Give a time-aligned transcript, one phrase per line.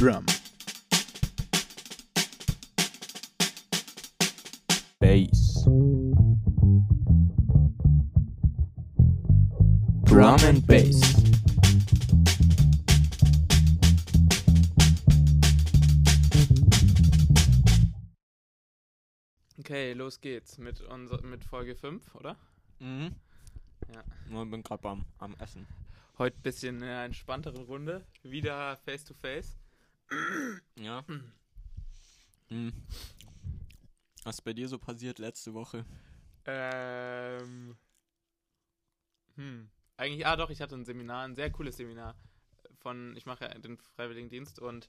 [0.00, 0.24] Drum.
[4.98, 5.64] Bass.
[10.06, 11.02] Drum and Bass.
[19.58, 22.36] Okay, los geht's mit, unser, mit Folge 5, oder?
[22.78, 23.14] Mhm.
[23.92, 24.02] Ja.
[24.30, 25.66] Ich bin gerade am, am Essen.
[26.16, 28.06] Heute ein bisschen in einer entspannteren Runde.
[28.22, 29.59] Wieder face to face.
[30.76, 31.04] Ja.
[32.48, 32.72] Mhm.
[34.24, 35.84] Was ist bei dir so passiert letzte Woche?
[36.44, 37.76] Ähm.
[39.36, 39.70] Hm.
[39.96, 42.14] Eigentlich, ah doch, ich hatte ein Seminar, ein sehr cooles Seminar.
[42.80, 44.88] Von, ich mache ja den Freiwilligendienst und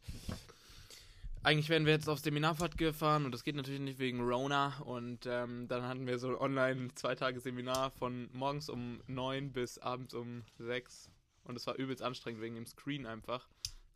[1.44, 4.78] eigentlich wären wir jetzt auf Seminarfahrt gefahren und das geht natürlich nicht wegen Rona.
[4.86, 9.80] Und ähm, dann hatten wir so online zwei Tage Seminar von morgens um 9 bis
[9.80, 11.10] abends um 6.
[11.44, 13.48] Und es war übelst anstrengend wegen dem Screen einfach.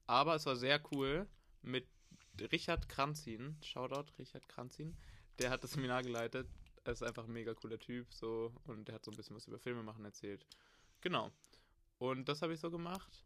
[0.08, 1.28] Aber es war sehr cool
[1.62, 1.88] mit
[2.52, 3.58] Richard Kranzin.
[3.62, 4.96] Shoutout, Richard Kranzin.
[5.40, 6.48] Der hat das Seminar geleitet.
[6.84, 8.14] Er ist einfach ein mega cooler Typ.
[8.14, 10.46] so Und der hat so ein bisschen was über Filme machen erzählt.
[11.02, 11.32] Genau.
[11.98, 13.24] Und das habe ich so gemacht.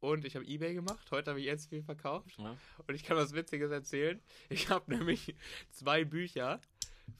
[0.00, 1.10] Und ich habe Ebay gemacht.
[1.10, 2.36] Heute habe ich jetzt viel verkauft.
[2.38, 2.56] Ja.
[2.86, 4.20] Und ich kann was Witziges erzählen.
[4.48, 5.34] Ich habe nämlich
[5.70, 6.60] zwei Bücher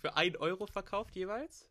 [0.01, 1.71] für 1 Euro verkauft jeweils.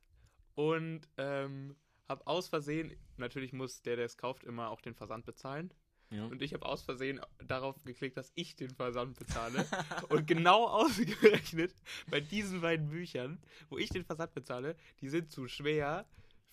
[0.55, 1.75] Und ähm,
[2.07, 5.73] habe aus Versehen, natürlich muss der, der es kauft, immer auch den Versand bezahlen.
[6.11, 6.25] Ja.
[6.25, 9.65] Und ich habe aus Versehen darauf geklickt, dass ich den Versand bezahle.
[10.09, 11.73] und genau ausgerechnet
[12.09, 16.05] bei diesen beiden Büchern, wo ich den Versand bezahle, die sind zu schwer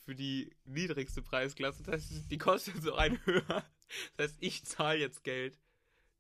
[0.05, 1.83] für die niedrigste Preisklasse.
[1.83, 3.65] Das heißt, die kosten so ein höher.
[4.17, 5.59] Das heißt, ich zahle jetzt Geld,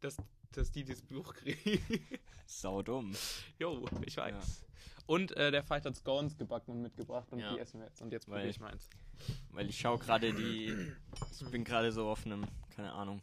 [0.00, 0.16] dass,
[0.52, 2.06] dass die das Buch kriegen.
[2.44, 3.14] Sau dumm.
[3.58, 4.67] Jo, ich weiß.
[5.08, 7.54] Und äh, der Fight hat Scones gebacken und mitgebracht und Ja.
[7.54, 8.02] die essen wir jetzt.
[8.02, 8.90] Und jetzt Weil- probiere ich meins.
[9.52, 10.66] Weil ich schaue gerade die.
[11.40, 12.44] Ich bin gerade so auf einem,
[12.76, 13.22] keine Ahnung,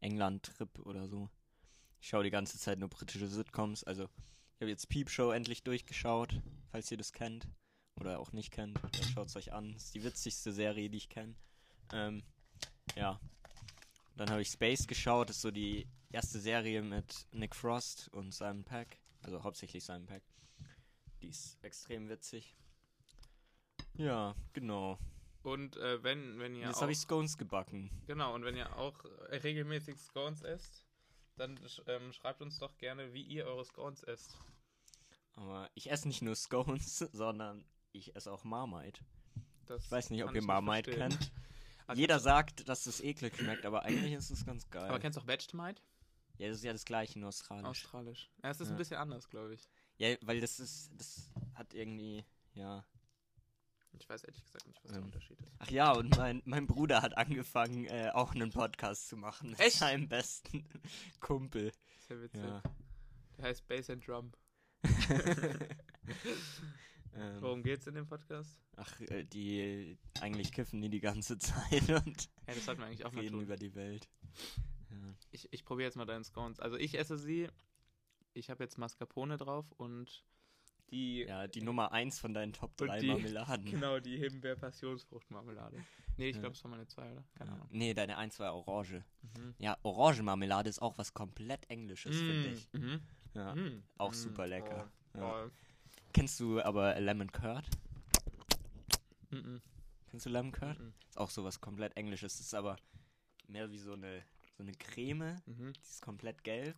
[0.00, 1.28] England-Trip oder so.
[2.00, 3.84] Ich schaue die ganze Zeit nur britische Sitcoms.
[3.84, 7.46] Also, ich habe jetzt Peep Show endlich durchgeschaut, falls ihr das kennt.
[8.00, 8.78] Oder auch nicht kennt.
[8.82, 9.74] Dann schaut es euch an.
[9.74, 11.34] ist die witzigste Serie, die ich kenne.
[11.92, 12.22] Ähm,
[12.96, 13.20] ja.
[14.16, 15.28] Dann habe ich Space geschaut.
[15.28, 18.98] Das ist so die erste Serie mit Nick Frost und Simon Peck.
[19.22, 20.22] Also hauptsächlich Simon Peck.
[21.22, 22.56] Die ist extrem witzig.
[23.94, 24.98] Ja, genau.
[25.42, 27.90] Und äh, wenn, wenn ihr Jetzt habe ich Scones gebacken.
[28.06, 30.84] genau, und wenn ihr auch äh, regelmäßig Scones esst,
[31.36, 34.36] dann sch- ähm, schreibt uns doch gerne, wie ihr eure Scones esst.
[35.34, 39.00] Aber ich esse nicht nur Scones, sondern ich esse auch Marmite.
[39.66, 41.18] Das Ich weiß nicht, ob ihr Marmite verstehen.
[41.18, 41.32] kennt.
[41.86, 44.88] Ah, Jeder sagt, dass es eklig schmeckt, aber eigentlich ist es ganz geil.
[44.88, 45.82] aber kennst du auch Vegemite?
[46.38, 47.66] ja, das ist ja das gleiche in Australisch.
[47.66, 48.30] Australisch.
[48.44, 48.74] Ja, es ist Ja.
[48.74, 49.68] ein bisschen anders, glaube ich.
[50.00, 52.24] Ja, weil das ist, das hat irgendwie,
[52.54, 52.84] ja.
[53.98, 55.06] Ich weiß ehrlich gesagt nicht, was der Ähm.
[55.06, 55.52] Unterschied ist.
[55.58, 59.50] Ach ja, und mein, mein Bruder hat angefangen, äh, auch einen Podcast zu machen.
[59.50, 59.76] Mit Echt?
[59.78, 60.64] seinem besten
[61.20, 61.70] Kumpel.
[62.08, 62.40] Ja witzig.
[62.42, 62.62] Ja.
[63.36, 64.32] Der heißt Bass and Drum.
[67.14, 68.58] ähm, Worum geht's in dem Podcast?
[68.76, 73.04] ach, äh, die, eigentlich kiffen die die ganze Zeit und Ja, das sollten wir eigentlich
[73.04, 73.42] auch mal reden tun.
[73.42, 74.08] über die Welt.
[74.90, 74.96] Ja.
[75.30, 76.58] Ich, ich probiere jetzt mal deinen Scones.
[76.60, 77.48] Also ich esse sie.
[78.32, 80.24] Ich habe jetzt Mascarpone drauf und
[80.90, 83.64] die Ja, die Nummer 1 von deinen Top Und 3 die- Marmeladen.
[83.70, 85.84] genau die Himbeer-Passionsfruchtmarmelade.
[86.16, 87.24] Nee, ich glaube, es war meine zwei, oder?
[87.34, 87.52] Keine.
[87.52, 87.68] Ahnung.
[87.70, 89.02] Nee, deine 1 war Orange.
[89.22, 89.54] Mhm.
[89.58, 92.68] Ja, Orangenmarmelade ist auch was komplett Englisches, finde ich.
[92.72, 93.00] Mhm.
[93.34, 93.54] Ja.
[93.54, 93.82] Mhm.
[93.96, 94.14] Auch Mhm.
[94.16, 94.90] super lecker.
[95.14, 95.18] Oh.
[95.18, 95.44] Ja.
[95.46, 95.50] Oh.
[96.12, 97.64] Kennst du aber Lemon Curd?
[99.30, 99.60] Mhm.
[100.10, 100.78] Kennst du Lemon Curd?
[100.78, 100.92] Mhm.
[101.08, 102.40] Ist auch sowas komplett Englisches.
[102.40, 102.76] Ist aber
[103.46, 104.22] mehr wie so eine,
[104.56, 105.36] so eine Creme.
[105.46, 105.72] Mhm.
[105.72, 106.76] Die ist komplett gelb.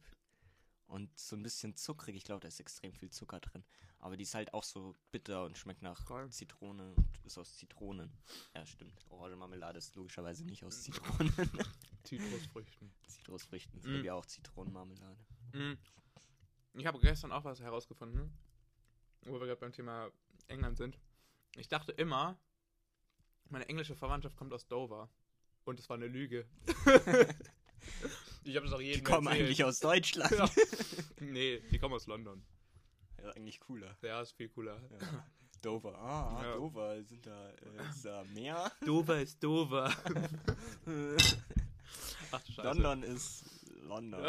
[0.92, 2.14] Und so ein bisschen zuckrig.
[2.16, 3.64] Ich glaube, da ist extrem viel Zucker drin.
[3.98, 6.28] Aber die ist halt auch so bitter und schmeckt nach Geil.
[6.30, 8.12] Zitrone und ist aus Zitronen.
[8.54, 9.06] Ja, stimmt.
[9.08, 11.32] Orangenmarmelade ist logischerweise nicht aus Zitronen.
[12.04, 12.92] Zitrusfrüchten.
[13.06, 14.00] Zitrusfrüchten ist Mm.
[14.00, 14.04] mm.
[14.04, 15.16] ja auch Zitronenmarmelade.
[15.54, 15.78] Mhm.
[16.75, 18.31] Ich habe gestern auch was herausgefunden,
[19.25, 20.10] wo wir gerade beim Thema
[20.48, 20.98] England sind.
[21.56, 22.38] Ich dachte immer,
[23.48, 25.08] meine englische Verwandtschaft kommt aus Dover.
[25.64, 26.47] Und es war eine Lüge.
[28.44, 29.44] ich habe es auch jedem Die kommen erzählt.
[29.47, 30.30] eigentlich aus Deutschland.
[30.32, 30.48] Ja.
[31.20, 32.44] Nee, die kommen aus London.
[33.22, 33.96] Ja, eigentlich cooler.
[34.02, 34.81] Ja, ist viel cooler.
[34.90, 35.25] Ja.
[35.62, 35.96] Dover.
[35.96, 36.55] Ah, Ja.
[36.56, 37.05] Dover.
[37.05, 38.72] Sind da, äh, ist da Meer?
[38.84, 39.88] Dover ist Dover.
[42.32, 42.62] Ach du Scheiße.
[42.62, 43.44] London ist
[43.82, 44.20] London.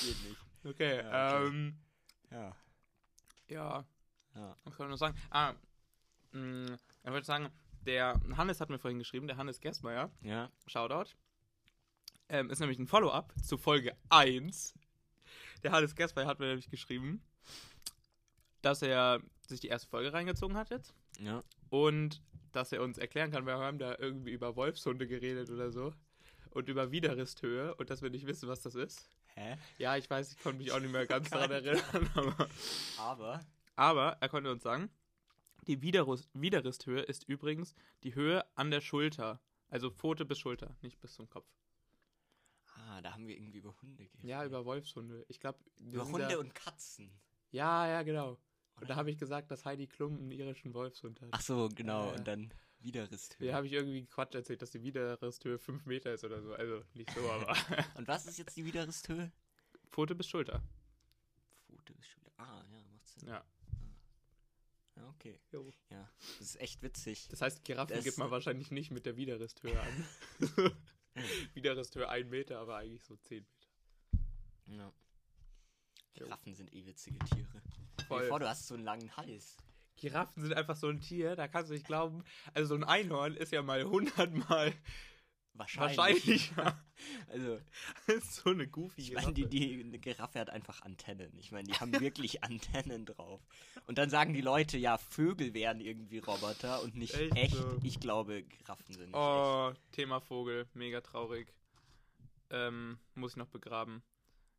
[0.00, 0.36] Geht nicht.
[0.64, 1.46] Okay, Ja, okay.
[1.48, 1.76] ähm,
[2.30, 2.56] Ja.
[3.48, 3.84] ja,
[4.34, 4.56] Ja.
[4.64, 5.16] was kann man noch sagen?
[5.30, 5.54] Ah,
[6.32, 7.50] mh, ich würde sagen,
[7.84, 10.50] der Hannes hat mir vorhin geschrieben, der Hannes Gerstmeier, Ja.
[10.66, 11.10] Shoutout,
[12.32, 14.74] ähm, ist nämlich ein Follow-up zu Folge 1.
[15.62, 17.22] Der Hannes Gerstmeier hat mir nämlich geschrieben,
[18.62, 21.44] dass er sich die erste Folge reingezogen hat jetzt Ja.
[21.70, 25.94] und dass er uns erklären kann, wir haben da irgendwie über Wolfshunde geredet oder so.
[26.50, 29.08] und über Widerristhöhe und dass wir nicht wissen, was das ist.
[29.34, 29.56] Hä?
[29.78, 32.48] Ja, ich weiß, ich konnte mich auch nicht mehr ganz daran erinnern, aber,
[32.98, 33.40] Aber.
[33.76, 34.90] aber er konnte uns sagen,
[35.66, 39.40] die Widerrus Widerristhöhe ist übrigens die Höhe an der Schulter.
[39.70, 41.46] Also Pfote bis Schulter, nicht bis zum Kopf.
[43.02, 44.24] Ah, da haben wir irgendwie über Hunde geredet.
[44.28, 45.24] Ja, über Wolfshunde.
[45.28, 47.10] Ich glaube, über Hunde und Katzen.
[47.50, 48.30] Ja, ja, genau.
[48.76, 48.86] Und Oder?
[48.88, 51.28] da habe ich gesagt, dass Heidi Klum einen irischen Wolfshund hat.
[51.32, 52.10] Ach so, genau.
[52.12, 53.48] Äh, und dann Widerristhöhe.
[53.48, 56.54] Ja, habe ich irgendwie Quatsch erzählt, dass die Widerristhöhe 5 Meter ist oder so.
[56.54, 57.54] Also nicht so, aber
[57.96, 59.30] Und was ist jetzt die Widerristhöhe?
[59.90, 60.62] Pfote bis Schulter.
[61.66, 62.32] Pfote bis Schulter.
[62.38, 63.28] Ah, ja, macht Sinn.
[63.28, 63.44] Ja.
[64.96, 65.38] Ja, okay.
[65.52, 65.70] Jo.
[65.90, 66.08] Ja,
[66.38, 67.28] das ist echt witzig.
[67.28, 70.06] Das heißt, Giraffen Das- gibt man wahrscheinlich nicht mit der Widerristhöhe an.
[71.54, 73.44] Widerristhöhe 1 Meter, aber eigentlich so 10
[74.66, 74.82] Meter.
[74.84, 74.92] Ja.
[76.14, 77.62] Giraffen sind eh witzige Tiere.
[78.06, 78.22] Voll.
[78.22, 79.56] dir vor, du hast so einen langen Hals.
[79.96, 82.24] Giraffen sind einfach so ein Tier, da kannst du nicht glauben.
[82.54, 84.32] Also so ein Einhorn ist ja mal 100
[85.54, 85.98] Wahrscheinlich.
[85.98, 86.82] wahrscheinlicher
[87.28, 87.60] Also,
[88.06, 91.36] als so eine goofy ich meine, die, die Giraffe hat einfach Antennen.
[91.38, 93.40] Ich meine, die haben wirklich Antennen drauf.
[93.86, 97.54] Und dann sagen die Leute, ja, Vögel wären irgendwie Roboter und nicht Echt echt.
[97.54, 97.78] so?
[97.82, 101.52] Ich glaube, Giraffen sind nicht Oh, Thema Vogel, mega traurig.
[102.50, 104.02] Ähm, muss ich noch begraben.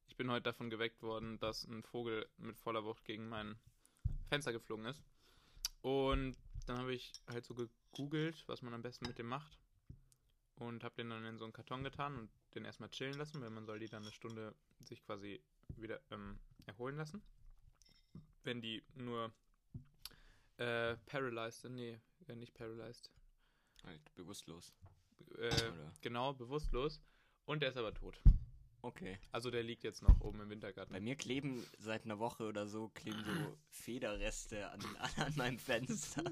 [0.08, 3.56] Ich bin heute davon geweckt worden, dass ein Vogel mit voller Wucht gegen mein
[4.28, 5.02] Fenster geflogen ist.
[5.82, 6.36] Und
[6.66, 9.63] dann habe ich halt so gegoogelt, was man am besten mit dem macht.
[10.64, 13.50] Und habe den dann in so einen Karton getan und den erstmal chillen lassen, weil
[13.50, 15.42] man soll die dann eine Stunde sich quasi
[15.76, 17.22] wieder ähm, erholen lassen.
[18.44, 19.34] Wenn die nur
[20.58, 22.00] äh, paralyzed sind, nee,
[22.36, 23.12] nicht paralyzed.
[23.84, 24.74] Halt bewusstlos.
[25.38, 25.72] äh,
[26.02, 27.02] genau, bewusstlos.
[27.46, 28.20] Und der ist aber tot.
[28.82, 29.18] Okay.
[29.32, 30.92] Also der liegt jetzt noch oben im Wintergarten.
[30.94, 34.82] Bei mir kleben seit einer Woche oder so kleben so Federreste an,
[35.18, 36.24] an meinem Fenster.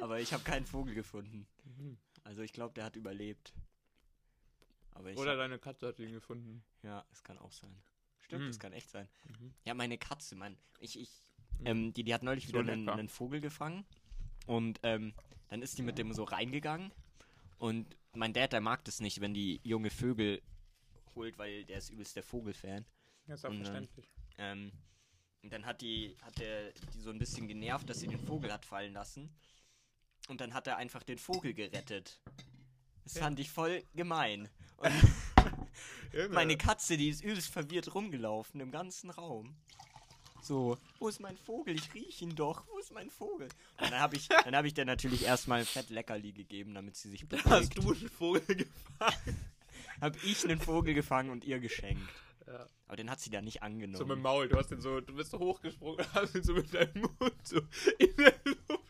[0.00, 1.46] Aber ich habe keinen Vogel gefunden.
[1.64, 1.96] Mhm.
[2.28, 3.54] Also ich glaube, der hat überlebt.
[5.16, 6.62] Oder hab, deine Katze hat ihn gefunden.
[6.82, 7.74] ja, es kann auch sein.
[8.18, 8.50] Stimmt, Mhm.
[8.50, 9.08] es kann echt sein.
[9.24, 9.54] Mhm.
[9.64, 10.58] Ja, meine Katze, Mann.
[10.80, 11.10] Ich, ich,
[11.60, 11.66] Mhm.
[11.66, 13.86] ähm, die, die hat neulich So wieder einen, einen Vogel gefangen.
[14.46, 15.14] Und ähm,
[15.48, 16.92] dann ist die mit dem so reingegangen.
[17.56, 20.42] Und mein Dad, der mag das nicht, wenn die junge Vögel
[21.14, 22.84] holt, weil der ist übelst der Vogelfan.
[23.26, 24.06] Ja, ist auch Und, verständlich.
[24.36, 24.70] Ähm,
[25.42, 28.52] und dann hat die, hat der die so ein bisschen genervt, dass sie den Vogel
[28.52, 29.30] hat fallen lassen.
[30.28, 32.20] Und dann hat er einfach den Vogel gerettet.
[33.04, 33.22] Das Ja.
[33.22, 34.48] fand ich voll gemein.
[34.76, 34.92] Und
[36.30, 39.56] meine Katze, die ist übelst verwirrt rumgelaufen im ganzen Raum.
[40.42, 41.74] So, wo ist mein Vogel?
[41.74, 42.66] Ich riech ihn doch.
[42.68, 43.48] Wo ist mein Vogel?
[43.80, 46.96] Und dann habe ich, dann hab ich der natürlich erstmal ein Fett Leckerli gegeben, damit
[46.96, 47.78] sie sich Da hast beruhigt.
[47.78, 49.36] du einen Vogel gefangen.
[50.00, 52.08] Hab ich einen Vogel gefangen und ihr geschenkt.
[52.46, 52.66] Ja.
[52.86, 54.08] Aber den hat sie dann nicht So mit angenommen.
[54.08, 54.48] dem Maul.
[54.48, 57.34] Du hast den so, du bist so hochgesprungen und hast ihn so mit deinem Mund
[57.42, 57.60] so
[57.98, 58.84] in der Luft.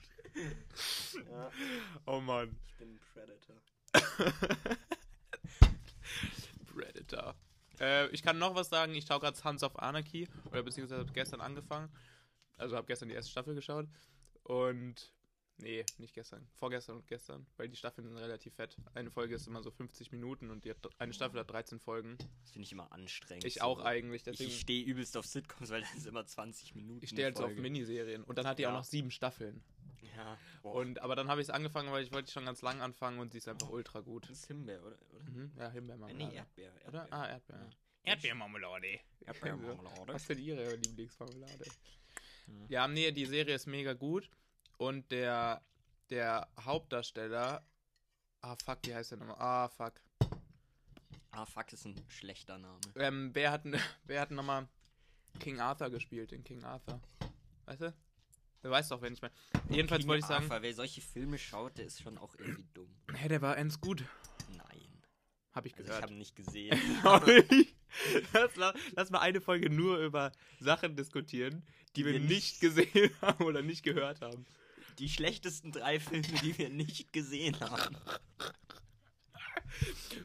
[1.30, 1.50] Ja,
[2.06, 2.56] Oh Mann.
[2.66, 3.56] ich bin ein Predator.
[6.74, 7.34] Predator.
[7.80, 8.94] Äh, ich kann noch was sagen.
[8.94, 10.28] Ich schaue gerade Sons of Anarchy.
[10.50, 11.90] Oder beziehungsweise habe gestern angefangen.
[12.56, 13.86] Also habe gestern die erste Staffel geschaut.
[14.44, 15.12] Und.
[15.60, 16.46] Nee, nicht gestern.
[16.54, 17.44] Vorgestern und gestern.
[17.56, 18.76] Weil die Staffeln sind relativ fett.
[18.94, 22.16] Eine Folge ist immer so 50 Minuten und die hat, eine Staffel hat 13 Folgen.
[22.42, 23.44] Das finde ich immer anstrengend.
[23.44, 23.62] Ich so.
[23.62, 24.20] auch eigentlich.
[24.20, 27.02] Ich, Deswegen, ich stehe übelst auf Sitcoms, weil das ist immer 20 Minuten.
[27.02, 27.52] ich stehe halt so auf.
[27.56, 28.22] Miniserien.
[28.22, 28.76] Und dann hat die auch Ja.
[28.76, 29.60] noch sieben Staffeln.
[30.16, 30.38] Ja.
[30.62, 30.74] Boah.
[30.74, 33.32] Und, aber dann habe ich es angefangen, weil ich wollte schon ganz lang anfangen und
[33.32, 34.24] sie ist einfach ultra gut.
[34.24, 34.96] das ist Himbeer, oder?
[35.12, 35.24] oder?
[35.24, 35.52] Mhm.
[35.56, 36.30] Ja, Himbeermarmelade.
[36.30, 36.72] nee, Erdbeer.
[36.72, 36.88] Erdbeer.
[36.88, 37.12] Oder?
[37.12, 37.58] Ah, Erdbeer.
[37.58, 38.12] Ja.
[38.12, 39.00] Erdbeermarmelade.
[39.20, 40.12] Erdbeermarmelade.
[40.14, 41.64] Was ist denn ihre Lieblingsmarmelade?
[42.46, 42.54] Ja.
[42.68, 44.30] Ja, nee, die Serie ist mega gut.
[44.78, 45.62] Und der,
[46.10, 47.64] der Hauptdarsteller.
[48.40, 49.36] Ah, fuck, wie heißt der nochmal?
[49.38, 50.00] Ah, fuck.
[51.30, 52.80] Ah, fuck, ist ein schlechter Name.
[52.96, 53.62] Ähm, wer hat,
[54.04, 54.68] wer hat nochmal
[55.40, 57.00] King Arthur gespielt in King Arthur?
[57.66, 57.94] Weißt du?
[58.62, 59.32] Du weißt doch, wenn ich meine.
[59.70, 60.44] Jedenfalls King wollte ich sagen.
[60.50, 62.94] Arthur, wer solche Filme schaut, der ist schon auch irgendwie dumm.
[63.14, 64.04] Hä, der war ends gut.
[64.56, 65.02] Nein.
[65.52, 66.02] Hab ich Also ich gehört.
[66.02, 66.78] habe ihn nicht gesehen.
[68.32, 71.62] lass, mal- lass mal eine Folge nur über Sachen diskutieren,
[71.96, 74.44] die wir wir nicht nicht- gesehen haben oder nicht gehört haben.
[74.98, 77.96] Die schlechtesten drei Filme, die wir nicht gesehen haben.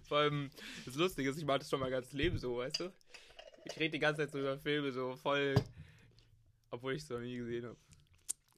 [0.07, 0.49] Vor allem,
[0.85, 2.93] das Lustige ist, ich mache das schon mal ganz Leben so, weißt du?
[3.65, 5.55] Ich rede die ganze Zeit so über Filme so voll,
[6.71, 7.77] obwohl ich es noch nie gesehen habe.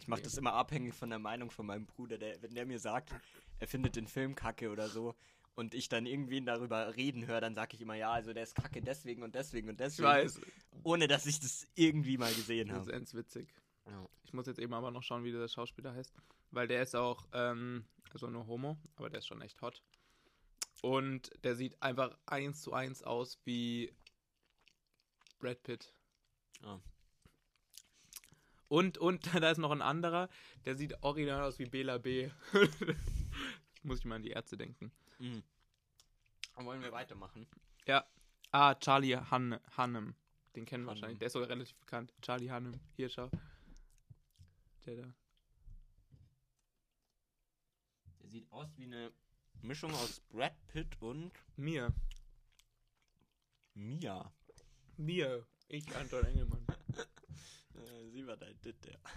[0.05, 2.77] Ich mache das immer abhängig von der Meinung von meinem Bruder, der, wenn der mir
[2.77, 3.09] sagt,
[3.57, 5.15] er findet den Film kacke oder so
[5.55, 8.53] und ich dann irgendwen darüber reden höre, dann sage ich immer, ja, also der ist
[8.53, 10.07] kacke deswegen und deswegen und Ich deswegen.
[10.07, 10.39] weiß,
[10.83, 12.93] Ohne dass ich das irgendwie mal gesehen das ist habe.
[12.93, 13.51] ends witzig.
[13.87, 14.07] Ja.
[14.23, 16.13] Ich muss jetzt eben aber noch schauen, wie der Schauspieler heißt,
[16.51, 19.81] weil der ist auch, ähm, also nur Homo, aber der ist schon echt hot.
[20.83, 23.91] Und der sieht einfach eins zu eins aus wie
[25.39, 25.91] Brad Pitt.
[26.61, 26.79] Ah.
[28.67, 30.29] Und, und da ist noch ein anderer,
[30.65, 32.29] der sieht original aus wie Bela B.
[33.83, 34.91] Muss ich mal an die Ärzte denken.
[35.19, 35.43] Mhm.
[36.55, 37.47] Wollen wir weitermachen?
[38.55, 40.15] Ah, Charlie Han Hannem.
[40.55, 41.01] Den kennen wir Hannem.
[41.01, 41.19] wahrscheinlich.
[41.19, 42.13] Der ist sogar relativ bekannt.
[42.21, 42.79] Charlie Hannem.
[42.95, 43.29] Hier, schau.
[44.85, 45.13] Der da.
[48.21, 49.11] Der sieht aus wie eine
[49.61, 51.93] Mischung aus Brad Pitt und Mir.
[53.73, 54.31] Mia.
[54.95, 55.45] Mir.
[55.67, 56.64] Ich, Anton Engelmann.
[57.75, 58.99] Äh, sie war dein Dit, der.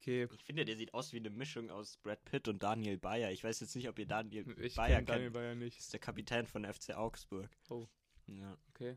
[0.00, 0.28] Okay.
[0.34, 3.30] Ich finde, der sieht aus wie eine Mischung aus Brad Pitt und Daniel Bayer.
[3.30, 5.34] Ich weiß jetzt nicht, ob ihr Daniel Ich Bayer kenne Daniel kennt.
[5.34, 5.78] Bayer Das nicht.
[5.78, 7.50] ist der Kapitän von FC Augsburg.
[7.68, 7.86] Oh.
[8.26, 8.56] Ja.
[8.70, 8.96] Okay.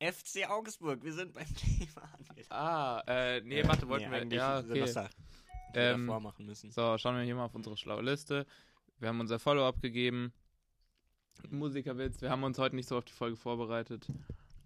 [0.00, 2.08] FC Augsburg, wir sind beim Thema.
[2.50, 4.18] Ah, äh, nee, warte, wollten wir.
[4.18, 5.08] eigentlich Ja, das okay.
[5.74, 6.70] Wir Ähm, davor machen müssen.
[6.70, 8.46] So, schauen wir hier mal auf unsere schlaue Liste.
[9.00, 10.32] Wir haben unser Follow-up gegeben.
[11.50, 12.20] Musikerwitz.
[12.20, 14.06] Wir haben uns heute nicht so auf die Folge vorbereitet.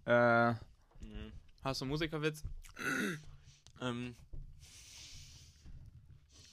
[0.05, 0.53] Äh,
[0.99, 1.31] Mhm.
[1.63, 2.43] hast du einen Musikerwitz?
[3.81, 4.15] Ähm.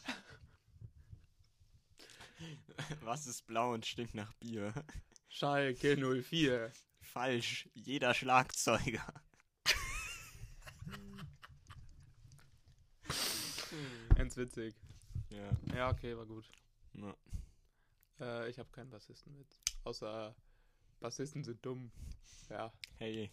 [3.03, 4.73] Was ist blau und stinkt nach Bier?
[5.29, 6.73] Schalke 04.
[7.03, 9.05] Falsch, jeder Schlagzeuger.
[14.17, 14.75] Ganz witzig.
[15.31, 15.51] Ja.
[15.75, 16.49] Ja, okay, war gut.
[16.95, 17.15] ja.
[18.21, 19.61] Äh, ich habe keinen Bassistenwitz.
[19.85, 20.35] Außer
[21.01, 21.91] Bassisten sind dumm.
[22.49, 23.31] Ja, Hey.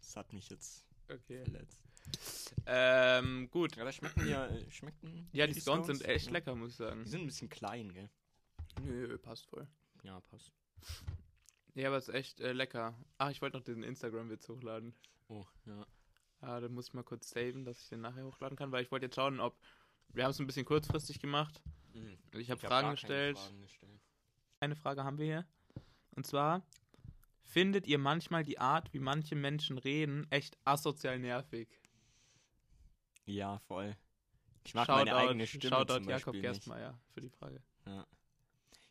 [0.00, 1.44] Das hat mich jetzt okay.
[1.44, 1.84] verletzt.
[2.66, 3.78] Ähm, gut.
[3.78, 5.28] Aber schmecken ja, äh, schmecken.
[5.32, 6.32] Ja, die Scones sind echt Ja.
[6.32, 7.04] lecker, muss ich sagen.
[7.04, 8.10] Die sind ein bisschen klein, gell?
[8.82, 9.68] Nö, passt voll.
[10.02, 10.52] Ja, passt.
[11.74, 12.98] Ja, aber es ist echt äh, lecker.
[13.18, 14.94] Ach, ich wollte noch diesen Instagram-Witz hochladen.
[15.28, 15.86] Oh, ja.
[16.40, 18.90] Ah, dann muss ich mal kurz saven, dass ich den nachher hochladen kann, weil ich
[18.90, 19.56] wollte jetzt schauen, ob.
[20.08, 21.62] Wir haben es ein bisschen kurzfristig gemacht.
[21.92, 22.18] Mhm.
[22.32, 23.38] Ich habe Ich hab Fragen gestellt.
[24.60, 25.46] Eine Frage haben wir hier.
[26.16, 26.62] Und zwar:
[27.40, 31.68] Findet ihr manchmal die Art, wie manche Menschen reden, echt asozial nervig?
[33.24, 33.96] Ja, voll.
[34.64, 36.42] Ich mag meine eigene Stimme Shoutout zum Jakob Beispiel nicht.
[36.42, 37.62] Gerstmeier für die Frage.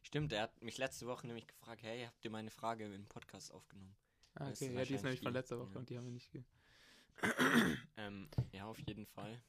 [0.01, 3.53] Stimmt, er hat mich letzte Woche nämlich gefragt, hey, habt ihr meine Frage im Podcast
[3.53, 3.95] aufgenommen?
[4.33, 5.79] Ah, okay, ja, die ist nämlich von letzter Woche ja.
[5.79, 6.31] und die haben wir nicht.
[6.31, 6.43] Ge
[7.97, 9.39] Ähm, ja, auf jeden Fall.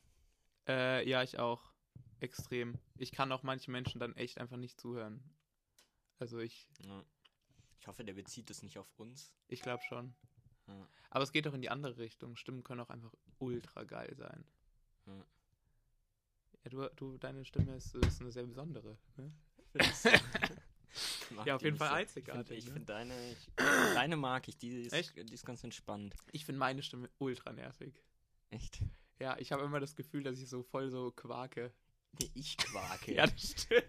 [0.68, 1.72] äh, ja, ich auch.
[2.18, 2.74] Extrem.
[2.98, 5.22] Ich kann auch manche Menschen dann echt einfach nicht zuhören.
[6.20, 7.04] Also ich, Ja.
[7.80, 9.32] Ich hoffe, der bezieht es nicht auf uns.
[9.48, 10.14] ich glaube schon.
[10.68, 10.86] Ja.
[11.08, 12.36] Aber es geht auch in die andere Richtung.
[12.36, 14.44] Stimmen können auch einfach ultra geil sein.
[15.06, 15.24] Ja.
[16.62, 18.98] Ja, du, du, deine Stimme ist, ist eine sehr besondere.
[19.16, 19.32] Ne?
[21.46, 21.94] Ja, auf jeden Fall so.
[21.94, 22.72] einzigartig, Ich ne?
[22.72, 23.48] finde find deine, ich,
[23.94, 25.16] deine mag ich, die ist, Echt?
[25.16, 26.16] die ist ganz entspannt.
[26.32, 27.94] Ich finde meine Stimme ultra nervig.
[28.50, 28.80] Echt?
[29.20, 31.72] Ja, ich habe immer das Gefühl, dass ich so voll so quake.
[32.20, 33.14] Nee, ich quake.
[33.14, 33.84] Ja, das stimmt.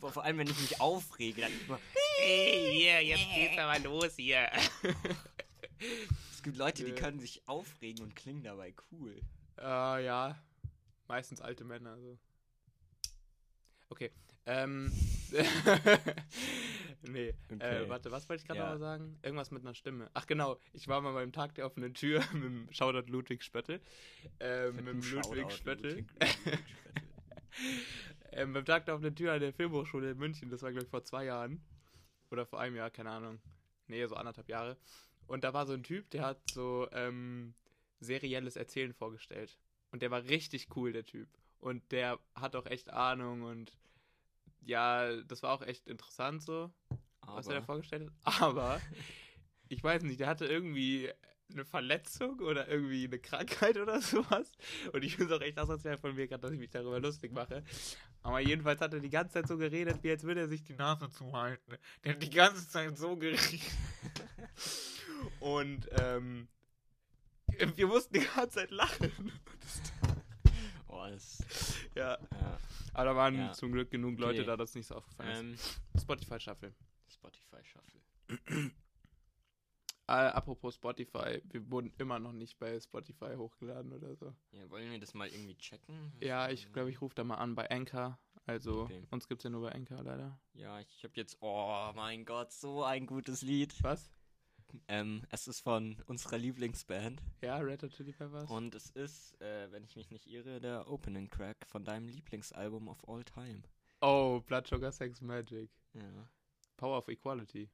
[0.00, 1.78] Boah, vor allem, wenn ich mich aufrege, dann immer,
[2.18, 4.50] Hey, hier, jetzt geht's aber los hier.
[6.32, 9.20] es gibt Leute, die können sich aufregen und klingen dabei cool.
[9.58, 10.40] äh, ja.
[11.08, 12.18] Meistens alte Männer, so.
[13.90, 14.10] Okay.
[14.46, 14.92] Ähm.
[17.02, 17.34] nee.
[17.52, 17.84] Okay.
[17.84, 18.64] Äh, warte, was wollte ich gerade Ja.
[18.66, 19.18] noch mal sagen?
[19.22, 20.10] Irgendwas mit einer Stimme.
[20.14, 23.80] Ach genau, ich war mal beim Tag der offenen Tür mit dem Shoutout Ludwig Spöttel.
[24.40, 26.06] Ähm, mit dem Ludwig Spöttel.
[28.36, 30.90] Ähm, beim Tag der offenen Tür an der Filmhochschule in München, das war glaube ich
[30.90, 31.64] vor zwei Jahren.
[32.30, 33.40] Oder vor einem Jahr, keine Ahnung.
[33.86, 34.76] Nee, so anderthalb Jahre.
[35.26, 37.54] Und da war so ein Typ, der hat so ähm,
[38.00, 39.58] serielles Erzählen vorgestellt.
[39.92, 41.28] Und der war richtig cool, der Typ.
[41.60, 43.76] Und der hat auch echt Ahnung und
[44.60, 46.72] ja, das war auch echt interessant so
[47.26, 48.40] was er da Aber, vorgestellt hat.
[48.42, 48.80] Aber
[49.68, 51.10] ich weiß nicht, der hatte irgendwie
[51.52, 54.52] eine Verletzung oder irgendwie eine Krankheit oder sowas.
[54.92, 57.32] Und ich finde es auch echt asozial von mir gerade, dass ich mich darüber lustig
[57.32, 57.62] mache.
[58.26, 60.74] Aber jedenfalls hat er die ganze Zeit so geredet, wie als würde er sich die
[60.74, 61.76] Nase zuhalten.
[62.04, 63.60] Der hat die ganze Zeit so geredet.
[65.40, 66.48] Und ähm,
[67.76, 69.30] wir mussten die ganze Zeit lachen.
[70.88, 71.38] oh, das,
[71.94, 72.18] Ja.
[72.32, 72.58] ja.
[72.94, 73.52] Aber da waren Ja.
[73.52, 74.46] zum Glück genug Leute Okay.
[74.46, 75.80] da, dass nicht so aufgefallen Ähm, ist.
[76.02, 76.74] Spotify Shuffle.
[77.08, 78.72] Spotify Shuffle.
[80.08, 84.32] Äh, apropos Spotify, wir wurden immer noch nicht bei Spotify hochgeladen oder so.
[84.52, 86.12] Ja, wollen wir das mal irgendwie checken?
[86.20, 88.18] Ja, ich glaube, ich rufe da mal an bei Anchor.
[88.46, 89.02] Also, Okay.
[89.10, 90.38] uns gibt es ja nur bei Anchor leider.
[90.54, 93.74] Ja, ich habe jetzt, oh mein Gott, so ein gutes Lied.
[93.82, 94.12] Was?
[94.88, 98.48] Ähm, es ist von unserer Lieblingsband Ja, Red Hot Chili Peppers.
[98.50, 102.86] und es ist, äh, wenn ich mich nicht irre, der Opening Track von deinem Lieblingsalbum
[102.88, 103.62] of all time.
[104.02, 105.70] oh, Blood Sugar Sex Magic.
[105.94, 106.28] Ja.
[106.76, 107.70] Power of Equality.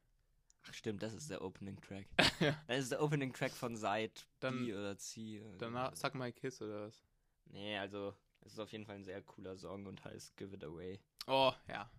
[0.65, 2.05] Ach stimmt, das ist der Opening Track.
[2.39, 2.61] Ja.
[2.67, 5.41] Das ist der Opening Track von Seit Dann- B oder C.
[5.41, 5.95] oder Danach.
[5.95, 7.03] Suck My Kiss oder was?
[7.45, 10.63] Nee, also, es ist auf jeden Fall ein sehr cooler Song und heißt Give It
[10.63, 10.99] Away.
[11.27, 11.89] Oh, ja.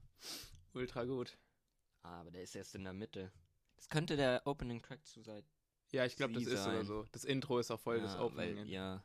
[0.72, 1.36] Ultra gut.
[2.02, 3.30] Aber der ist erst in der Mitte.
[3.76, 5.44] Das könnte der Opening Track zu Seit.
[5.92, 7.06] Ja, ich glaube, das ist oder so.
[7.12, 8.56] Das Intro ist auch voll das ja, Opening.
[8.56, 9.04] weil, ja,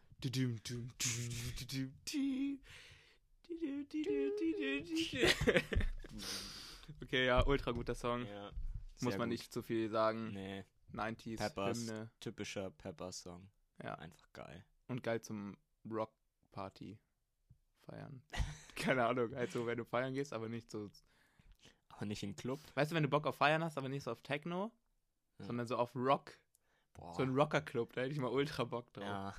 [7.01, 8.25] okay, ja, ultra guter Song.
[8.25, 8.51] Ja,
[9.01, 9.39] Muss man gut.
[9.39, 10.31] nicht zu viel sagen.
[10.33, 11.79] Nee, 90s, Peppers.
[11.79, 12.11] Hymne.
[12.19, 13.49] typischer Pepper-Song.
[13.83, 13.95] Ja.
[13.95, 14.65] Einfach geil.
[14.87, 15.55] Und geil zum
[15.89, 16.99] Rock-Party
[17.85, 18.21] feiern.
[18.75, 20.89] Keine Ahnung, halt so, wenn du feiern gehst, aber nicht so.
[21.89, 22.59] Aber nicht im Club.
[22.75, 24.71] Weißt du, wenn du Bock auf Feiern hast, aber nicht so auf Techno,
[25.39, 25.45] Ja.
[25.45, 26.39] sondern so auf Rock.
[26.93, 27.13] Boah.
[27.15, 29.03] So ein Rocker-Club, da hätte ich mal ultra Bock drauf.
[29.05, 29.29] ja.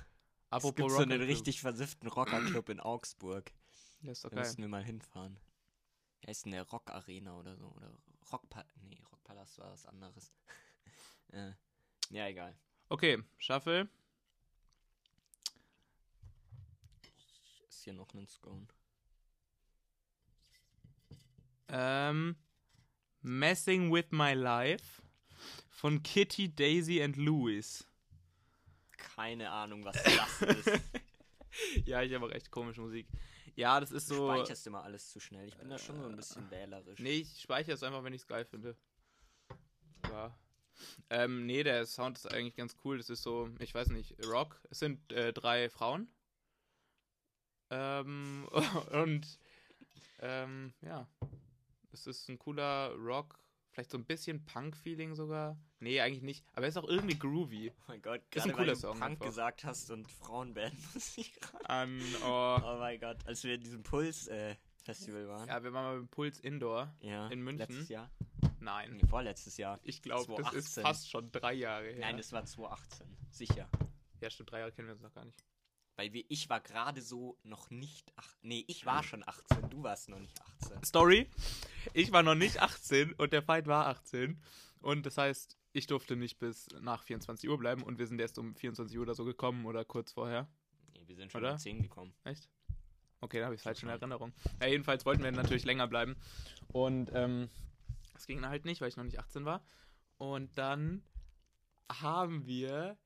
[0.53, 3.53] Es Apropos gibt so einen richtig versifften Rockerclub in Augsburg.
[4.01, 4.45] Das ist doch Da geil.
[4.45, 5.39] müssen wir mal hinfahren.
[6.19, 7.67] Wie heißt denn der Rock Arena oder so?
[7.69, 7.97] Oder
[8.31, 9.00] Rockpa nee,
[9.41, 10.31] Rockpalast war was anderes.
[11.31, 11.51] äh,
[12.09, 12.55] ja, egal.
[12.89, 13.87] Okay, Shuffle.
[17.67, 18.67] Esse hier noch einen Scone.
[21.69, 22.35] Ähm,
[23.21, 25.01] Messing with My Life
[25.69, 27.85] von Kitty, Daisy and Louis.
[28.97, 30.81] Keine Ahnung, was das ist.
[31.85, 33.07] ja, ich habe auch echt komische Musik.
[33.55, 34.27] Ja, das ist Du so.
[34.33, 35.47] speicherst immer alles zu schnell.
[35.47, 36.99] Ich bin da schon so ein bisschen wählerisch.
[36.99, 38.77] Nee, ich speichere es einfach, wenn ich es geil finde.
[40.09, 40.35] Ja.
[41.09, 42.97] Ähm, nee, der Sound ist eigentlich ganz cool.
[42.97, 44.59] Das ist so, ich weiß nicht, Rock.
[44.69, 46.07] Es sind äh, drei Frauen.
[47.69, 48.47] Ähm,
[48.91, 49.39] und
[50.19, 51.07] ähm, ja.
[51.91, 53.39] Es ist ein cooler Rock.
[53.71, 55.57] Vielleicht so ein bisschen Punk-Feeling sogar.
[55.79, 56.45] Nee, eigentlich nicht.
[56.53, 57.71] Aber er ist auch irgendwie groovy.
[57.71, 59.25] Oh mein Gott, gerade weil du Song Punk einfach.
[59.25, 61.69] gesagt hast und Frauenband muss ich gerade.
[61.69, 62.59] An, oh.
[62.63, 65.47] Oh mein Gott, als wir in diesem Puls-Festival waren.
[65.47, 66.93] Ja, wir waren mal beim Puls Indoor.
[66.99, 67.59] Ja, in München.
[67.69, 68.11] Letztes Jahr?
[68.61, 68.93] Nein.
[68.93, 69.79] Nee, vorletztes Jahr.
[69.83, 70.83] Ich glaube, das ist 2018.
[70.83, 71.99] fast schon drei Jahre her.
[71.99, 73.07] Nein, das war 2018.
[73.31, 73.69] Sicher.
[74.21, 75.43] ja, stimmt, drei Jahre kennen wir uns noch gar nicht.
[75.95, 78.13] Weil wir, ich war gerade so noch nicht.
[78.15, 80.83] Ach, nee, ich war schon 18, du warst noch nicht 18.
[80.83, 81.29] Story.
[81.93, 84.41] Ich war noch nicht 18 und der Fight war 18.
[84.79, 88.37] Und das heißt, ich durfte nicht bis nach 24 Uhr bleiben und wir sind erst
[88.37, 90.47] um 24 Uhr oder so gekommen oder kurz vorher.
[90.93, 91.53] Nee, wir sind schon Oder?
[91.53, 92.13] um 10 gekommen.
[92.23, 92.49] Echt?
[93.21, 94.01] Okay, da habe ich falsch in schon.
[94.01, 94.33] Erinnerung.
[94.59, 96.15] Ja, jedenfalls wollten wir natürlich länger bleiben.
[96.69, 97.49] Und ähm,
[98.21, 99.63] das ging halt nicht, weil ich noch nicht 18 war.
[100.17, 101.03] Und dann
[101.91, 102.97] haben wir.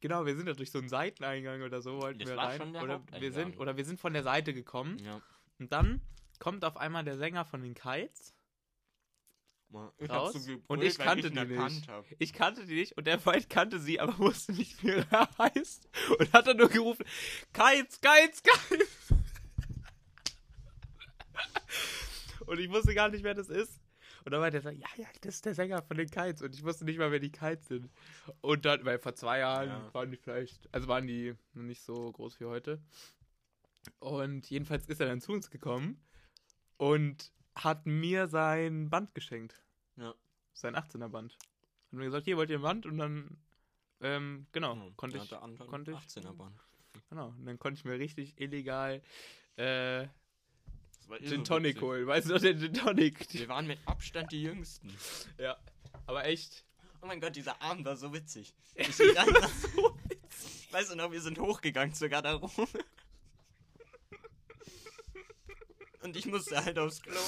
[0.00, 2.76] Genau, wir sind da durch so einen Seiteneingang oder so wollten Das wir rein.
[2.76, 5.20] oder wir sind oder wir sind von der Seite gekommen Ja.
[5.58, 6.00] und dann
[6.38, 8.32] kommt auf einmal der Sänger von den Kites
[9.98, 10.34] Ich Raus.
[10.34, 11.88] so gebrüllt, Und ich kannte ihn die nicht.
[11.88, 12.04] hab.
[12.20, 15.88] Ich kannte die nicht und der Fight kannte sie, aber wusste nicht, wie er heißt.
[16.18, 17.04] Und hat dann nur gerufen,
[17.52, 19.08] Kites, Kites, Kites.
[22.46, 23.78] Und ich wusste gar nicht, wer das ist.
[24.28, 26.42] Und dann meinte er so, ja, ja, das ist der Sänger von den Kites.
[26.42, 27.90] Und ich wusste nicht mal, wer die Kites sind.
[28.42, 29.94] Und dann, weil vor zwei Jahren Ja.
[29.94, 32.78] waren die vielleicht, also waren die noch nicht so groß wie heute.
[34.00, 35.98] Und jedenfalls ist er dann zu uns gekommen
[36.76, 39.64] und hat mir sein Band geschenkt
[39.96, 40.14] Ja.
[40.52, 41.32] sein 18er Band.
[41.32, 43.38] Hat mir gesagt, hier wollt ihr ein Band und dann,
[44.02, 46.60] ähm, genau, Hm, konnte da ich, konnte ich- 18er Band.
[47.08, 49.00] genau, und dann konnte ich mir richtig illegal,
[49.56, 50.06] äh,
[51.08, 51.82] war Gin Tonic witzig.
[51.82, 53.32] holen, weißt du noch, den Gin Tonic.
[53.32, 54.94] Wir waren mit Abstand die Jüngsten.
[55.38, 55.56] ja,
[56.06, 56.64] aber echt.
[57.00, 58.54] Oh mein Gott, dieser Abend war so witzig.
[58.74, 60.68] Ich bin einfach so witzig.
[60.70, 62.68] Weißt du noch, wir sind hochgegangen zur Garderobe.
[66.02, 67.18] Und ich musste halt aufs Klo.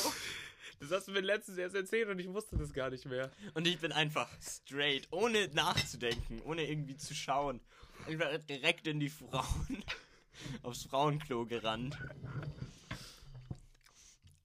[0.78, 3.30] Das hast du mir letztens erst erzählt und ich wusste das gar nicht mehr.
[3.54, 7.60] Und ich bin einfach straight, ohne nachzudenken, ohne irgendwie zu schauen,
[8.06, 9.84] einfach direkt in die Frauen,
[10.62, 11.98] aufs Frauenklo gerannt.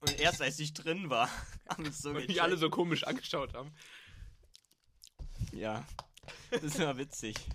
[0.06, 1.28] Und erst als ich drin war,
[1.68, 3.72] haben es so Und die alle so komisch angeschaut haben.
[5.52, 5.86] Ja,
[6.50, 7.36] das war witzig.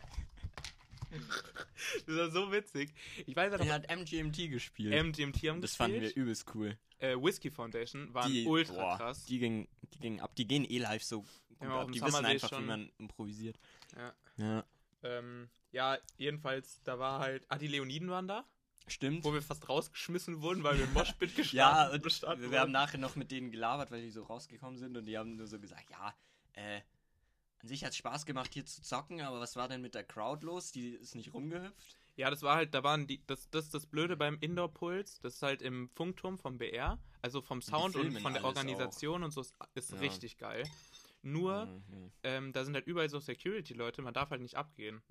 [2.06, 2.94] Das war so witzig.
[3.26, 4.94] Ich weiß noch, hat MGMT gespielt.
[4.94, 6.24] MGMT haben das fanden wir gespielt.
[6.24, 6.78] übelst cool.
[7.00, 9.26] Äh, Whiskey Foundation waren Die, ultra boah, krass.
[9.26, 10.34] Die gingen, die gingen ab.
[10.36, 11.30] Die gehen eh live so gut
[11.62, 11.92] Ja, ab.
[11.92, 12.64] Die wissen einfach, schon.
[12.64, 13.60] wie man improvisiert.
[13.98, 14.14] Ja.
[14.38, 14.66] Ja.
[15.04, 18.46] Ähm, ja, jedenfalls, da war halt, ah, die Leoniden waren da.
[18.88, 19.24] Stimmt.
[19.24, 22.98] wo wir fast rausgeschmissen wurden, weil wir im Moshpit gestartet Ja, und wir haben nachher
[22.98, 25.90] noch mit denen gelabert, weil die so rausgekommen sind und die haben nur so gesagt,
[25.92, 26.14] ja,
[26.54, 26.82] äh,
[27.60, 30.46] an sich hat Spaß gemacht hier zu zocken, aber was war denn mit der Crowd
[30.46, 30.72] los?
[30.72, 31.98] Die ist nicht rumgehüpft.
[32.18, 35.36] Ja, das war halt, da waren die, das, das ist das Blöde beim Indoor-Puls, das
[35.36, 39.42] ist halt im Funkturm vom BR, also vom Sound und, von der Organisation und so,
[39.42, 40.00] ist, ist Ja.
[40.00, 40.68] richtig geil.
[41.22, 42.12] Nur, Mhm.
[42.24, 45.02] ähm, da sind halt überall so Security-Leute, man darf halt nicht abgehen.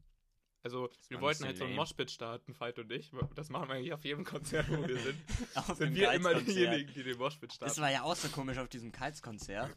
[0.62, 1.80] Also, wir war ein wollten halt so bisschen ein lame.
[1.80, 3.10] Moshpit starten, Fight und ich.
[3.34, 5.18] Das machen wir eigentlich auf jedem Konzert, wo wir sind.
[5.76, 7.70] Sind wir immer diejenigen, die den Moshpit starten.
[7.70, 9.74] Das war ja auch so komisch auf diesem Kites-Konzert,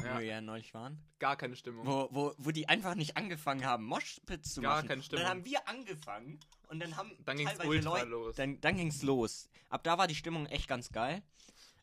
[0.00, 0.98] wo ja, wir ja neulich waren.
[1.20, 1.86] gar keine Stimmung.
[1.86, 4.88] Wo, wo, wo die einfach nicht angefangen haben, Moshpits zu Gar machen.
[4.88, 5.22] keine Und Stimmung.
[5.22, 8.34] Dann haben wir angefangen und dann haben Dann ging's ultra Leute, los.
[8.36, 9.48] Dann, dann ging's los.
[9.68, 11.22] Ab da war die Stimmung echt ganz geil.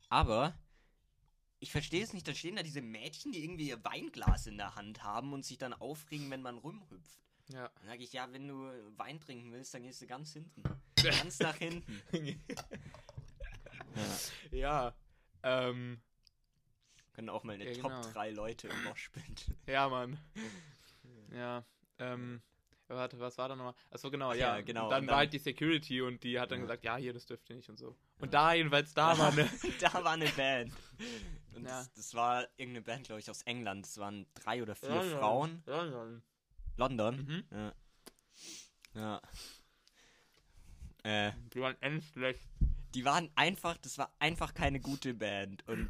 [0.10, 0.60] Aber
[1.60, 4.76] ich verstehe es nicht, da stehen da diese Mädchen, die irgendwie ihr Weinglas in der
[4.76, 7.29] Hand haben und sich dann aufregen, wenn man rumhüpft.
[7.52, 7.70] Ja.
[7.76, 10.64] Dann sage ich, ja, wenn du Wein trinken willst, dann gehst du ganz hinten.
[11.02, 12.02] Ganz nach hinten.
[14.52, 14.94] Ja.
[14.94, 14.94] ja.
[15.44, 16.02] Ähm,
[17.14, 18.02] Können auch mal eine Ja, Top genau.
[18.02, 19.46] 3 Leute im Moshpit.
[19.66, 20.20] ja, Mann.
[21.34, 21.64] Ja.
[22.00, 22.42] Ähm,
[22.88, 23.74] warte, was war da nochmal?
[23.92, 24.58] Achso, genau, ja.
[24.58, 26.64] ja, genau, dann und war dann- halt die Security und die hat dann Ja.
[26.64, 27.96] gesagt, ja, hier, das dürft ihr nicht und so.
[28.20, 28.42] Und Ja.
[28.50, 29.50] da jedenfalls da war eine.
[29.80, 30.74] da war eine Band.
[31.56, 31.80] Und Ja.
[31.80, 33.86] das, das war irgendeine Band, glaube ich, aus England.
[33.86, 35.02] Es waren drei oder vier.
[35.18, 35.62] Frauen.
[35.66, 36.22] London.
[36.80, 37.18] London.
[37.28, 37.44] Mhm.
[37.52, 37.74] Ja.
[38.96, 39.22] Ja.
[41.04, 42.42] Äh, Die waren endschlecht.
[42.96, 45.68] die waren einfach, das war einfach keine gute Band.
[45.68, 45.90] Und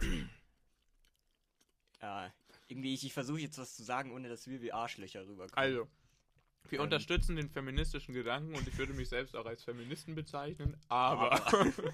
[2.02, 2.32] ja,
[2.68, 5.54] irgendwie, ich, ich versuche jetzt was zu sagen, ohne dass wir wie Arschlöcher rüberkommen.
[5.56, 5.88] Also,
[6.70, 6.84] wir Ähm.
[6.86, 11.30] unterstützen den feministischen Gedanken und ich würde mich selbst auch als Feministen bezeichnen, aber,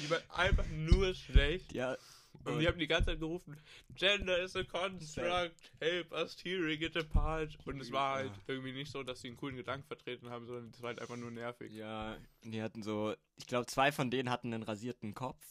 [0.00, 1.72] die waren einfach nur schlecht.
[1.72, 1.96] ja,
[2.44, 3.56] Und wir haben die ganze Zeit gerufen,
[3.94, 7.56] Gender is a construct, help us tearing it apart.
[7.64, 10.70] Und es war halt irgendwie nicht so, dass sie einen coolen Gedanken vertreten haben, sondern
[10.70, 11.72] es war halt einfach nur nervig.
[11.72, 15.42] ja, die hatten so, ich glaube, zwei von denen hatten einen rasierten Kopf.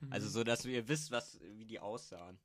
[0.00, 0.12] Mhm.
[0.12, 2.38] Also so, dass ihr wisst, was, wie die aussahen.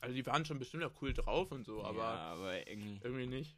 [0.00, 3.00] Also die waren schon bestimmt auch cool drauf und so, aber ja, aber irgendwie.
[3.02, 3.56] irgendwie nicht.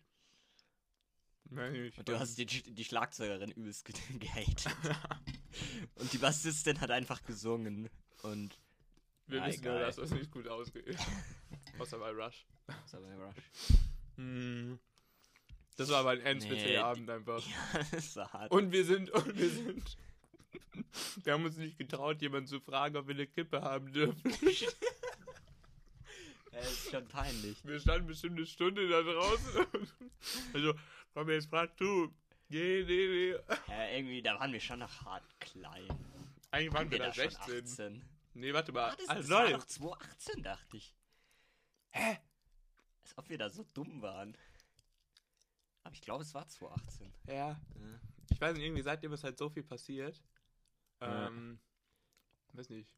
[1.51, 1.92] Nein.
[1.96, 4.66] Und du hast die, die Schlagzeugerin übelst ge gehatet.
[5.94, 7.88] und die Bassistin hat einfach gesungen.
[8.22, 8.59] Und
[9.29, 9.85] Wir Ja, wissen ja, egal.
[9.87, 10.97] dass das nicht gut ausgeht.
[11.79, 12.47] Außer bei Rush.
[12.67, 13.37] war bei Rush.
[14.17, 14.79] Hm.
[15.77, 17.41] Das war aber ein endspitziger Nee, Abend einfach.
[17.75, 18.51] Ja, das war hart.
[18.51, 19.97] Und wir sind, und wir sind.
[21.25, 24.31] Wir haben uns nicht getraut, jemanden zu fragen, ob wir eine Kippe haben dürfen.
[24.41, 24.69] Ja,
[26.53, 27.59] das ist schon peinlich.
[27.64, 29.67] Wir standen bestimmt eine Stunde da draußen.
[30.55, 30.75] Also,
[31.12, 32.07] komm, jetzt frag du.
[32.49, 33.31] Nee, nee, nee.
[33.69, 35.87] Ja, irgendwie, da waren wir schon noch hart klein.
[36.51, 37.64] Eigentlich waren wir wir da schon 16.
[37.64, 38.03] 18?
[38.38, 38.90] Nee, warte mal.
[38.90, 40.94] Ah, das, Ah, das war doch 2018, dachte ich.
[41.90, 42.18] Hä?
[43.03, 44.37] Als ob wir da so dumm waren.
[45.83, 47.12] Aber ich glaube, es war 2018.
[47.27, 47.35] Ja.
[47.35, 47.59] Ja.
[48.31, 50.22] Ich weiß nicht, irgendwie seitdem ist halt so viel passiert.
[51.01, 51.27] Ja.
[51.27, 51.59] Ähm,
[52.53, 52.94] weiß nicht.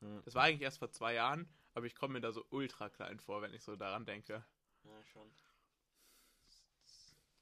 [0.00, 0.20] Ja.
[0.22, 3.20] Das war eigentlich erst vor zwei Jahren, aber ich komme mir da so ultra klein
[3.20, 4.44] vor, wenn ich so daran denke.
[4.82, 5.30] Ja, schon.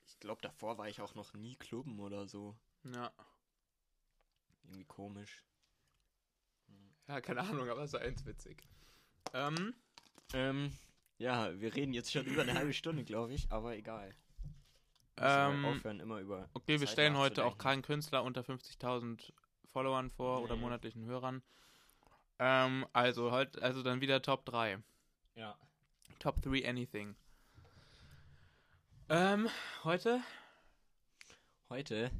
[0.06, 2.56] Ich glaube, davor war ich auch noch nie klubben oder so.
[2.84, 3.10] Ja.
[4.64, 5.42] Irgendwie komisch.
[7.08, 8.62] Ja, keine Ahnung, aber es war eins witzig.
[9.34, 9.74] Ähm,
[10.34, 10.72] Ähm,
[11.18, 14.14] ja, wir reden jetzt schon über eine halbe Stunde, glaube ich, aber egal.
[15.16, 16.48] Wir ähm, halt aufhören, immer über.
[16.54, 19.32] okay, wir Zeit stellen heute auch keinen Künstler unter 50.000
[19.72, 20.62] Followern vor oder Nee.
[20.62, 21.42] monatlichen Hörern.
[22.38, 24.78] Ähm, also, heute, also dann wieder Top 3.
[25.34, 25.56] Ja.
[26.18, 27.14] Top 3 Anything.
[29.08, 29.48] Ähm,
[29.84, 30.20] heute?
[31.68, 32.10] Heute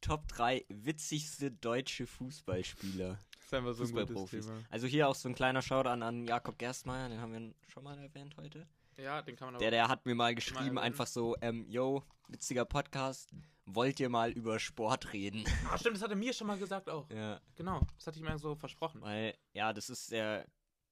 [0.00, 3.18] Top 3 witzigste deutsche Fußballspieler.
[3.50, 4.30] Ist einfach so ein gutes.
[4.46, 4.62] Thema.
[4.70, 7.98] Also hier auch so ein kleiner Shoutout an Jakob Gerstmeier, den haben wir schon mal
[7.98, 8.66] erwähnt heute.
[8.96, 9.62] Ja, den kann man aber.
[9.62, 10.78] Der, der hat mir mal geschrieben, erwähnen.
[10.78, 13.30] einfach so, ähm, yo, witziger Podcast,
[13.66, 15.44] wollt ihr mal über Sport reden?
[15.70, 17.08] Ah, stimmt, das hat er mir schon mal gesagt auch.
[17.10, 17.40] ja.
[17.56, 19.00] Genau, das hatte ich mir so versprochen.
[19.02, 20.46] Weil, ja, das ist der,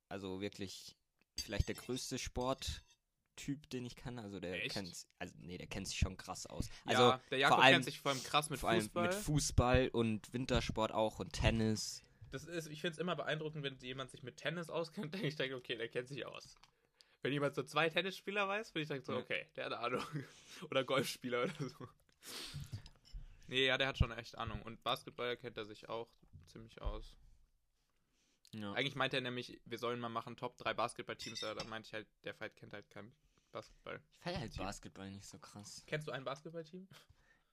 [0.08, 0.96] also wirklich
[1.38, 4.18] vielleicht der größte Sporttyp, den ich kann.
[4.18, 4.72] Also der Echt?
[4.74, 6.68] kennt, also nee, der kennt sich schon krass aus.
[6.84, 9.02] Also ja, der Jakob vor allem- kennt sich vor allem krass mit vor allem Fußball.
[9.06, 12.02] mit Fußball und Wintersport auch und Tennis.
[12.30, 15.36] Das ist, ich finde es immer beeindruckend, wenn jemand sich mit Tennis auskennt, denke ich
[15.36, 16.56] denke, okay, der kennt sich aus.
[17.22, 20.04] Wenn jemand so zwei Tennisspieler weiß, würde ich sagen so, okay, der hat Ahnung.
[20.70, 21.88] oder Golfspieler oder so.
[23.48, 24.62] Nee, ja, der hat schon echt Ahnung.
[24.62, 26.08] Und Basketball kennt er sich auch
[26.46, 27.16] ziemlich aus.
[28.52, 28.72] Ja.
[28.72, 31.92] Eigentlich meinte er nämlich, wir sollen mal machen Top 3 Basketballteams, aber dann meinte ich
[31.92, 33.12] halt, der Fight kennt halt kein
[33.50, 34.00] Basketball.
[34.16, 34.64] Ich feiere halt Team.
[34.64, 35.82] Basketball nicht so krass.
[35.86, 36.86] Kennst du ein Basketballteam?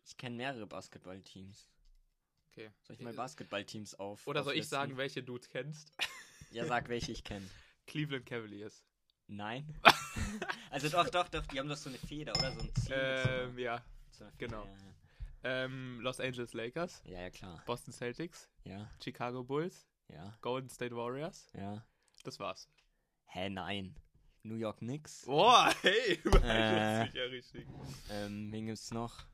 [0.06, 1.70] Ich kenne mehrere Basketballteams.
[2.58, 2.72] Okay.
[2.84, 4.26] Soll ich mal Basketballteams auf?
[4.28, 5.92] Oder soll ich sagen, welche du kennst?
[6.52, 7.46] Ja, sag, welche ich kenne.
[7.86, 8.86] Cleveland Cavaliers.
[9.28, 9.78] Nein.
[10.70, 12.54] also doch, doch, doch, die haben doch so eine Feder, oder?
[12.54, 12.94] So ein Ziel.
[12.96, 13.84] Ähm, mit ja.
[14.12, 14.66] so, so genau.
[15.44, 17.62] Ähm, Los Angeles Lakers, Ja, ja, klar.
[17.66, 21.50] Boston Celtics, Ja, Chicago Bulls, ja, Golden State Warriors.
[21.54, 21.86] ja.
[22.24, 22.68] Das war's.
[23.26, 23.96] Hä, nein.
[24.44, 25.26] New York Knicks.
[25.26, 27.10] Boah, hey, Äh.
[27.16, 27.68] ja richtig.
[28.10, 29.26] Ähm, wen gibt's noch?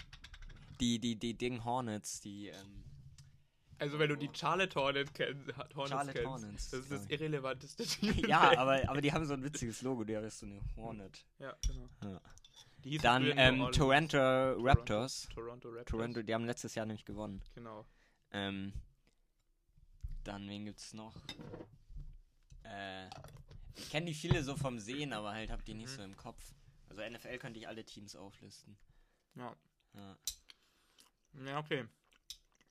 [0.81, 2.83] Die, die, die Ding Hornets, die, ähm,
[3.81, 5.43] Also wenn du die Charlotte Hornet kenn,
[5.75, 7.11] Hornets Charlotte kennst, Hornets, das ist das ich.
[7.11, 8.13] irrelevanteste Team.
[8.27, 11.25] ja, aber, aber die haben so ein witziges Logo, die haben so eine Hornet.
[11.39, 11.89] Ja, genau.
[12.03, 12.21] Ja.
[13.01, 13.77] Dann, ähm, Orleans.
[13.77, 15.27] Toronto Raptors.
[15.33, 15.85] Toronto Raptors.
[15.87, 17.41] Toronto, die haben letztes Jahr nämlich gewonnen.
[17.55, 17.85] Genau.
[18.31, 18.71] Ähm,
[20.23, 21.15] dann, wen gibt's noch?
[22.63, 23.07] Äh,
[23.75, 25.95] ich kenne die viele so vom Sehen, aber halt hab die nicht Mhm.
[25.95, 26.53] so im Kopf.
[26.89, 28.77] Also NFL könnte ich alle Teams auflisten.
[29.35, 29.55] Ja.
[29.95, 30.17] Ja.
[31.45, 31.85] Ja, okay.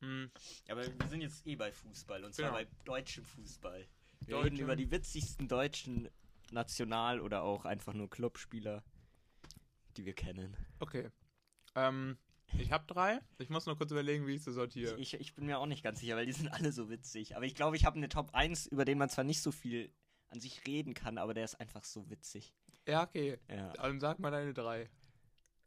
[0.00, 0.30] Hm.
[0.68, 2.58] Aber wir sind jetzt eh bei Fußball und zwar Genau.
[2.58, 3.86] bei deutschem Fußball.
[4.20, 4.44] Wir Deutschem.
[4.52, 6.08] reden über die witzigsten deutschen
[6.50, 8.82] National- oder auch einfach nur Clubspieler,
[9.96, 10.56] die wir kennen.
[10.78, 11.10] Okay.
[11.74, 12.18] Ähm,
[12.58, 13.20] Ich habe drei.
[13.38, 14.98] Ich muss noch kurz überlegen, wie ich sie sortiere.
[14.98, 17.36] Ich, ich bin mir auch nicht ganz sicher, weil die sind alle so witzig.
[17.36, 19.92] Aber ich glaube, ich habe eine Top 1, über den man zwar nicht so viel
[20.30, 22.52] an sich reden kann, aber der ist einfach so witzig.
[22.88, 23.38] Ja, okay.
[23.48, 23.72] Ja.
[23.74, 24.90] Dann sag mal deine drei.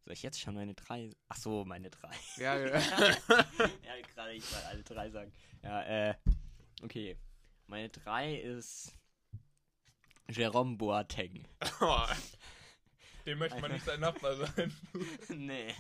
[0.04, 1.16] Soll ich jetzt schon meine drei?
[1.30, 2.12] Ach so, meine drei.
[2.38, 2.68] Ja, ja.
[2.80, 5.32] ja, gerade ich mal alle drei sagen.
[5.62, 6.16] Ja, äh,
[6.82, 7.18] okay.
[7.68, 8.94] Meine drei ist
[10.30, 11.48] Jerome Boateng.
[11.80, 12.06] Oh,
[13.26, 14.76] Dem möchte man nicht sein Nachbar sein.
[15.30, 15.74] nee.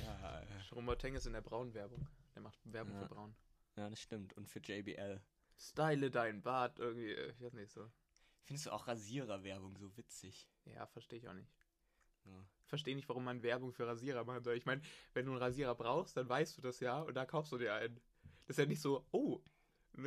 [0.00, 2.06] ja, äh, Jerome Boateng ist in der Braun-Werbung.
[2.34, 3.02] Der macht Werbung Ja.
[3.02, 3.34] für Braun.
[3.76, 4.32] ja, das stimmt.
[4.34, 5.20] Und für JBL.
[5.58, 7.12] Style dein Bart irgendwie.
[7.12, 7.90] äh, Ich weiß nicht so.
[8.44, 10.48] Findest du auch Rasierer-Werbung so witzig?
[10.66, 11.50] Ja, verstehe ich auch nicht.
[12.24, 12.32] Ja.
[12.62, 14.56] Ich verstehe nicht, warum man Werbung für Rasierer machen soll.
[14.56, 14.80] Ich meine,
[15.12, 17.74] wenn du einen Rasierer brauchst, dann weißt du das ja und da kaufst du dir
[17.74, 18.00] einen.
[18.46, 19.40] Das ist ja nicht so, oh,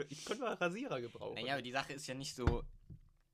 [0.09, 1.35] ich könnte mal einen Rasierer gebrauchen.
[1.35, 2.63] Naja, aber die Sache ist ja nicht so.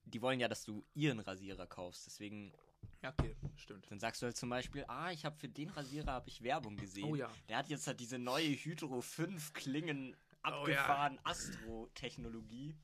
[0.06, 2.06] Die wollen ja, dass du ihren Rasierer kaufst.
[2.06, 2.54] Deswegen,
[3.02, 3.90] Ja, okay, stimmt.
[3.90, 6.76] dann sagst du halt zum Beispiel, ah, ich habe für den Rasierer habe ich Werbung
[6.78, 7.06] gesehen.
[7.10, 7.32] Oh ja.
[7.50, 10.54] Der hat jetzt halt diese neue Hydro 5 Klingen Oh ja.
[10.60, 12.76] abgefahren Astro-Technologie.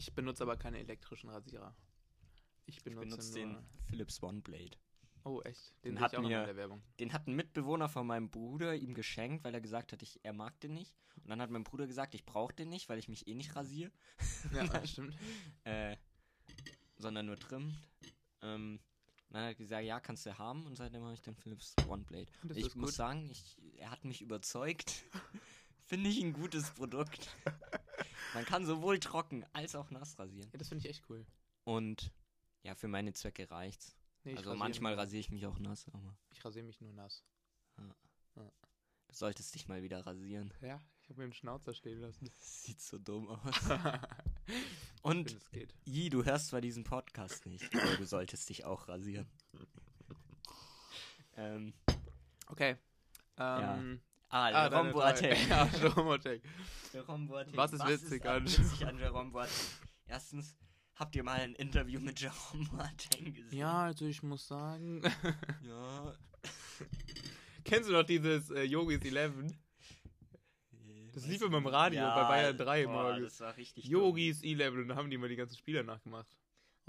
[0.00, 1.76] Ich benutze aber keine elektrischen Rasierer.
[2.64, 3.54] Ich Ich benutze, benutze nur...
[3.56, 4.78] den Philips OneBlade.
[5.24, 5.74] Oh, echt?
[5.84, 6.82] Den Den, hat ich mir- noch in der Werbung.
[6.98, 10.32] Den hat ein Mitbewohner von meinem Bruder ihm geschenkt, weil er gesagt hat, ich, er
[10.32, 10.94] mag den nicht.
[11.22, 13.54] Und dann hat mein Bruder gesagt, ich brauche den nicht, weil ich mich eh nicht
[13.54, 13.92] rasiere,
[14.54, 15.14] Ja, das stimmt.
[15.64, 15.96] äh,
[16.96, 17.74] sondern nur trimmt.
[18.40, 18.80] Ähm,
[19.28, 20.64] dann hat er gesagt, ja, kannst du haben.
[20.66, 22.32] Und seitdem habe ich den Philips OneBlade.
[22.44, 22.94] Das ich muss gut.
[22.94, 25.04] sagen, ich, er hat mich überzeugt.
[25.84, 27.28] Finde ich ein gutes Produkt.
[28.34, 30.48] Man kann sowohl trocken als auch nass rasieren.
[30.52, 31.26] Ja, das finde ich echt cool.
[31.64, 32.12] Und
[32.62, 33.96] ja, für meine Zwecke reicht's.
[34.24, 36.92] Nee, also rasiere manchmal mich- rasiere ich mich auch nass, aber Ich rasiere mich nur
[36.92, 37.24] nass.
[37.76, 38.50] du
[39.12, 40.52] solltest dich mal wieder rasieren.
[40.60, 42.26] Ja, ich habe mir den Schnauzer stehen lassen.
[42.26, 43.40] Das sieht so dumm aus.
[45.02, 45.74] Und finde, es geht.
[45.86, 49.28] I, du hörst zwar diesen Podcast nicht, aber du solltest dich auch rasieren.
[51.36, 51.72] ähm,
[52.48, 52.76] Okay.
[53.38, 54.92] Ähm, ah, ah, Jerome.
[54.92, 55.48] Boateng.
[55.48, 56.40] Ja, Jerome Boateng.
[56.92, 57.56] Jerome Boateng.
[57.56, 59.52] Was ist witzig an- witzig an Jerome Boateng?
[60.06, 60.56] Erstens,
[60.96, 63.58] habt ihr mal ein Interview mit Jerome Boateng gesehen?
[63.58, 65.02] Ja, also ich muss sagen.
[65.62, 66.14] Ja.
[67.64, 69.32] Kennst du noch dieses äh, Yogis 11?
[71.12, 73.36] Das lief immer im Radio bei Bayern 3 boah, morgens.
[73.36, 73.84] Das war richtig.
[73.84, 76.28] Yogis 11 und da haben die mal die ganzen Spieler nachgemacht.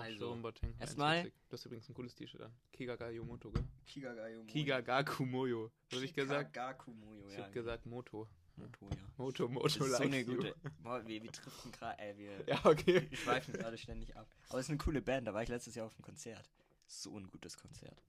[0.02, 1.32] Also, erstmal-.
[1.50, 2.54] Das ist übrigens ein cooles T-Shirt an.
[2.72, 3.64] Kigaga Yomoto, gell?
[3.86, 5.72] Kigagayo Kigagaku Moyo.
[5.90, 6.54] Was hab ich gesagt?
[6.54, 7.44] Kigagakumoyo, Ich ja.
[7.44, 8.28] hab gesagt Moto.
[8.58, 8.98] Moto, ja.
[9.18, 10.56] Moto, Das Moto, ist so eine gute.
[10.84, 13.10] Boah, wir, wir driften gerade, äh, wir, Ja, okay.
[13.10, 14.28] wir schweifen gerade ständig ab.
[14.50, 16.50] Aber es ist eine coole Band, da war ich letztes Jahr auf dem Konzert.
[16.86, 18.04] So ein gutes Konzert.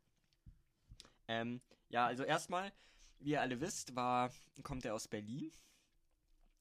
[1.29, 2.73] Ähm, ja, also erstmal,
[3.21, 5.53] wie ihr alle wisst, war, kommt er aus Berlin.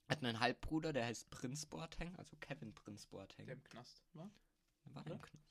[0.07, 3.45] Hat einen Halbbruder, der heißt Prinz Boateng, also Kevin Prinz Boateng.
[3.45, 4.29] Der im Knast war?
[4.85, 5.27] War der im oder?
[5.27, 5.45] Knast?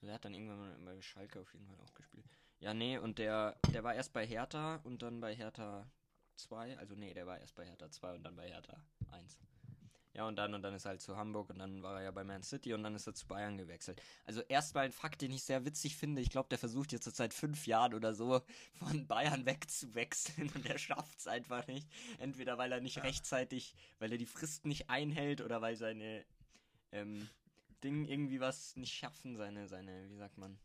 [0.00, 2.26] Also er hat dann irgendwann mal bei Schalke auf jeden Fall auch gespielt.
[2.60, 5.90] Ja, nee, und der, der war erst bei Hertha und dann bei Hertha
[6.36, 6.76] 2.
[6.78, 8.76] Also nee, der war erst bei Hertha 2 und dann bei Hertha
[9.10, 9.38] 1.
[10.14, 12.10] Ja, und dann, und dann ist er halt zu Hamburg und dann war er ja
[12.10, 14.02] bei Man City und dann ist er zu Bayern gewechselt.
[14.26, 16.20] Also erstmal ein Fakt, den ich sehr witzig finde.
[16.20, 18.42] Ich glaube, der versucht jetzt seit fünf Jahren oder so
[18.74, 21.88] von Bayern wegzuwechseln und er schafft es einfach nicht.
[22.18, 23.02] Entweder weil er nicht Ja.
[23.04, 26.26] rechtzeitig, weil er die Frist nicht einhält oder weil seine
[26.92, 27.28] ähm,
[27.82, 30.58] Ding irgendwie was nicht schaffen, seine, seine, wie sagt man,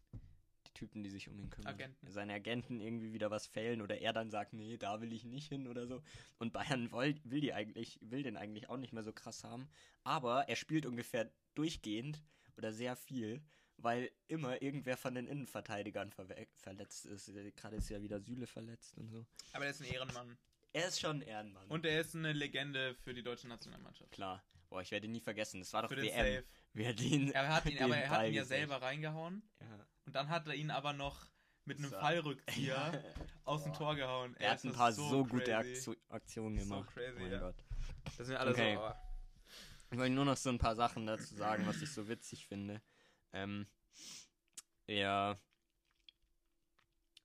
[0.67, 1.73] die Typen, die sich um ihn kümmern.
[1.73, 2.07] Agenten.
[2.11, 5.47] Seine Agenten irgendwie wieder was fehlen oder er dann sagt, nee, da will ich nicht
[5.49, 6.01] hin oder so.
[6.39, 9.67] Und Bayern will, will die eigentlich, will den eigentlich auch nicht mehr so krass haben.
[10.03, 12.21] Aber er spielt ungefähr durchgehend
[12.57, 13.41] oder sehr viel,
[13.77, 17.31] weil immer irgendwer von den Innenverteidigern verwe- verletzt ist.
[17.55, 19.25] Gerade ist ja wieder Süle verletzt und so.
[19.53, 20.37] Aber er ist ein Ehrenmann.
[20.73, 21.67] Er ist schon ein Ehrenmann.
[21.69, 24.11] Und er ist eine Legende für die deutsche Nationalmannschaft.
[24.11, 24.43] klar.
[24.69, 25.61] Boah, ich werde ihn nie vergessen.
[25.61, 26.43] Das war doch Für WM.
[26.73, 29.41] Wer den, Er hat ihn, aber er hat ihn ja selber reingehauen.
[29.59, 29.85] Ja.
[30.05, 31.25] Und dann hat er ihn aber noch
[31.65, 31.99] mit einem So.
[31.99, 33.03] Fallrückzieher
[33.43, 33.73] aus dem.
[33.73, 34.35] Tor gehauen.
[34.37, 35.53] Er hat ist ein paar so, gute crazy.
[35.73, 36.93] Aktion, Aktionen So gemacht.
[36.93, 37.39] crazy, oh mein ja.
[37.39, 37.55] Gott.
[38.17, 38.75] Das sind alle Okay.
[38.75, 38.81] so.
[38.81, 38.91] Oh.
[39.91, 42.81] Ich wollte nur noch so ein paar Sachen dazu sagen, was ich so witzig finde.
[43.33, 43.67] Ähm,
[44.85, 45.37] er,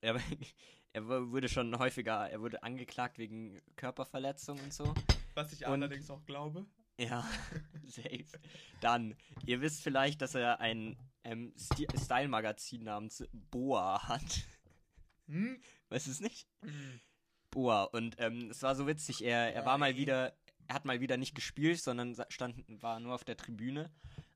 [0.01, 0.17] er,
[0.93, 4.95] er wurde schon häufiger, er wurde angeklagt wegen Körperverletzung und so.
[5.35, 6.67] Was ich Und- allerdings auch glaube.
[6.99, 7.29] Ja,
[7.87, 8.27] safe.
[8.81, 14.45] Dann, ihr wisst vielleicht, dass er ein ähm, Style-Magazin namens Boa hat.
[15.29, 15.61] Hm?
[15.89, 16.47] Weißt du es nicht?
[16.63, 17.01] Hm.
[17.51, 17.85] Boa.
[17.85, 21.17] Und ähm, es war so witzig, er, er war mal wieder, er hat mal wieder
[21.17, 23.91] nicht gespielt, sondern stand, war nur auf der Tribüne,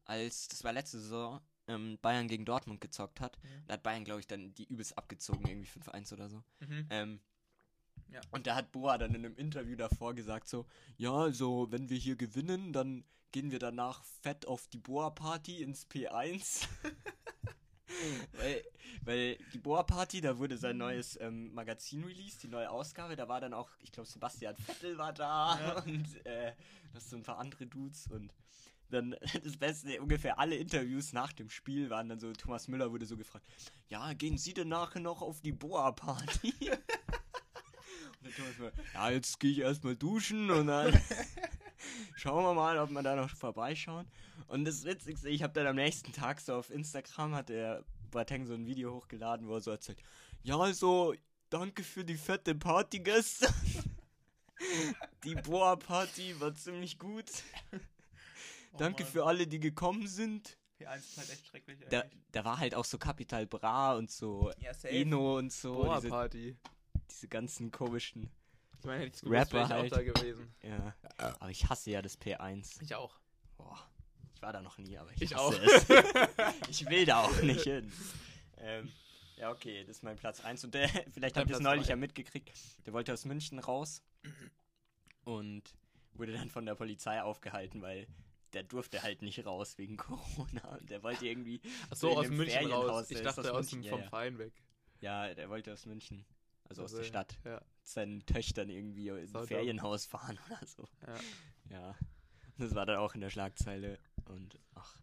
[0.05, 3.39] als, das war letzte Saison, ähm, Bayern gegen Dortmund gezockt hat.
[3.43, 3.67] Mhm.
[3.67, 6.45] Da hat Bayern, glaube ich, dann die übelst abgezogen, irgendwie 5-1 oder so.
[6.61, 6.87] Mhm.
[6.91, 7.21] Ähm,
[8.13, 8.21] Ja.
[8.31, 10.67] Und da hat Boa dann in einem Interview davor gesagt so,
[10.97, 15.87] ja, also wenn wir hier gewinnen, dann gehen wir danach fett auf die Boa-Party ins
[15.87, 16.67] P1.
[18.33, 18.65] weil,
[19.03, 23.17] weil die Boa-Party, da wurde sein neues ähm, Magazin released, die neue Ausgabe.
[23.17, 25.81] Da war dann auch, ich glaube, Sebastian Vettel war da Ja.
[25.85, 26.53] und äh,
[26.95, 28.33] noch so ein paar andere Dudes und
[28.91, 33.07] dann das Beste, ungefähr alle Interviews nach dem Spiel waren dann so, Thomas Müller wurde
[33.07, 33.47] so gefragt,
[33.89, 36.55] ja, gehen Sie denn nachher noch auf die Boa-Party?
[36.61, 38.16] und der Thomas Müller,
[38.95, 40.99] ja, jetzt gehe ich erstmal duschen und dann
[42.17, 44.07] schauen wir mal, ob wir da noch vorbeischauen.
[44.49, 48.47] Und das Witzigste, ich habe dann am nächsten Tag so auf Instagram, hat der Boateng
[48.47, 50.03] so ein Video hochgeladen, wo er so erzählt,
[50.43, 51.15] ja, also,
[51.51, 53.53] danke für die fette Party gestern.
[55.25, 57.31] die Boa-Party war ziemlich gut.
[58.79, 60.57] Danke für alle, die gekommen sind.
[60.79, 61.79] P1 ist halt echt schrecklich.
[61.91, 64.73] Da, da war halt auch so Capital Bra und so ja.
[64.89, 65.75] Eno und so.
[65.75, 66.29] Boa
[67.11, 68.31] Diese, ganzen komischen.
[68.79, 69.93] Ich meine, hätte ich Rapper gewusst, ich halt.
[69.93, 70.55] auch da gewesen.
[70.63, 70.95] Ja.
[71.17, 72.83] Aber ich hasse ja das P1.
[72.83, 73.19] Ich auch.
[73.57, 73.79] Boah.
[74.35, 75.53] Ich war da noch nie, aber ich, Ich hasse auch.
[75.53, 75.87] es.
[76.69, 77.91] ich will da auch nicht hin.
[78.59, 78.93] Ähm,
[79.37, 80.65] ja, okay, das ist mein Platz 1.
[80.65, 81.91] Und der, vielleicht habt ihr es neulich zwei.
[81.91, 82.53] ja mitgekriegt.
[82.87, 84.03] Der wollte aus München raus
[85.25, 85.63] und
[86.15, 88.07] wurde dann von der Polizei aufgehalten, weil
[88.53, 90.77] der durfte halt nicht raus wegen Corona.
[90.79, 91.61] Und der wollte irgendwie.
[91.91, 93.11] Ach so, aus München raus.
[93.11, 94.09] Ich dachte aus München, vom ja.
[94.09, 94.53] Verein weg.
[95.01, 96.25] Ja, der wollte aus München.
[96.69, 97.39] Also aus der Stadt.
[97.45, 97.55] Ja.
[97.55, 99.47] Mit seinen Töchtern irgendwie in ein dumm.
[99.47, 100.89] Ferienhaus fahren oder so.
[101.07, 101.17] Ja.
[101.71, 101.95] Ja.
[102.59, 103.99] Das war dann auch in der Schlagzeile.
[104.25, 104.97] Und ach,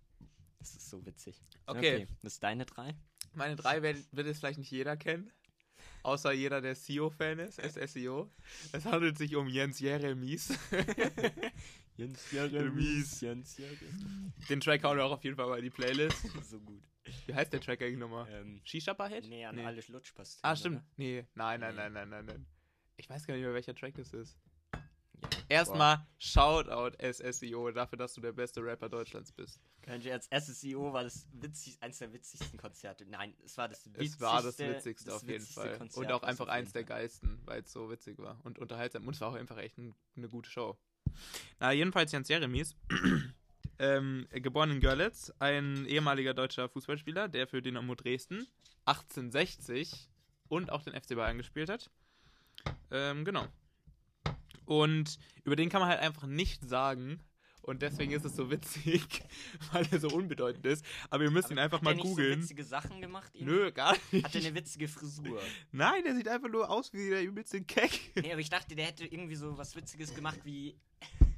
[0.60, 1.41] das ist so witzig.
[1.65, 2.08] Okay.
[2.21, 2.95] Was ist deine drei?
[3.34, 5.32] Meine drei wird, wird jetzt vielleicht nicht jeder kennen.
[6.04, 8.30] Außer jeder, der SEO-Fan ist, SSEO.
[8.73, 10.54] Es handelt sich um Jens Jeremies.
[11.95, 14.04] Jens Jeremies, Jens Jeremies.
[14.49, 16.17] Den Track hauen wir auch auf jeden Fall mal in die Playlist.
[16.49, 16.84] so gut.
[17.26, 18.28] Wie heißt der Track eigentlich nochmal?
[18.32, 19.28] Ähm, Shisha Hit?
[19.28, 20.39] nee, an alle Lutschpastillen.
[20.44, 20.78] Ah, stimmt.
[20.78, 20.86] oder?
[20.98, 21.82] Nee, nein, nein, Nee.
[21.82, 22.46] nein, nein, nein, nein.
[22.98, 24.38] Ich weiß gar nicht mehr, welcher Track das ist.
[24.74, 24.80] Ja.
[25.50, 29.60] Erstmal Shoutout SSEO dafür, dass du der beste Rapper Deutschlands bist.
[29.82, 33.06] Kein Scherz, SSEO war das witzig, eins der witzigsten Konzerte.
[33.06, 34.16] Nein, es war das witzigste.
[34.16, 35.78] Es war das Witzigste auf jeden Fall.
[35.78, 39.06] Konzert, Und auch einfach eins der geilsten, weil es so witzig war und unterhaltsam.
[39.08, 40.78] Und es war auch einfach echt ein, eine gute Show.
[41.60, 42.76] Na, jedenfalls Jens Jeremies,
[43.80, 48.48] ähm, geboren in Görlitz, ein ehemaliger deutscher Fußballspieler, der für Dynamo Dresden
[48.86, 50.10] 1860
[50.48, 51.90] und auch den FC Bayern gespielt hat.
[52.92, 53.48] Ähm, genau.
[54.66, 57.20] Und über den kann man halt einfach nicht sagen.
[57.64, 59.24] Und deswegen ist es so witzig,
[59.72, 60.86] weil er so unbedeutend ist.
[61.10, 62.34] Aber ihr müsst ihn einfach Hat mal der nicht googeln.
[62.34, 63.32] So witzige Sachen gemacht?
[63.34, 63.54] irgendwie?
[63.54, 64.26] Nö, gar nicht.
[64.26, 65.42] Hat er eine witzige Frisur?
[65.72, 68.12] Nein, der sieht einfach nur aus wie der übelste Keck.
[68.16, 70.76] nee, aber ich dachte, der hätte irgendwie so was Witziges gemacht wie.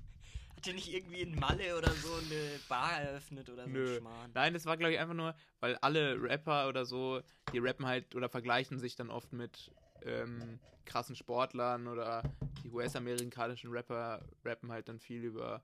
[0.66, 3.98] Hat er nicht irgendwie in Malle oder so eine Bar eröffnet oder so Nö.
[3.98, 4.32] ein Schmarrn?
[4.34, 7.22] Nein, das war, glaube ich, einfach nur, weil alle Rapper oder so,
[7.54, 12.24] die rappen halt oder vergleichen sich dann oft mit ähm, krassen Sportlern oder
[12.64, 15.62] die US-amerikanischen Rapper rappen halt dann viel über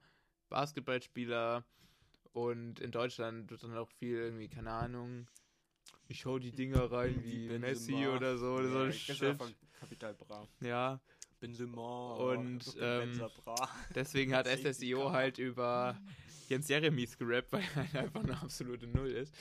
[0.50, 1.64] Basketballspieler
[2.34, 5.26] und in Deutschland wird dann auch viel irgendwie, keine Ahnung,
[6.10, 9.22] ich hau die Dinger rein wie, Messi oder so oder so Ja, Shit.
[9.24, 10.48] war von Kapital Bra.
[10.60, 11.00] Ja,
[11.41, 12.13] Benzema.
[12.13, 13.21] Und, ähm.
[13.95, 15.12] Deswegen hat SSEO Car.
[15.12, 15.99] halt über
[16.47, 19.36] Jens Jeremies gerappt, weil er halt einfach eine absolute Null ist.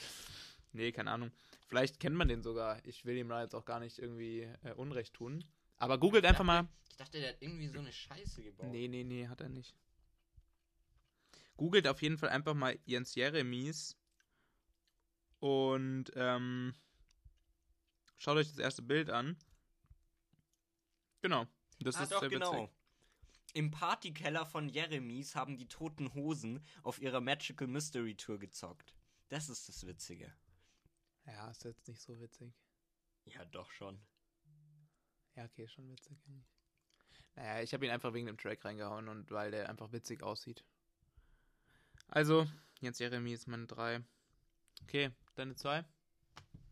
[0.73, 1.31] Nee, keine Ahnung.
[1.67, 2.83] Vielleicht kennt man den sogar.
[2.85, 5.45] Ich will ihm da jetzt auch gar nicht irgendwie äh, Unrecht tun.
[5.77, 6.67] Aber googelt einfach mal.
[6.89, 8.67] Ich dachte, der hat irgendwie so eine Scheiße gebaut.
[8.71, 9.75] Nee, nee, nee, hat er nicht.
[11.55, 13.95] Googelt auf jeden Fall einfach mal Jens Jeremies
[15.39, 16.73] und ähm,
[18.17, 19.37] schaut euch das erste Bild an.
[21.21, 21.47] Genau.
[21.83, 22.53] Das ah, ist doch, sehr genau.
[22.53, 22.69] witzig.
[23.53, 28.95] Im Partykeller von Jeremies haben die toten Hosen auf ihrer Magical Mystery Tour gezockt.
[29.29, 30.33] Das ist das Witzige.
[31.25, 32.53] Ja, ist jetzt nicht so witzig.
[33.25, 33.99] Ja, doch schon.
[35.35, 36.17] Ja, okay, schon witzig.
[36.27, 36.47] eigentlich.
[37.35, 40.63] Naja, ich habe ihn einfach wegen dem Track reingehauen und weil der einfach witzig aussieht.
[42.07, 42.47] Also,
[42.81, 44.03] Jens Jeremy ist meine 3.
[44.83, 45.85] Okay, deine 2.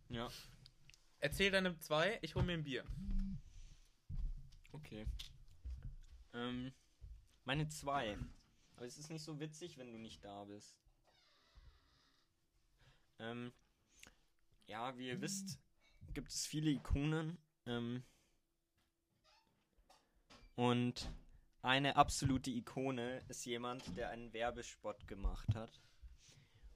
[0.10, 0.28] Ja.
[1.20, 2.84] Erzähl deine 2, ich hol mir ein Bier.
[4.80, 5.06] Okay.
[6.34, 6.74] Ähm,
[7.44, 8.18] meine zwei.
[8.76, 10.80] Aber es ist nicht so witzig, wenn du nicht da bist.
[13.20, 13.52] Ähm,
[14.68, 15.60] ja, wie ihr wisst,
[16.14, 17.38] gibt es viele Ikonen.
[17.66, 18.04] Ähm,
[20.56, 21.12] und
[21.62, 25.82] eine absolute Ikone ist jemand, der einen Werbespot gemacht hat.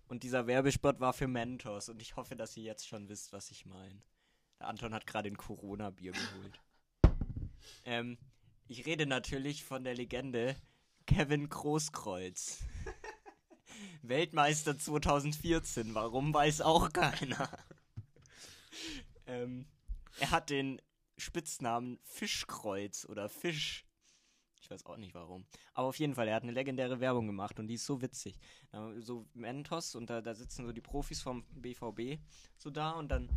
[0.08, 1.88] Und dieser Werbespot war für Mentos.
[1.88, 4.02] Und ich hoffe, dass ihr jetzt schon wisst, was ich meine.
[4.60, 6.62] Der Anton hat gerade ein Corona-Bier geholt.
[7.86, 8.18] Ähm,
[8.68, 10.56] ich rede natürlich von der Legende
[11.06, 12.64] Kevin Großkreuz.
[14.02, 15.94] Weltmeister 2014.
[15.96, 17.50] Warum weiß auch keiner.
[19.28, 19.66] ähm,
[20.20, 20.82] er hat den
[21.18, 23.86] Spitznamen Fischkreuz oder Fisch.
[24.62, 25.46] Ich weiß auch nicht warum.
[25.74, 28.40] Aber auf jeden Fall, er hat eine legendäre Werbung gemacht und die ist so witzig.
[29.00, 32.22] So Mentos und da, da sitzen so die Profis vom BVB
[32.58, 33.30] so da und dann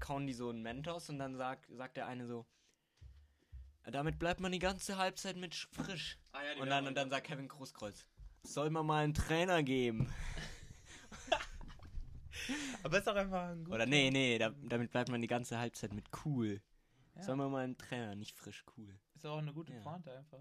[0.00, 2.44] kauen die so einen Mentos und dann sagt, sagt der eine so, "Ja,
[3.90, 6.18] damit bleibt man die ganze Halbzeit mit sch- frisch.
[6.32, 8.06] Ah, ja, die Und dann, und dann sagt Kevin Großkreuz,
[8.42, 10.12] soll man mal einen Trainer geben?
[12.82, 15.58] Aber ist doch einfach ein guter- Oder nee, nee, da, damit bleibt man die ganze
[15.58, 16.60] Halbzeit mit cool.
[17.16, 17.22] Ja.
[17.22, 18.98] Soll man mal einen Trainer, nicht frisch cool.
[19.14, 19.80] Ist doch auch eine gute Ja.
[19.80, 20.40] Pointe einfach.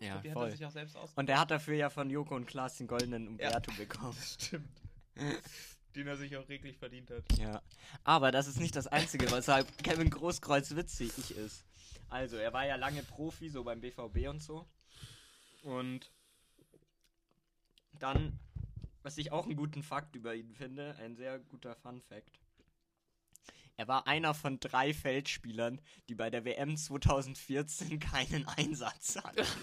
[0.00, 0.50] Ja, die hat er voll.
[0.50, 1.12] sich auch selbst aus.
[1.14, 4.16] Und er hat dafür ja von Joko und Klaas den goldenen Umberto bekommen.
[4.38, 4.68] Stimmt.
[5.94, 7.24] Den er sich auch reglich verdient hat.
[7.38, 7.62] Ja.
[8.02, 11.64] Aber das ist nicht das Einzige, weshalb Kevin Großkreuz witzig ist.
[12.08, 14.68] Also, er war ja lange Profi, so beim BVB und so.
[15.62, 16.10] Und
[17.98, 18.38] dann,
[19.02, 22.40] was ich auch einen guten Fakt über ihn finde, ein sehr guter Fun Fact.
[23.76, 29.46] Er war einer von drei Feldspielern, die bei der WM 2014 keinen Einsatz hatten.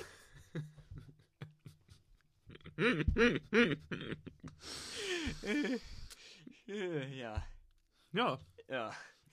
[6.65, 7.43] ja,
[8.11, 8.39] Ja.
[8.67, 8.91] ja.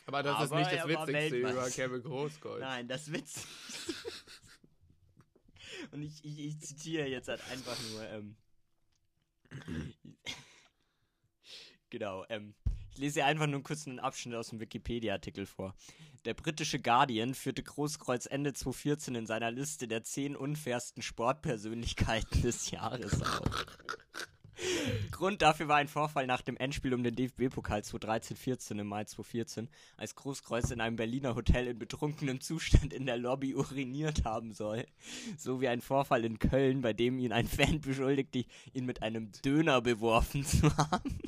[0.09, 1.69] Aber das ist Aber nicht das Witzigste über.
[1.69, 2.61] Kevin Großkreuz.
[2.61, 3.47] Nein, das Witz.
[5.93, 8.37] Und ich, ich, ich zitiere jetzt halt einfach nur, ähm,
[11.91, 12.55] genau, ähm,
[12.91, 15.75] ich lese hier einfach nur kurz einen Abschnitt aus dem Wikipedia-Artikel vor.
[16.25, 22.71] Der britische Guardian führte Großkreuz Ende 2014 in seiner Liste der zehn unfairsten Sportpersönlichkeiten des
[22.71, 23.67] Jahres auf.
[25.19, 29.69] Grund dafür war ein Vorfall nach dem Endspiel um den DFB-Pokal 2013-14 im Mai 2014,
[29.97, 34.87] als Großkreuz in einem Berliner Hotel in betrunkenem Zustand in der Lobby uriniert haben soll.
[35.37, 39.33] So wie ein Vorfall in Köln, bei dem ihn ein Fan beschuldigte, ihn mit einem
[39.45, 41.19] Döner beworfen zu haben.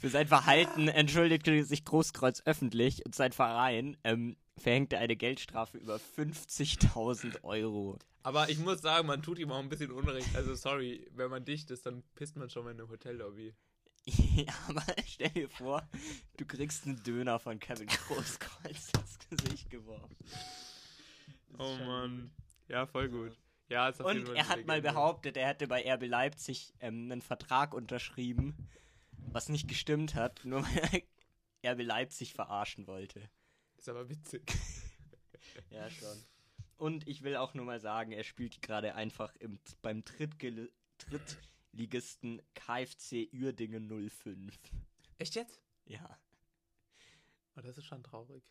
[0.00, 5.96] Für sein Verhalten entschuldigte sich Großkreuz öffentlich und sein Verein ähm, verhängte eine Geldstrafe über
[5.96, 7.98] 50.000 Euro.
[8.22, 10.34] Aber ich muss sagen, man tut ihm auch ein bisschen Unrecht.
[10.36, 13.54] Also sorry, wenn man dicht ist, dann pisst man schon mal in eine Hotellobby.
[14.34, 15.86] Ja, aber stell dir vor,
[16.38, 20.16] du kriegst einen Döner von Kevin Großkreuz ins Gesicht geworfen.
[21.58, 22.30] Oh Mann.
[22.68, 23.36] Ja, voll gut.
[23.68, 27.20] Ja, ist auf Und er hat mal behauptet, er hätte bei RB Leipzig ähm, einen
[27.20, 28.68] Vertrag unterschrieben,
[29.12, 31.02] was nicht gestimmt hat, nur weil
[31.62, 33.28] er RB Leipzig verarschen wollte.
[33.78, 34.42] Ist aber witzig.
[35.70, 36.16] Ja, schon.
[36.76, 40.70] Und ich will auch nur mal sagen, er spielt gerade einfach im, beim Drittligisten
[42.54, 44.56] KFC Uerdingen 05.
[45.18, 45.60] Echt jetzt?
[45.86, 46.20] Ja.
[47.56, 48.44] Oh, das ist schon traurig.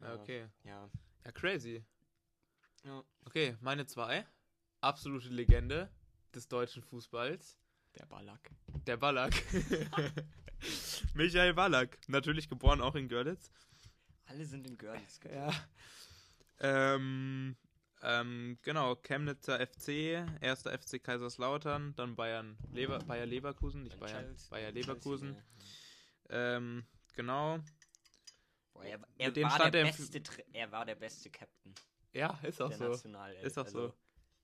[0.00, 0.14] Ja.
[0.14, 0.48] okay.
[0.64, 0.90] Ja.
[1.24, 1.82] Ja, crazy.
[2.84, 3.02] ja.
[3.24, 4.26] Okay, meine zwei.
[4.80, 5.90] Absolute Legende
[6.34, 7.56] des deutschen Fußballs.
[7.98, 8.50] Der Ballack.
[8.86, 9.32] Der Ballack.
[11.14, 11.98] Michael Ballack.
[12.08, 13.50] Natürlich geboren auch in Görlitz.
[14.26, 15.20] Alle sind in Görlitz.
[15.24, 15.52] Ja.
[16.60, 17.56] Ähm,
[18.02, 24.72] ähm, genau, Chemnitzer FC, erster FC Kaiserslautern, dann Bayern, Lever Bayer Leverkusen, nicht Bayern, Bayer
[24.72, 25.36] Leverkusen.
[26.28, 26.84] Ähm,
[27.14, 27.58] genau.
[28.72, 31.74] Boah, er, er, war der er beste, er war der beste Captain
[32.12, 32.92] Ja, ist auch so.
[32.92, 33.94] Ist auch also, so.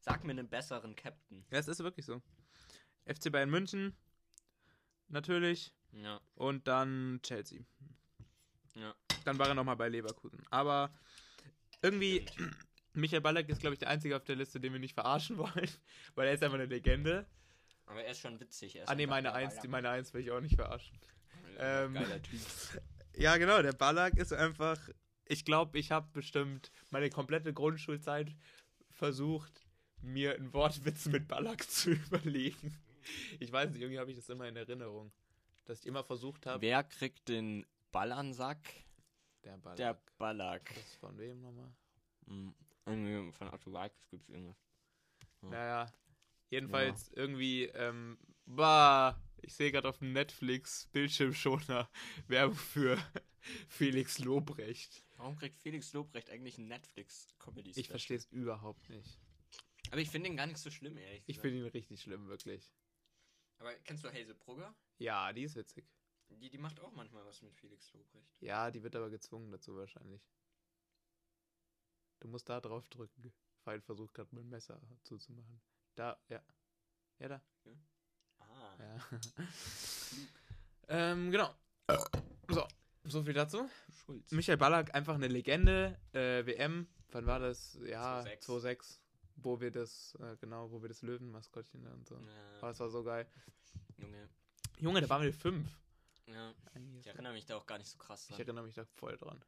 [0.00, 1.44] Sag mir einen besseren Captain.
[1.50, 2.22] Ja, es ist wirklich so.
[3.06, 3.96] FC Bayern München,
[5.08, 5.74] natürlich.
[5.92, 6.20] Ja.
[6.34, 7.60] Und dann Chelsea.
[8.74, 8.94] Ja.
[9.24, 10.42] Dann war er nochmal bei Leverkusen.
[10.50, 10.92] Aber
[11.82, 12.24] irgendwie,
[12.92, 15.70] Michael Ballack ist, glaube ich, der Einzige auf der Liste, den wir nicht verarschen wollen,
[16.14, 17.26] weil er ist einfach eine Legende.
[17.86, 18.76] Aber er ist schon witzig.
[18.76, 20.98] Er Ah, nee, meine Eins, die meine Eins will ich auch nicht verarschen.
[21.56, 22.40] Ja, ähm, Geiler Typ.
[23.16, 24.78] Ja, genau, der Ballack ist einfach.
[25.24, 28.32] Ich glaube, ich habe bestimmt meine komplette Grundschulzeit
[28.92, 29.66] versucht,
[30.00, 32.78] mir einen Wortwitz mit Ballack zu überlegen.
[33.40, 35.10] Ich weiß nicht, irgendwie habe ich das immer in Erinnerung.
[35.68, 36.62] Dass ich immer versucht habe.
[36.62, 38.58] Wer kriegt den Ball an den Sack?
[39.44, 39.76] Der Ballack.
[39.76, 40.74] Der Ballack.
[40.74, 41.70] Das ist von wem nochmal?
[42.24, 42.54] Mhm.
[43.34, 44.56] Von Otto Walkes gibt es irgendwas.
[45.42, 45.48] Ja.
[45.50, 45.92] Naja.
[46.48, 48.16] Jedenfalls irgendwie, ähm,
[48.46, 51.90] bah, ich sehe gerade auf dem Netflix Bildschirmschoner
[52.28, 52.96] Werbung für
[53.68, 55.04] Felix Lobrecht.
[55.18, 57.72] Warum kriegt Felix Lobrecht eigentlich einen Netflix-Comedy?
[57.76, 59.20] Ich verstehe es überhaupt nicht.
[59.90, 61.42] Aber ich finde ihn gar nicht so schlimm, ehrlich Ich gesagt.
[61.42, 62.72] finde ihn richtig schlimm, wirklich.
[63.58, 64.74] Aber kennst du Hazel Brugger?
[64.98, 65.86] Ja, die ist witzig.
[66.30, 68.36] Die, die macht auch manchmal was mit Felix Lobrecht.
[68.40, 70.22] Ja, die wird aber gezwungen dazu wahrscheinlich.
[72.20, 73.32] Du musst da drauf drücken.
[73.62, 75.60] Pfeil versucht gerade mit dem Messer zuzumachen.
[75.94, 76.42] Da, ja.
[77.18, 77.42] Ja, da.
[78.40, 78.76] Ah.
[78.78, 78.98] Ja.
[80.88, 81.54] ähm, genau.
[82.48, 82.66] So,
[83.04, 83.68] so viel dazu.
[84.04, 84.30] Schulz.
[84.32, 85.98] Michael Ballack, einfach eine Legende.
[86.12, 87.74] Äh, WM, wann war das?
[87.84, 88.44] Ja, 2006.
[88.46, 89.00] 2006.
[89.40, 92.16] Wo wir das, äh, genau, wo wir das Löwenmaskottchen und so.
[92.16, 92.20] Ja,
[92.58, 93.26] Oh, das war so geil.
[93.96, 94.28] Junge.
[94.80, 95.68] Junge, da waren wir fünf.
[96.26, 96.52] Ja.
[97.00, 98.40] Ich erinnere mich da auch gar nicht so krass Ich dran.
[98.40, 99.42] erinnere mich da voll dran.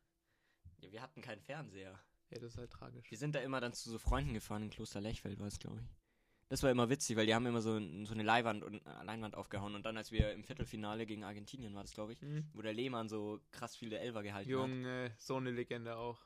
[0.78, 1.98] Ja, wir hatten keinen Fernseher.
[2.30, 3.10] Ja, das ist halt tragisch.
[3.10, 5.80] Wir sind da immer dann zu so Freunden gefahren in Kloster Lechfeld, war es, glaube
[5.80, 5.86] ich.
[6.48, 9.36] Das war immer witzig, weil die haben immer so, so eine Leinwand, und, äh, Leinwand
[9.36, 9.74] aufgehauen.
[9.76, 12.48] Und dann, als wir im Viertelfinale gegen Argentinien war das, glaube ich, Hm.
[12.54, 14.50] wo der Lehmann so krass viele Elfer gehalten hat.
[14.50, 16.18] Junge, so eine Legende auch.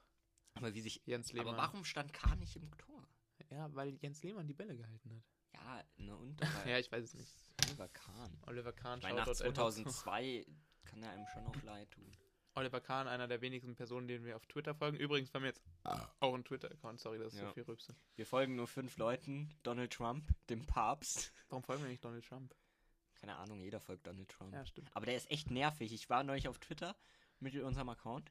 [0.55, 1.02] Aber wie sich.
[1.05, 1.48] Jens Lehmann.
[1.55, 3.07] Aber warum stand Kahn nicht im Tor?
[3.50, 5.22] Ja, weil Jens Lehmann die Bälle gehalten hat.
[5.52, 6.40] Ja, na und?
[6.74, 7.34] Ja, ich weiß es nicht.
[7.66, 8.38] Oliver Kahn.
[8.46, 10.46] Oliver Kahn Ich meine, nach Shoutout einfach zu- 2002
[10.84, 12.10] kann er einem schon auch leid tun.
[12.56, 14.96] Oliver Kahn, einer der wenigen Personen, denen wir auf Twitter folgen.
[14.96, 15.60] Übrigens, wir haben jetzt
[16.20, 17.00] auch einen Twitter-Account.
[17.00, 17.48] Sorry, das ist Ja.
[17.48, 17.96] so viel Rübse.
[18.14, 19.52] Wir folgen nur fünf Leuten.
[19.64, 21.32] Donald Trump, dem Papst.
[21.48, 22.54] Warum folgen wir nicht Donald Trump?
[23.16, 24.52] Keine Ahnung, jeder folgt Donald Trump.
[24.54, 24.88] Ja, stimmt.
[24.94, 25.92] Aber der ist echt nervig.
[25.92, 26.94] Ich war neulich auf Twitter
[27.40, 28.30] mit unserem Account.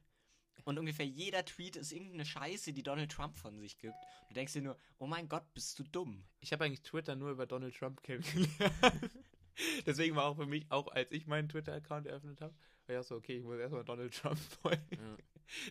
[0.64, 3.96] Und ungefähr jeder Tweet ist irgendeine Scheiße, die Donald Trump von sich gibt.
[4.28, 6.24] Du denkst dir nur, oh mein Gott, bist du dumm.
[6.40, 8.48] Ich habe eigentlich Twitter nur über Donald Trump kennengelernt.
[9.86, 12.54] Deswegen war auch für mich, auch als ich meinen Twitter-Account eröffnet habe,
[12.86, 14.86] war ich auch so, okay, ich muss erstmal Donald Trump folgen.
[14.90, 15.16] Ja.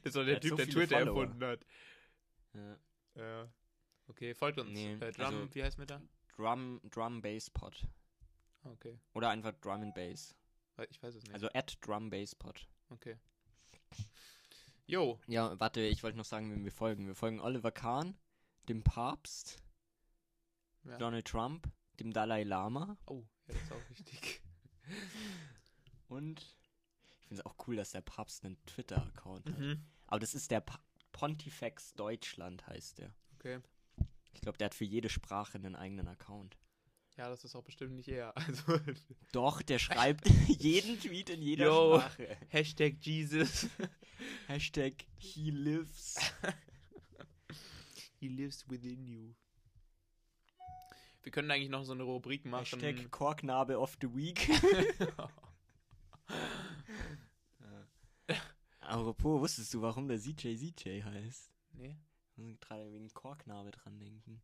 [0.04, 1.22] Das war Der der Typ, so der Twitter Follower.
[1.24, 1.66] erfunden hat.
[2.54, 2.78] Ja.
[3.16, 3.50] Ja.
[4.08, 4.70] Okay, folgt uns.
[4.72, 6.02] Nee, äh, Drum, also- wie heißt mir da?
[6.36, 7.88] Drum, Drum Bass Pod.
[8.64, 10.36] Ah, Okay, Oder einfach Drum and Bass.
[10.90, 11.34] Ich weiß es nicht.
[11.34, 12.68] Also at Drum Bass Pod.
[12.90, 13.18] okay.
[14.86, 17.08] Jo, Ja, warte, ich wollte noch sagen, wem wir folgen.
[17.08, 18.18] Wir folgen Oliver Kahn,
[18.68, 19.64] dem Papst,
[20.84, 20.98] ja.
[20.98, 21.70] Donald Trump,
[22.00, 24.41] dem Dalai Lama Oh, ja, das ist auch wichtig.
[26.08, 29.58] und ich finde es auch cool, dass der Papst einen Twitter-Account hat.
[29.60, 29.84] mhm.
[30.08, 30.80] Aber das ist der Pa-
[31.12, 33.14] Pontifex Deutschland, heißt der.
[33.36, 33.60] Okay.
[34.34, 36.58] Ich glaube, der hat für jede Sprache einen eigenen Account.
[37.18, 38.34] Ja, das ist auch bestimmt nicht er.
[38.38, 38.80] Also,
[39.32, 42.00] Doch, der schreibt jeden Tweet in jeder Yo.
[42.00, 42.38] Sprache.
[42.50, 43.68] Hashtag Jesus.
[44.48, 46.16] Hashtag he lives.
[48.20, 49.34] He lives within you.
[51.24, 52.80] Wir können eigentlich noch so eine Rubrik machen.
[52.80, 54.49] Hashtag Korknabe of the Week.
[58.82, 61.51] Apropos, wusstest du, warum der CJ CJ heißt?
[61.74, 61.97] nee,
[62.36, 64.41] Ich muss gerade wegen Chorknabe dran denken.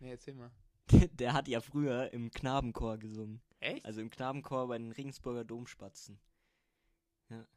[0.00, 0.50] nee, erzähl mal.
[0.90, 3.40] Der hat ja früher im Knabenchor gesungen.
[3.60, 3.84] Echt?
[3.84, 6.18] Also im Knabenchor bei den Regensburger Domspatzen.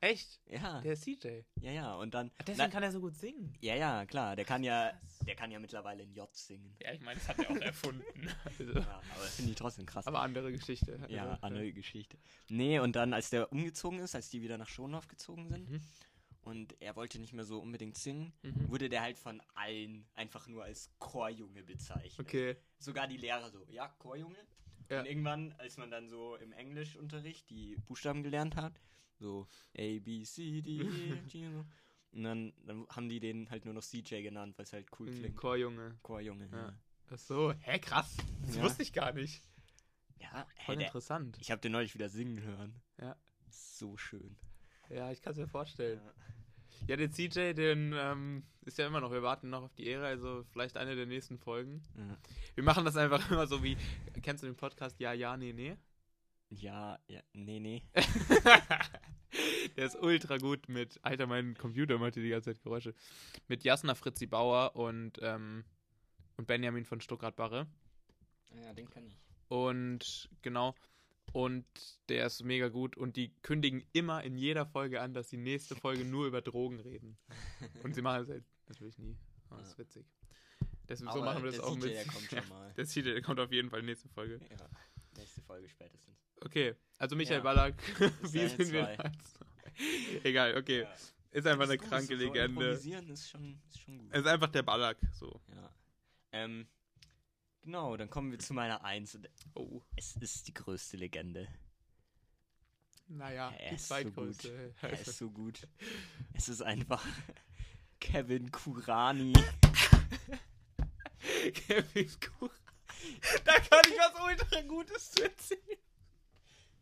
[0.02, 0.40] Echt?
[0.50, 1.44] Ja, Der ist CJ.
[1.62, 1.96] ja, ja.
[1.96, 2.30] Und dann.
[2.42, 3.54] Deswegen Na, kann er so gut singen.
[3.62, 4.36] ja, ja, klar.
[4.36, 4.92] Der kann ja,
[5.26, 6.76] der kann ja mittlerweile in J singen.
[6.82, 8.30] Ja, ich meine, das hat er auch erfunden.
[8.46, 10.08] Also, Ja, aber das finde ich trotzdem krass.
[10.08, 11.00] aber andere Geschichte.
[11.10, 12.18] ja, Also, andere Geschichte.
[12.50, 15.82] Nee, und dann, als der umgezogen ist, als die wieder nach Schonhof gezogen sind Mhm.
[16.42, 18.70] und er wollte nicht mehr so unbedingt singen, Mhm.
[18.70, 22.20] wurde der halt von allen einfach nur als Chorjunge bezeichnet.
[22.20, 22.58] Okay.
[22.78, 24.36] Sogar die Lehrer so, ja, Chorjunge.
[24.90, 25.00] Ja.
[25.00, 28.74] Und irgendwann, als man dann so im Englischunterricht die Buchstaben gelernt hat,
[29.22, 29.48] so
[29.78, 31.66] A, B, C, D, E, F, G, so.
[32.14, 35.10] Und dann, dann haben die den halt nur noch CJ genannt, weil es halt cool
[35.10, 35.38] Mhm, klingt.
[35.38, 35.98] Chorjunge.
[36.04, 36.58] Chorjunge, ja.
[36.58, 36.80] Ja.
[37.14, 38.18] Ach so, hä, krass.
[38.46, 38.64] Das Ja.
[38.64, 39.42] wusste ich gar nicht.
[40.20, 41.38] Ja, Voll der, interessant.
[41.40, 42.82] ich habe den neulich wieder singen hören.
[43.00, 43.16] Ja.
[43.50, 44.36] So schön.
[44.90, 46.02] Ja, ich kann es mir vorstellen.
[46.04, 46.14] Ja.
[46.88, 50.06] Ja, der CJ, den ähm, ist ja immer noch, wir warten noch auf die Ehre,
[50.08, 51.84] also vielleicht eine der nächsten Folgen.
[51.98, 52.18] Ja.
[52.56, 53.78] Wir machen das einfach immer so wie,
[54.22, 55.78] kennst du den Podcast Ja, ja, nee, nee?
[56.50, 57.84] Ja, ja, nee, nee.
[59.78, 62.94] der ist ultra gut mit, Alter, mein Computer macht hier die ganze Zeit Geräusche,
[63.48, 65.64] mit Jasna Fritzi Bauer und, ähm,
[66.38, 67.68] und Benjamin von Stuttgart-Barre.
[68.64, 69.18] Ja, den kann ich.
[69.48, 70.76] Und genau.
[71.34, 71.66] Und
[72.10, 72.98] der ist mega gut.
[72.98, 76.80] Und die kündigen immer in jeder Folge an, dass die nächste Folge nur über Drogen
[76.80, 77.18] reden.
[77.84, 79.18] Und sie machen es halt natürlich nie.
[79.50, 80.06] Aber das ist witzig.
[80.90, 81.86] Deswegen, so Aber machen wir das auch mit.
[81.86, 82.74] Der kommt schon mal.
[82.74, 84.40] Der der kommt auf jeden Fall in der nächsten Folge.
[84.50, 84.70] Ja,
[85.18, 86.18] nächste Folge spätestens.
[86.42, 87.44] Okay, also Michael Ja.
[87.44, 87.76] Ballack,
[88.24, 88.96] wie sind wir zwei.
[88.98, 89.40] da jetzt?
[90.24, 90.82] Egal, okay.
[90.82, 90.94] Ja.
[91.32, 92.42] Ist einfach eine kranke so Legende.
[92.62, 94.08] improvisieren ist schon, ist schon gut.
[94.12, 95.40] Es ist einfach der Ballack, so.
[95.56, 95.70] Ja.
[96.34, 96.68] Ähm,
[97.62, 99.18] genau, dann kommen wir zu meiner Eins.
[99.56, 101.48] Oh, es ist die größte Legende.
[103.08, 104.04] naja, Er die ist so gut.
[104.04, 104.76] zweitgrößte.
[104.82, 105.68] Er ist so gut.
[106.34, 107.06] Es ist einfach
[108.02, 109.34] Kevin Kurani.
[111.54, 112.52] Kevin Kuch.
[113.46, 115.78] Da kann ich was ultra Gutes zu erzählen.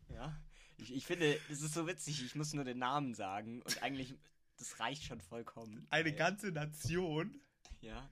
[0.10, 0.36] Ja.
[0.82, 4.16] Ich, ich finde, es ist so witzig, ich muss nur den Namen sagen und eigentlich,
[4.58, 5.86] das reicht schon vollkommen.
[5.90, 7.40] Eine ganze Nation
[7.82, 8.10] Ja,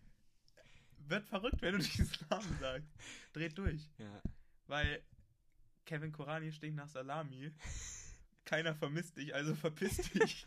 [1.08, 2.90] wird verrückt, wenn du diesen Namen sagst.
[3.34, 3.90] Dreht durch.
[3.98, 4.22] ja.
[4.68, 5.02] Weil
[5.86, 7.54] Kevin Korani stinkt nach Salami.
[8.44, 10.46] Keiner vermisst dich, also verpiss dich.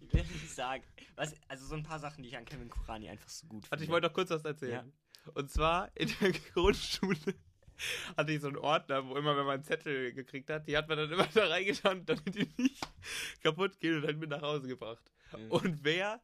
[0.00, 0.82] Ich will nicht sagen,
[1.14, 3.70] was, also so ein paar Sachen, die ich an Kevin Kurani einfach so gut finde.
[3.70, 4.92] Warte, ich wollte noch kurz was erzählen.
[5.34, 7.34] Und zwar in der Grundschule
[8.16, 10.88] hatte ich so einen Ordner, wo immer, wenn man einen Zettel gekriegt hat, die hat
[10.88, 12.86] man dann immer da reingetan, damit die nicht
[13.42, 15.10] kaputt gehen und dann mit nach Hause gebracht.
[15.32, 15.38] Ja.
[15.48, 16.20] Und wer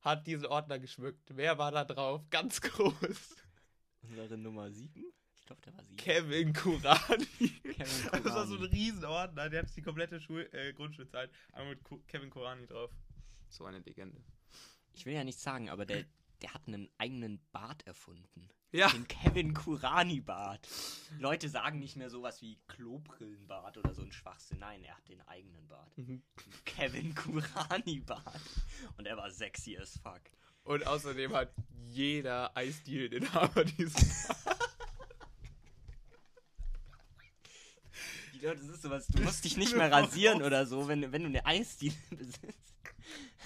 [0.00, 1.30] hat diesen Ordner geschmückt?
[1.34, 2.22] Wer war da drauf?
[2.30, 3.36] Ganz groß.
[4.02, 5.04] Unsere Nummer 7?
[5.36, 5.96] Ich glaube, der war 7.
[5.96, 7.26] Kevin Kurani.
[7.62, 8.64] Kevin Das war so ein.
[8.64, 12.90] Riesenordner, der hat die komplette Schul äh, Grundschulzeit einmal mit Ku Kevin Kurani drauf.
[13.48, 14.20] So eine Legende.
[14.92, 16.04] Ich will ja nichts sagen, aber der,
[16.42, 18.48] der hat einen eigenen Bart erfunden.
[18.70, 18.88] Ja.
[18.90, 20.68] Den Kevin Kurani-Bart.
[21.18, 24.58] Leute sagen nicht mehr sowas wie Klobrillenbart oder so ein Schwachsinn.
[24.58, 25.96] Nein, er hat den eigenen Bart.
[25.96, 26.22] Mhm.
[26.66, 28.40] Kevin Kurani-Bart.
[28.98, 30.20] Und er war sexy as fuck.
[30.64, 31.54] Und außerdem hat
[31.88, 34.06] jeder Eisdeal den Haber diesen.
[38.34, 41.22] Die Leute, das ist sowas, du musst dich nicht mehr rasieren oder so, wenn, wenn
[41.22, 42.74] du eine Eisdiele besitzt.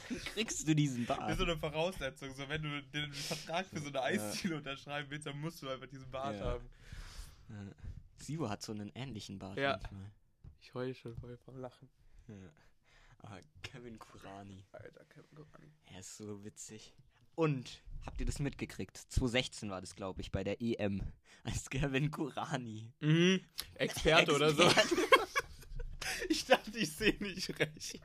[0.35, 1.31] Kriegst du diesen Das Bart.
[1.31, 2.35] ist so eine Voraussetzung.
[2.35, 5.87] So, wenn du den Vertrag für so eine Eisdiele unterschreiben willst, dann musst du einfach
[5.87, 6.45] diesen Bart Ja.
[6.45, 6.69] haben.
[7.49, 7.57] Ja.
[8.17, 9.79] Sivo hat so einen ähnlichen Bart Ja.
[9.83, 10.11] manchmal.
[10.61, 11.89] Ich heule schon voll vom Lachen.
[12.29, 12.35] Ja.
[13.19, 15.73] Aber Kevin Kurani, Alter, Kevin Kurani.
[15.93, 16.93] er ist so witzig.
[17.35, 18.97] Und, habt ihr das mitgekriegt?
[18.97, 21.03] 2016 war das, glaube ich, bei der EM.
[21.45, 22.93] Als Kevin Kurani.
[23.01, 23.41] Mhm.
[23.75, 24.63] Experte oder so.
[24.65, 24.97] Experte.
[26.29, 28.01] Ich dachte, ich sehe nicht recht.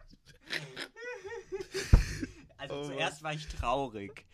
[2.69, 4.25] Also Oh zuerst war ich traurig,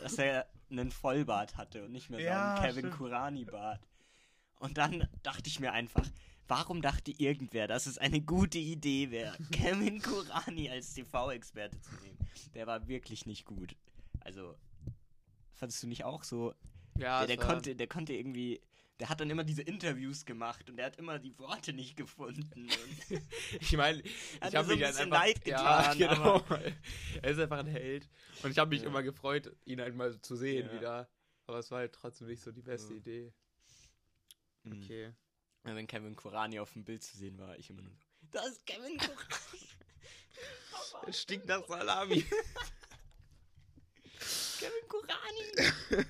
[0.00, 2.90] dass er einen Vollbart hatte und nicht mehr so Ja, einen Kevin.
[2.90, 3.80] Kurani-Bart.
[4.58, 6.06] Und dann dachte ich mir einfach,
[6.48, 12.18] warum dachte irgendwer, dass es eine gute Idee wäre, Kevin Kurani als TV-Experte zu nehmen?
[12.54, 13.76] Der war wirklich nicht gut.
[14.20, 14.54] Also,
[15.54, 16.54] fandest du nicht auch so?
[16.96, 18.60] Ja, der, der konnte, der konnte irgendwie,
[19.02, 22.52] der hat dann immer diese Interviews gemacht und der hat immer die Worte nicht gefunden.
[22.52, 22.70] Und
[23.60, 25.98] Ich meine, ich habe so ein mich halt bisschen einfach, leid ja, getan,
[26.48, 26.60] genau.
[27.20, 28.08] Er ist einfach ein Held.
[28.44, 28.86] Und ich habe mich Ja.
[28.88, 30.72] immer gefreut, ihn halt mal zu sehen Ja.
[30.78, 31.10] wieder.
[31.48, 32.98] Aber es war halt trotzdem nicht so die beste Ja.
[33.00, 33.32] Idee.
[34.62, 34.80] Mhm.
[34.84, 35.12] Okay.
[35.66, 38.46] Ja, Wenn Kevin Kurani auf dem Bild zu sehen war, ich immer nur so, das
[38.52, 39.68] ist Kevin Kurani.
[41.08, 42.24] Es stinkt nach Salami.
[44.62, 46.06] Kevin Kurani.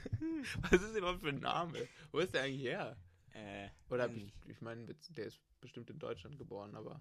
[0.71, 1.89] Was ist überhaupt für ein Name?
[2.11, 2.97] Wo ist der eigentlich her?
[3.35, 7.01] Äh, Oder weiß ich, ich meine, der ist bestimmt in Deutschland geboren, aber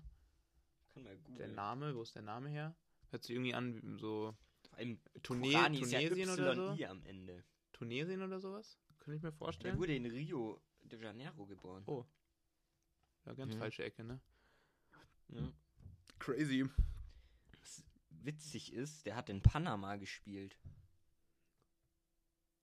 [0.94, 1.56] kann mal der googeln.
[1.56, 2.76] Name, wo ist der Name her?
[3.10, 4.36] Hört sich irgendwie an wie so
[4.70, 6.74] Vor allem Kurani ist ja Tunesien oder so?
[6.74, 7.44] YI am Ende.
[7.74, 8.78] Tunesien oder sowas?
[9.00, 9.78] Könnte ich mir Der vorstellen.
[9.78, 11.84] wurde in Rio de Janeiro geboren.
[11.88, 12.06] Oh.
[13.26, 13.60] Ja, ganz Ja.
[13.60, 14.20] falsche Ecke, ne?
[15.30, 15.52] Ja.
[16.20, 16.66] Crazy.
[17.60, 20.58] Was witzig ist, der hat in Panama gespielt.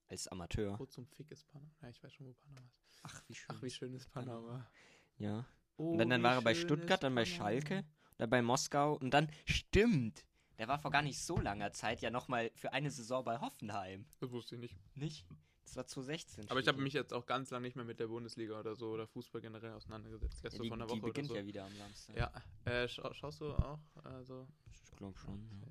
[0.09, 0.77] Als Amateur.
[0.79, 1.71] Wo zum Fick ist Panama?
[1.81, 2.99] Ja, ich weiß schon, wo Panama ist.
[3.03, 3.55] Ach, wie schön.
[3.55, 4.69] Ach, wie schön ist Panama.
[5.17, 5.45] Ja.
[5.77, 7.25] Oh, Und dann, dann war er bei Stuttgart, dann bei.
[7.25, 7.85] Schalke,
[8.17, 10.25] dann bei Moskau und dann, stimmt,
[10.57, 14.05] der war vor gar nicht so langer Zeit ja nochmal für eine Saison bei Hoffenheim.
[14.19, 14.75] Das wusste ich nicht.
[14.95, 15.25] Nicht?
[15.63, 16.49] Das war 2016.
[16.49, 18.89] Aber ich habe mich jetzt auch ganz lange nicht mehr mit der Bundesliga oder so
[18.89, 20.43] oder Fußball generell auseinandergesetzt.
[20.43, 21.35] Letzte ja, die, einer die Woche oder beginnt so.
[21.35, 22.17] ja wieder am Samstag.
[22.17, 22.33] Ja,
[22.65, 23.79] äh, scha schaust du auch?
[24.03, 25.47] Also, Ich glaube schon.
[25.61, 25.67] Ja.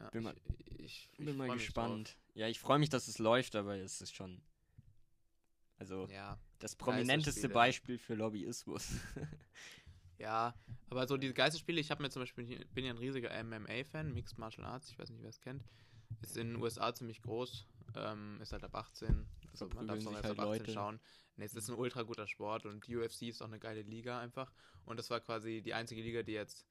[0.00, 0.36] Ja, Bin ich, mal-
[0.78, 2.16] ich, ich Bin mal freu mich gespannt.
[2.34, 4.40] Ja, ich freue mich, dass es läuft, aber es ist schon.
[5.78, 6.06] Also.
[6.08, 7.48] Ja, das prominenteste.
[7.48, 8.88] Beispiel für Lobbyismus.
[10.18, 10.54] ja,
[10.88, 14.12] aber so diese Geisterspiele, ich habe mir zum Beispiel, ich bin ja ein riesiger MMA-Fan,
[14.12, 15.64] Mixed Martial Arts, ich weiß nicht, wer es kennt.
[16.22, 19.26] Ist in den USA ziemlich groß, ähm, ist halt ab 18.
[19.52, 20.72] Also man darf es auch erst halt ab 18 Leute.
[20.72, 21.00] schauen.
[21.36, 24.18] Nee, es ist ein ultra guter Sport und die UFC ist auch eine geile Liga
[24.18, 24.52] einfach.
[24.86, 26.66] Und das war quasi die einzige Liga, die jetzt,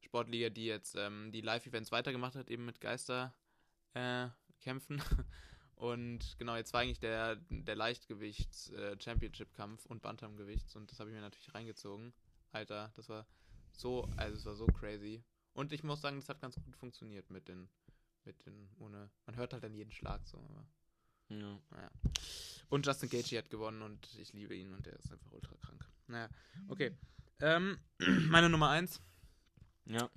[0.00, 3.34] Sportliga, die jetzt ähm, die Live-Events weitergemacht hat, eben mit Geister
[3.94, 4.28] äh.
[5.76, 11.20] Und genau, jetzt war eigentlich der, der Leichtgewichts-Championship-Kampf und Bantamgewichts und das habe ich mir
[11.20, 12.12] natürlich reingezogen.
[12.50, 13.26] Alter, das war
[13.72, 15.22] so, also es war so crazy.
[15.52, 17.68] Und ich muss sagen, das hat ganz gut funktioniert mit den,
[18.24, 20.66] mit den, ohne, man hört halt dann jeden Schlag so, aber
[21.28, 21.60] ja.
[21.70, 21.90] naja.
[22.68, 25.86] Und Justin Gaethje hat gewonnen und ich liebe ihn und er ist einfach ultra krank.
[26.06, 26.30] Naja,
[26.68, 26.96] okay.
[27.40, 27.78] Ähm,
[28.30, 29.02] meine Nummer eins.
[29.86, 30.10] Ja.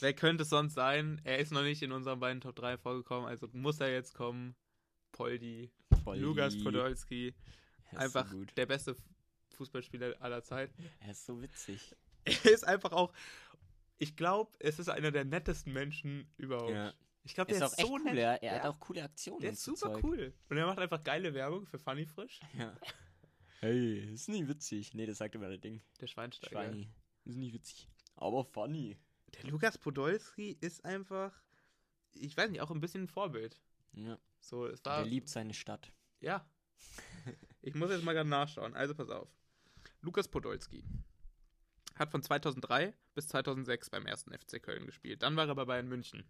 [0.00, 1.20] Wer könnte es sonst sein?
[1.24, 4.54] Er ist noch nicht in unseren beiden Top 3 vorgekommen, also muss er jetzt kommen.
[5.12, 5.70] Poldi,
[6.02, 6.56] Voll Lukas.
[6.62, 7.34] Podolski,
[7.86, 8.96] Er ist einfach So der beste
[9.56, 10.74] Fußballspieler aller Zeiten.
[11.00, 11.94] Er ist so witzig.
[12.26, 13.12] Er ist einfach auch,
[13.98, 16.70] ich glaube, es ist einer der nettesten Menschen überhaupt.
[16.72, 16.92] Ja.
[17.22, 18.02] Ich glaube, Er der ist ist, auch so cool.
[18.04, 18.16] nett.
[18.16, 18.70] Er, er hat Ja.
[18.70, 19.40] auch coole Aktionen.
[19.40, 20.04] Der ist super Zeug.
[20.04, 20.32] cool.
[20.48, 22.40] Und er macht einfach geile Werbung für Funny Frisch.
[22.58, 22.74] Ja.
[23.60, 24.94] Hey, ist nie witzig.
[24.94, 25.82] Nee, das sagt immer der Ding.
[26.00, 26.50] Der Schweinsteiger.
[26.50, 26.88] Schweini.
[27.24, 27.88] Ist nie witzig.
[28.16, 28.98] Aber funny.
[29.34, 31.32] Der Lukas Podolski ist einfach,
[32.12, 33.60] ich weiß nicht, auch ein bisschen ein Vorbild.
[33.92, 34.18] Ja.
[34.40, 34.98] So, es war.
[34.98, 35.92] Der liebt seine Stadt.
[36.20, 36.46] Ja.
[37.66, 38.74] Ich muss jetzt mal gerade nachschauen.
[38.74, 39.26] Also pass auf.
[40.02, 40.84] Lukas Podolski
[41.94, 45.22] hat von 2003 bis 2006 beim ersten FC Köln gespielt.
[45.22, 46.24] Dann war er bei Bayern München.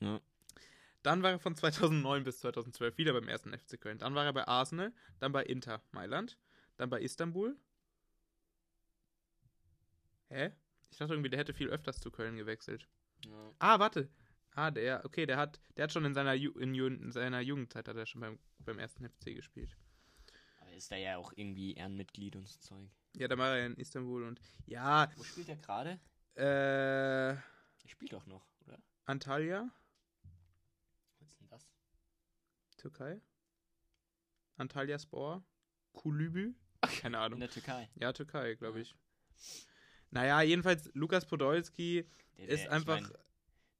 [0.00, 0.22] Ja.
[1.02, 3.98] Dann war er von 2009 bis 2012 wieder beim ersten FC Köln.
[3.98, 6.38] Dann war er bei Arsenal, dann bei Inter Mailand,
[6.76, 7.56] dann bei Istanbul.
[10.28, 10.52] Hä?
[10.90, 12.88] Ich dachte irgendwie, der hätte viel öfters zu Köln gewechselt.
[13.24, 13.52] ja.
[13.58, 14.08] Ah, warte.
[14.52, 17.40] Ah, der, okay, der hat, der hat schon in seiner, Ju in, Ju in seiner
[17.40, 19.76] Jugendzeit hat er schon beim, beim ersten FC gespielt.
[20.60, 22.90] Aber ist da ja auch irgendwie Ehrenmitglied und so Zeug.
[23.14, 26.00] Ja, da war er in Istanbul und ja, Wo spielt er gerade?
[26.36, 27.42] äh, Er
[27.86, 28.78] spielt doch noch, oder?
[29.04, 29.68] Antalya,
[31.20, 31.68] Was ist denn das?
[32.76, 33.20] Türkei.
[34.56, 35.44] Antalya Spor,
[35.92, 36.54] Kulübü.
[36.80, 37.40] Ach, keine In Ahnung.
[37.40, 37.88] der Türkei.
[37.94, 38.94] Ja, Türkei, glaube ich.
[40.10, 42.04] Naja, jedenfalls Lukas Podolski
[42.36, 43.00] Der, ist der, ich einfach.
[43.00, 43.12] mein,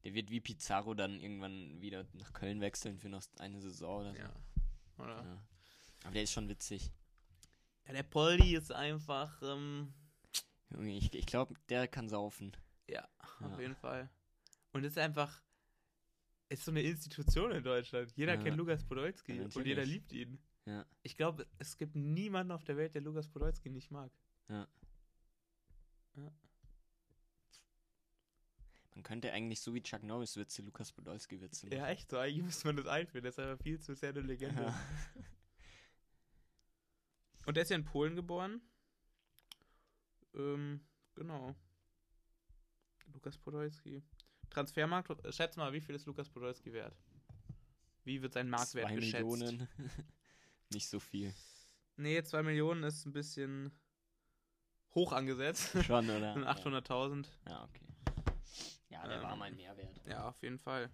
[0.04, 4.12] der wird wie Pizarro dann irgendwann wieder nach Köln wechseln für noch eine Saison oder
[4.14, 4.18] so.
[4.20, 4.32] ja.
[4.98, 5.24] Oder?
[5.24, 5.42] Ja.
[6.04, 6.90] Aber der ist schon witzig.
[7.86, 9.40] Ja, der Poldi ist einfach.
[9.42, 9.92] Ähm,
[10.70, 12.52] Junge, ich, ich glaube, der kann saufen.
[12.88, 13.06] ja,
[13.40, 13.60] auf Ja.
[13.60, 14.08] jeden Fall.
[14.72, 15.42] Und ist einfach.
[16.48, 18.12] Ist so eine Institution in Deutschland.
[18.16, 18.42] Jeder Ja.
[18.42, 20.38] kennt Lukas Podolski Ja, und jeder liebt ihn.
[20.66, 20.84] Ja.
[21.02, 24.10] Ich glaube, es gibt niemanden auf der Welt, der Lukas Podolski nicht mag.
[26.14, 26.32] Man
[29.02, 31.78] könnte eigentlich so wie Chuck Norris Witze Lukas Podolski Witze machen.
[31.78, 32.18] Ja, echt so.
[32.18, 33.24] Eigentlich müsste man das einführen.
[33.24, 34.62] Das ist aber viel zu sehr eine Legende.
[34.62, 34.80] Ja.
[37.46, 38.60] Und er ist ja in Polen geboren.
[40.34, 40.80] Ähm,
[41.14, 41.54] genau.
[43.12, 44.02] Lukas Podolski.
[44.50, 46.96] Transfermarkt, schätz mal, wie viel ist Lukas Podolski wert?
[48.04, 49.24] Wie wird sein Marktwert Zwei geschätzt?
[49.24, 49.68] Millionen.
[50.72, 51.34] Nicht so viel.
[51.96, 53.72] Nee, 2 Millionen ist ein bisschen
[54.94, 55.70] hoch angesetzt.
[55.86, 56.34] Schon, oder?
[56.34, 57.26] Und 800.000.
[57.48, 57.86] Ja, okay.
[58.88, 60.00] Ja, der Ähm, war mal mehr wert.
[60.06, 60.90] Ja, auf jeden Fall.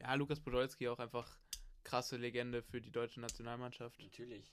[0.00, 1.38] Ja, Lukas Podolski auch einfach
[1.84, 4.00] krasse Legende für die deutsche Nationalmannschaft.
[4.00, 4.52] Natürlich.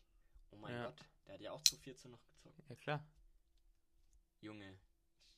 [0.51, 0.85] Oh mein Ja.
[0.85, 2.69] Gott, der hat ja auch zu 14 noch gezockt.
[2.69, 3.05] Ja, klar.
[4.41, 4.77] Junge,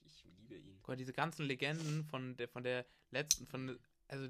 [0.03, 0.79] ich, ich liebe ihn.
[0.83, 4.27] Gott, diese ganzen Legenden von der, von der letzten, von, also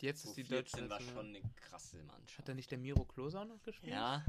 [0.00, 2.38] jetzt ist die deutsche 14 war schon eine krasse Mannschaft.
[2.38, 3.92] Hat da nicht der Miro Klose auch noch gespielt?
[3.92, 4.24] Ja,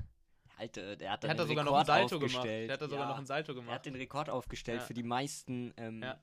[0.57, 2.35] Alter, der hat Der hat da den sogar noch einen Rekord Salto gemacht.
[2.37, 2.69] aufgestellt.
[2.69, 3.75] Der hat da sogar ja, noch einen Salto Er gemacht.
[3.75, 4.85] hat den Rekord aufgestellt Ja.
[4.87, 6.19] für die meisten ähm, Ja.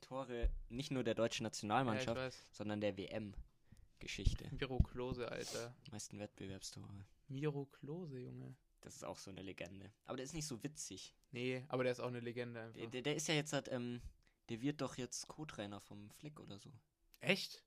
[0.00, 4.48] Tore, nicht nur der deutschen Nationalmannschaft, sondern der WM-Geschichte.
[4.52, 5.74] Miro Klose, Alter.
[5.86, 7.04] Die meisten Wettbewerbstore.
[7.28, 8.54] Miro Klose, Junge.
[8.82, 9.90] Das ist auch so eine Legende.
[10.04, 11.14] Aber der ist nicht so witzig.
[11.32, 12.78] Nee, aber der ist auch eine Legende einfach.
[12.78, 14.00] Der, der, der ist ja jetzt halt, ähm,
[14.48, 16.70] der wird doch jetzt Co-Trainer vom Flick oder so.
[17.20, 17.64] Echt?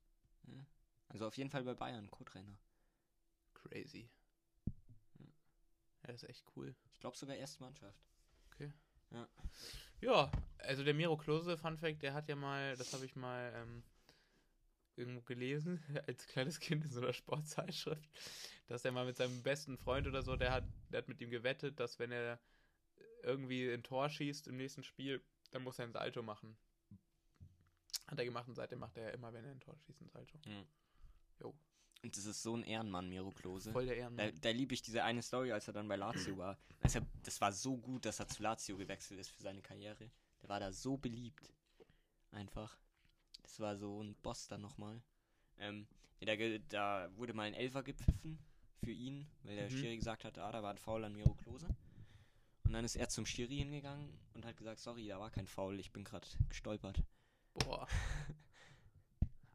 [1.09, 2.57] Also auf jeden Fall bei Bayern, Co-Trainer.
[3.53, 4.09] Crazy.
[6.09, 6.09] Ja.
[6.09, 6.75] Ja, das ist echt cool.
[6.91, 7.99] Ich glaube sogar erste Mannschaft.
[10.01, 13.53] Ja, also der Miro Klose, Fun Fact, der hat ja mal, das habe ich mal
[13.55, 13.83] ähm,
[14.95, 18.09] irgendwo gelesen, als kleines Kind in so einer Sportzeitschrift,
[18.67, 21.29] dass er mal mit seinem besten Freund oder so, der hat, der hat mit ihm
[21.29, 22.39] gewettet, dass wenn er
[23.21, 26.57] irgendwie ein Tor schießt im nächsten Spiel, dann muss er ein Salto machen.
[28.07, 30.09] Hat er gemacht und seitdem macht er ja immer, wenn er ein Tor schießt, ein
[30.09, 30.39] Salto.
[32.01, 33.71] Und das ist so ein Ehrenmann, Miro Klose.
[33.71, 34.41] Voll der Da, Ehrenmann.
[34.41, 36.57] da liebe ich diese eine Story, als er dann bei Lazio war.
[36.81, 40.09] Also, das war so gut, dass er zu Lazio gewechselt ist für seine Karriere.
[40.41, 41.51] Der war da so beliebt.
[42.31, 42.77] Einfach.
[43.41, 45.01] Das war so ein Boss dann nochmal.
[45.57, 45.87] Ähm,
[46.21, 46.35] da,
[46.69, 48.39] da wurde mal ein Elfer gepfiffen
[48.81, 49.77] für ihn, weil der Mhm.
[49.77, 51.67] Schiri gesagt hatte, ah, da war ein Foul an Miro Klose.
[52.63, 55.79] Und dann ist er zum Schiri hingegangen und hat gesagt, sorry, da war kein Foul,
[55.79, 57.03] ich bin gerade gestolpert.
[57.55, 57.87] Boah.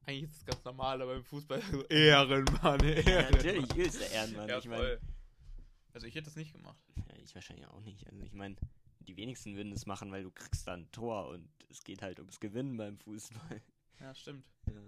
[0.07, 3.33] Eigentlich ist es ganz normal, aber im Fußball so Ehrenmann, Ja, Ehrenmann.
[3.33, 4.49] natürlich ist der Ehrenmann.
[4.49, 5.01] Ja, ich voll.
[5.93, 6.79] Also ich hätte das nicht gemacht.
[6.97, 8.07] Ja, ich wahrscheinlich auch nicht.
[8.09, 8.57] Also ich meine,
[9.01, 12.19] die wenigsten würden das machen, weil du kriegst dann ein Tor und es geht halt
[12.19, 13.63] ums Gewinnen beim Fußball.
[14.01, 14.45] Ja, stimmt.
[14.67, 14.81] Ja.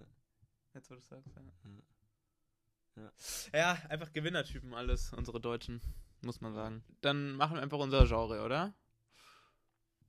[0.73, 3.01] Jetzt, wo du sagst, ja.
[3.01, 3.11] Ja.
[3.53, 5.81] Ja, einfach Gewinnertypen alles, unsere Deutschen,
[6.23, 6.83] muss man sagen.
[7.01, 8.73] Dann machen wir einfach unser Genre, oder?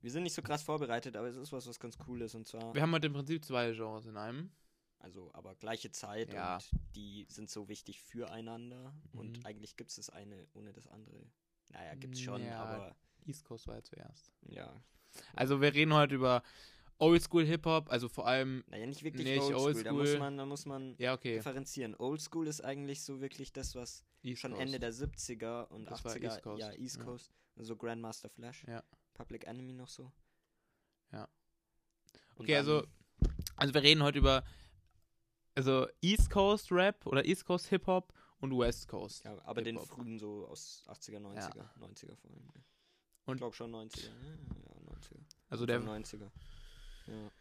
[0.01, 2.47] Wir sind nicht so krass vorbereitet, aber es ist was, was ganz cool ist und
[2.47, 4.51] zwar, Wir haben heute im Prinzip zwei Genres in einem.
[4.99, 6.55] Also aber gleiche Zeit Ja.
[6.55, 9.45] und die sind so wichtig füreinander und Mhm.
[9.45, 11.25] eigentlich gibt es das eine ohne das andere.
[11.69, 12.63] Naja, gibt's schon, Ja.
[12.63, 12.95] aber
[13.25, 14.31] East Coast war ja zuerst.
[14.47, 14.81] ja.
[15.33, 16.43] Also wir reden heute über
[16.99, 19.83] Oldschool Hip-Hop, also vor allem, Naja, nicht wirklich Nicht oldschool.
[19.83, 20.19] Da muss oldschool.
[20.19, 21.95] man, da muss man ja okay, differenzieren.
[21.95, 24.61] Oldschool ist eigentlich so wirklich das, was East schon Coast.
[24.63, 27.03] Ende der 70er und Das war 80er, East Coast, ja, East ja.
[27.03, 28.83] Coast, also Grandmaster Flash, Ja.
[29.13, 30.11] Public Enemy noch so.
[31.11, 31.27] Ja.
[32.35, 32.85] Und Okay, also,
[33.55, 34.43] also wir reden heute über
[35.59, 39.25] also East Coast Rap oder East Coast Hip Hop und West Coast.
[39.25, 42.45] Ja, aber den frühen so aus 80er, 90er, 90er vor allem.
[42.45, 42.61] ja.
[43.25, 45.19] Und- ich glaube schon 90er, ja, ja 90er.
[45.49, 46.31] Also der, Anfang 90er.
[47.07, 47.31] Ja.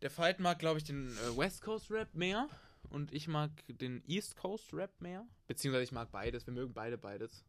[0.00, 2.48] der Fight mag, glaube ich, den äh, West Coast Rap mehr
[2.90, 5.26] und ich mag den East Coast Rap mehr.
[5.48, 7.44] Beziehungsweise ich mag beides, wir mögen beide beides.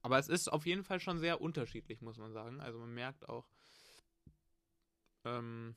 [0.00, 2.60] Aber es ist auf jeden Fall schon sehr unterschiedlich, muss man sagen.
[2.62, 3.46] Also man merkt auch,
[5.24, 5.76] ähm,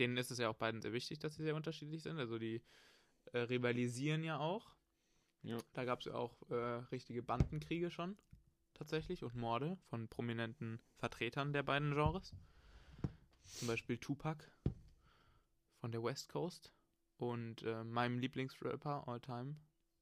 [0.00, 2.18] denen ist es ja auch beiden sehr wichtig, dass sie sehr unterschiedlich sind.
[2.18, 2.62] Also die
[3.32, 4.74] äh, rivalisieren ja auch.
[5.42, 5.58] Ja.
[5.72, 6.54] Da gab es ja auch äh,
[6.90, 8.18] richtige Bandenkriege schon,
[8.74, 12.34] tatsächlich, und Morde von prominenten Vertretern der beiden Genres.
[13.44, 14.44] Zum Beispiel Tupac
[15.80, 16.72] von der West Coast
[17.16, 19.56] und äh, meinem Lieblingsrapper all time,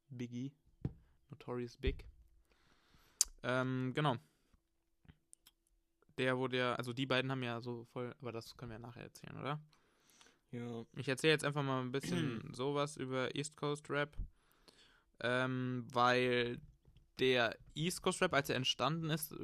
[0.08, 0.52] Biggie,
[1.30, 2.04] Notorious Big.
[3.42, 4.16] Ähm, genau.
[6.18, 8.86] Der wurde ja, also die beiden haben ja so voll, aber das können wir ja
[8.86, 9.60] nachher erzählen, oder?
[10.50, 10.84] Ja.
[10.96, 14.16] Ich erzähle jetzt einfach mal ein bisschen sowas über East Coast Rap.
[15.20, 16.60] Ähm, weil
[17.18, 19.34] der East Coast Rap, als er entstanden ist,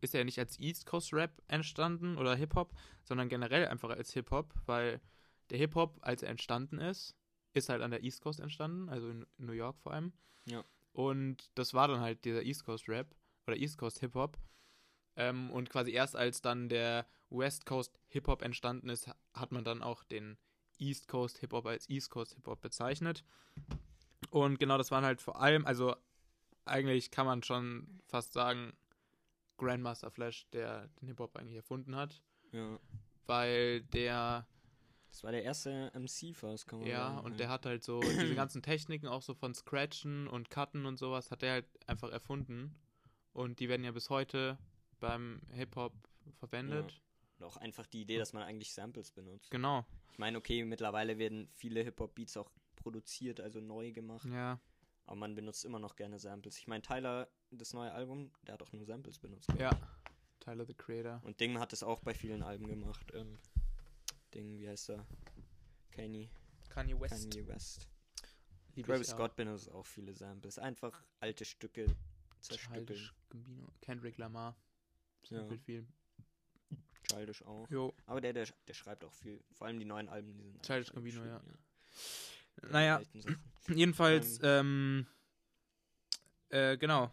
[0.00, 2.74] ist er ja nicht als East Coast Rap entstanden oder Hip-Hop,
[3.04, 5.00] sondern generell einfach als Hip-Hop, weil
[5.50, 7.14] der Hip-Hop, als er entstanden ist,
[7.52, 10.12] ist halt an der East Coast entstanden, also in New York vor allem.
[10.46, 10.64] Ja.
[10.92, 13.14] Und das war dann halt dieser East Coast Rap
[13.46, 14.38] oder East Coast Hip-Hop.
[15.16, 17.06] Ähm, und quasi erst als dann der
[17.36, 20.36] West Coast Hip-Hop entstanden ist, ha- hat man dann auch den
[20.78, 23.24] East Coast Hip-Hop als East Coast Hip-Hop bezeichnet.
[24.30, 25.94] Und genau, das waren halt vor allem, also
[26.64, 28.72] eigentlich kann man schon fast sagen,
[29.58, 32.20] Grandmaster Flash, der den Hip-Hop eigentlich erfunden hat,
[32.52, 32.78] Ja.
[33.26, 34.46] weil der,
[35.10, 37.26] Das war der erste MC fast, kann man ja, sagen.
[37.26, 40.98] und der hat halt so diese ganzen Techniken, auch so von Scratchen und Cutten und
[40.98, 42.74] sowas, hat der halt einfach erfunden.
[43.32, 44.58] Und die werden ja bis heute
[44.98, 45.92] beim Hip-Hop
[46.38, 47.00] verwendet.
[47.38, 49.50] Und auch einfach die Idee, dass man eigentlich Samples benutzt.
[49.50, 54.26] Genau, Ich meine, okay, mittlerweile werden viele Hip-Hop-Beats auch produziert, also neu gemacht.
[54.26, 54.60] ja.
[55.06, 56.56] Aber man benutzt immer noch gerne Samples.
[56.56, 59.52] Ich meine, Tyler, das neue Album, der hat auch nur Samples benutzt.
[59.58, 59.70] Ja.
[60.40, 61.20] Tyler the Creator.
[61.24, 63.12] Und Ding hat es auch bei vielen Alben gemacht.
[63.12, 63.38] Ähm,
[64.32, 65.06] Ding, wie heißt er?
[65.90, 66.30] Kanye,
[66.70, 67.86] Kanye Kanye West.
[68.74, 69.08] Lieb Travis.
[69.08, 70.58] Scott benutzt auch viele Samples.
[70.58, 71.86] Einfach alte Stücke
[72.40, 72.86] zerstückeln.
[72.86, 73.68] Childish Gambino.
[73.82, 74.56] Kendrick Lamar.
[75.24, 75.38] Ja.
[75.40, 75.86] Samplet viel.
[77.10, 77.68] Childish auch.
[77.70, 77.94] Jo.
[78.06, 79.42] Aber der, der, der schreibt auch viel.
[79.52, 81.38] Vor allem die neuen Alben, die sind Childish Gambino, ja.
[81.38, 81.58] geschrieben,
[82.62, 83.02] Die Naja,
[83.68, 85.06] jedenfalls, ähm,
[86.48, 87.10] äh, genau.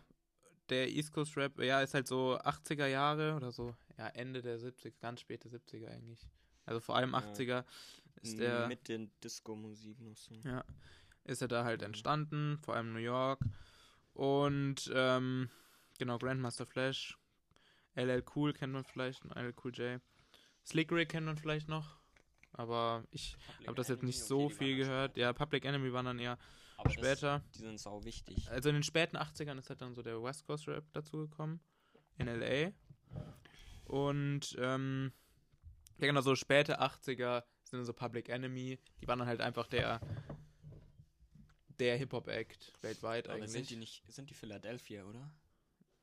[0.70, 4.58] Der East Coast Rap, ja, ist halt so 80er Jahre oder so, ja, Ende der
[4.58, 6.26] 70er, ganz späte 70er eigentlich.
[6.66, 7.20] Also vor allem Ja.
[7.20, 7.66] 80er
[8.22, 10.34] ist der, Mit den Disco-Musik noch so.
[10.46, 10.64] ja,
[11.26, 13.42] ist er da halt entstanden, vor allem New York.
[14.14, 15.50] Und, ähm,
[15.98, 17.18] genau, Grandmaster Flash,
[17.96, 20.02] LL Cool kennt man vielleicht, LL Cool J.
[20.66, 21.98] Slick Rick kennt man vielleicht noch,
[22.54, 23.36] aber ich
[23.66, 25.18] habe das jetzt nicht so viel gehört.
[25.18, 26.38] Ja, Public Enemy waren dann eher
[26.78, 27.44] Aber das- später.
[27.56, 28.50] die sind sau wichtig.
[28.50, 31.60] Also in den späten 80ern ist halt dann so der West Coast Rap dazugekommen.
[32.18, 32.72] In LA.
[33.86, 35.12] Und, ähm,
[35.98, 38.80] ja genau, so späte 80er sind dann so Public Enemy.
[39.02, 40.00] Die waren dann halt einfach der,
[41.80, 43.52] der Hip-Hop-Act weltweit Aber eigentlich.
[43.52, 45.32] sind die nicht, sind die Philadelphia, oder?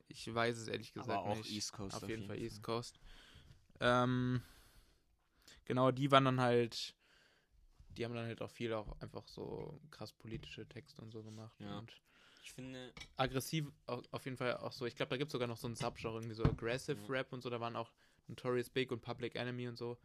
[0.08, 1.50] Ich weiß es ehrlich gesagt Aber auch nicht.
[1.50, 1.94] East Coast.
[2.02, 2.98] auf, jeden Fall East Coast.
[3.80, 4.42] Ähm,
[5.64, 6.94] genau, die waren dann halt,
[7.96, 11.54] die haben dann halt auch viel auch einfach so krass politische Texte und so gemacht.
[11.60, 11.78] Ja.
[11.78, 11.92] Und
[12.42, 14.86] Ich finde, aggressiv au- auf jeden Fall auch so.
[14.86, 17.08] Ich glaube, da gibt es sogar noch so ein Subgenre, irgendwie so Aggressive Ja.
[17.08, 17.50] Rap und so.
[17.50, 17.92] Da waren auch
[18.26, 19.98] Notorious Big und Public Enemy und so.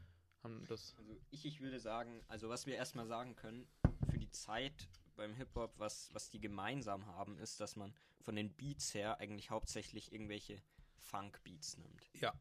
[0.44, 0.94] Haben das.
[0.98, 3.66] also ich, ich würde sagen, also was wir erstmal sagen können,
[4.10, 8.54] für die Zeit beim Hip-Hop, was, was die gemeinsam haben, ist, dass man von den
[8.54, 10.62] Beats her eigentlich hauptsächlich irgendwelche
[10.98, 12.10] Funk-Beats nimmt.
[12.22, 12.34] Ja.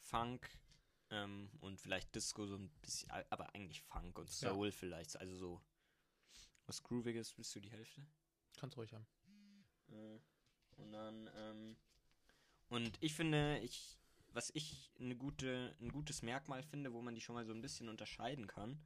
[0.00, 0.48] Funk
[1.10, 4.50] ähm, und vielleicht Disco so ein bisschen, aber eigentlich Funk und Ja.
[4.50, 5.60] Soul vielleicht, also so
[6.66, 8.06] was Grooviges, bist du die Hälfte?
[8.58, 9.06] Kannst ruhig haben.
[9.88, 10.18] Äh,
[10.76, 11.76] Und dann, ähm,
[12.68, 13.98] und ich finde, ich,
[14.32, 17.60] was ich eine gute, ein gutes Merkmal finde, wo man die schon mal so ein
[17.60, 18.80] bisschen unterscheiden kann,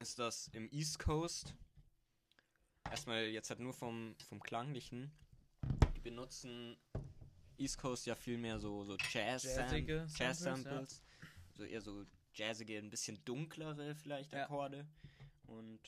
[0.00, 1.54] ist das im East Coast,
[2.90, 5.12] erstmal jetzt halt nur vom, vom Klanglichen,
[5.94, 6.76] die benutzen
[7.58, 11.28] East Coast ja viel mehr so, so Jazz, Jazzige Sam Jazz Samples, ja.
[11.52, 14.44] So eher so jazzige, ein bisschen dunklere vielleicht Ja.
[14.44, 14.86] Akkorde
[15.46, 15.80] und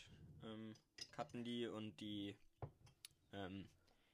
[0.42, 0.74] ähm,
[1.12, 2.36] cutten die und die
[3.32, 3.66] ähm,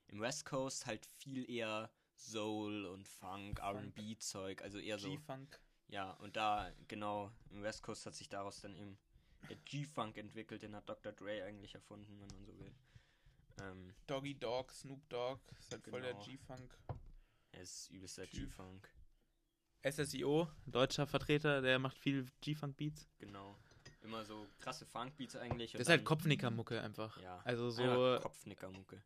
[0.06, 5.60] im West Coast halt viel eher Soul und Funk, R&B Zeug, also eher so G-Funk.
[5.88, 8.96] ja und da genau im West Coast hat sich daraus dann eben
[9.48, 11.12] der G-Funk entwickelt, den hat Dr.
[11.12, 12.74] Dre eigentlich erfunden, wenn man so will.
[13.60, 15.40] Ähm, Doggy Dog, Snoop Dogg.
[15.58, 16.24] Ist halt voll der Genau.
[16.24, 16.78] G-Funk.
[17.52, 18.26] er ist übelster.
[18.26, 18.88] G-Funk,
[19.82, 23.08] SSIO, deutscher Vertreter, der macht viel G-Funk-Beats.
[23.18, 23.56] genau.
[24.02, 25.72] Immer so krasse Funk-Beats eigentlich.
[25.72, 27.20] Das ist halt Kopfnicker-Mucke einfach.
[27.20, 27.40] Ja.
[27.44, 28.18] Also so.
[28.22, 29.02] Kopfnickermucke.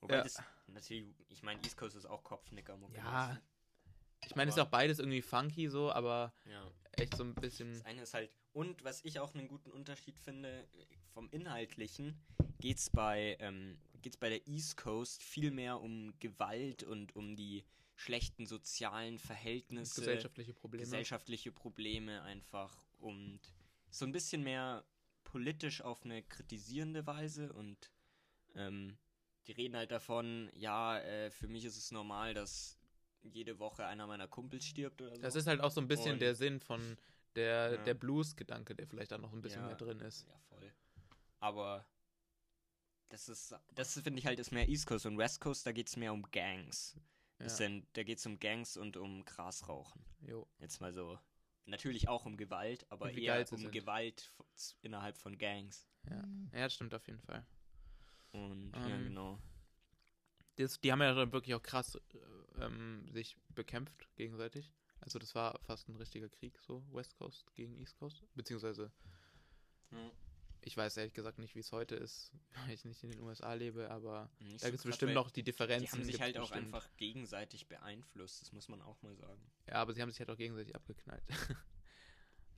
[0.00, 0.22] Wobei Ja.
[0.22, 2.96] das natürlich, ich meine, East Coast ist auch Kopfnickermucke.
[2.96, 3.38] Ja,
[4.24, 6.66] Ich meine, ist ja auch beides irgendwie funky so, aber Ja.
[6.92, 7.72] echt so ein bisschen.
[7.74, 10.66] Das eine ist halt, und was ich auch einen guten Unterschied finde,
[11.12, 12.14] vom Inhaltlichen
[12.60, 17.64] geht's bei, ähm, geht's bei der East Coast viel mehr um Gewalt und um die
[17.96, 20.82] schlechten sozialen Verhältnisse, gesellschaftliche Probleme.
[20.84, 23.40] gesellschaftliche Probleme einfach und
[23.90, 24.84] so ein bisschen mehr
[25.24, 27.90] politisch auf eine kritisierende Weise und
[28.54, 28.96] ähm,
[29.46, 32.78] die reden halt davon, ja, äh, für mich ist es normal, dass
[33.22, 35.22] jede Woche einer meiner Kumpels stirbt oder so.
[35.22, 36.96] Das ist halt auch so ein bisschen Und- der Sinn von
[37.36, 37.84] der, Ja.
[37.84, 39.66] der Blues-Gedanke, der vielleicht da noch ein bisschen Ja.
[39.68, 40.26] mehr drin ist.
[40.26, 40.72] Ja, voll.
[41.40, 41.86] Aber
[43.08, 45.88] das ist, das finde ich halt ist mehr East Coast und West Coast, da geht
[45.88, 46.96] es mehr um Gangs.
[47.38, 47.44] Ja.
[47.44, 50.04] Bisschen, da geht es um Gangs und um Grasrauchen.
[50.20, 50.46] Jo.
[50.58, 51.18] Jetzt mal so
[51.64, 53.72] natürlich auch um Gewalt, aber eher um sind.
[53.72, 54.32] Gewalt
[54.82, 55.88] innerhalb von Gangs.
[56.08, 56.16] Ja.
[56.52, 57.46] ja, das stimmt auf jeden Fall.
[58.32, 59.38] Und ja, Ähm, genau.
[60.56, 62.18] Das, die haben ja dann wirklich auch krass äh,
[62.64, 64.72] ähm, sich bekämpft gegenseitig.
[65.00, 68.22] Also das war fast ein richtiger Krieg, so West Coast gegen East Coast.
[68.34, 68.92] Beziehungsweise,
[70.62, 72.32] ich weiß ehrlich gesagt nicht, wie es heute ist,
[72.66, 75.30] weil ich nicht in den USA lebe, aber Nicht da so gibt es bestimmt noch
[75.30, 75.84] die Differenzen.
[75.84, 76.74] Die haben sich halt auch bestimmt.
[76.74, 79.42] einfach gegenseitig beeinflusst, das muss man auch mal sagen.
[79.68, 81.24] Ja, aber sie haben sich halt auch gegenseitig abgeknallt.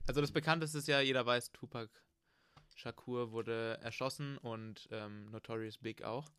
[0.07, 1.89] also das bekannteste ist ja, jeder weiß, Tupac
[2.75, 6.31] Shakur wurde erschossen und ähm, Notorious Big auch.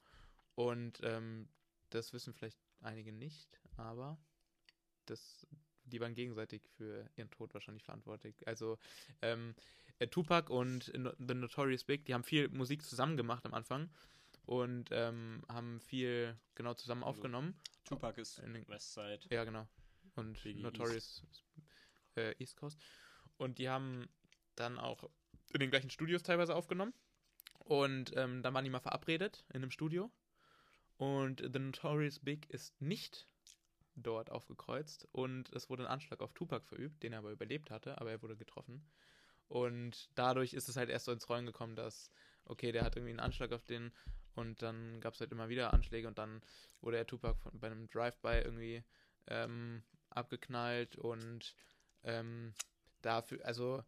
[0.54, 1.48] Und ähm,
[1.90, 4.18] das wissen vielleicht einige nicht, aber
[5.06, 5.46] das,
[5.94, 8.46] die waren gegenseitig für ihren Tod wahrscheinlich verantwortlich.
[8.46, 8.78] Also
[9.22, 9.54] ähm,
[10.00, 13.88] äh, Tupac und The Notorious Big, die haben viel Musik zusammen gemacht am Anfang
[14.44, 17.54] und ähm, haben viel genau zusammen Also, aufgenommen.
[17.84, 19.20] Tupac ist In den- Westside.
[19.30, 19.66] Ja, genau.
[20.16, 21.22] Und Biggie Notorious
[22.16, 22.78] äh, East Coast.
[23.36, 24.08] Und die haben
[24.56, 25.08] dann auch
[25.52, 26.92] in den gleichen Studios teilweise aufgenommen.
[27.60, 30.10] Und ähm, dann waren die mal verabredet in einem Studio.
[30.96, 33.26] Und The Notorious Big ist nicht
[33.96, 35.08] dort aufgekreuzt.
[35.12, 38.22] Und es wurde ein Anschlag auf Tupac verübt, den er aber überlebt hatte, aber er
[38.22, 38.84] wurde getroffen.
[39.48, 42.10] Und dadurch ist es halt erst so ins Rollen gekommen, dass,
[42.44, 43.92] okay, der hat irgendwie einen Anschlag auf den
[44.34, 46.42] und dann gab es halt immer wieder Anschläge und dann
[46.80, 48.82] wurde er Tupac von, bei einem Drive-By irgendwie
[49.28, 51.54] ähm, abgeknallt und
[52.02, 52.52] ähm,
[53.02, 53.84] dafür, also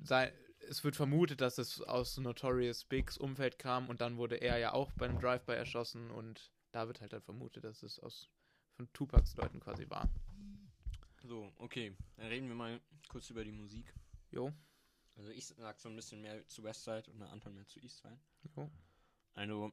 [0.00, 0.32] sei,
[0.68, 4.72] es wird vermutet, dass es aus Notorious Bigs Umfeld kam und dann wurde er ja
[4.72, 8.28] auch bei einem Drive-By erschossen und da wird halt dann vermutet, dass es aus
[8.78, 10.08] von Tupacs Leuten quasi war.
[11.24, 11.92] So, okay.
[12.16, 13.92] Dann reden wir mal kurz über die Musik.
[14.30, 14.52] Jo,
[15.16, 18.20] Also ich sag so ein bisschen mehr zu Westside und der Anton mehr zu Eastside.
[18.56, 18.70] jo.
[19.34, 19.72] Also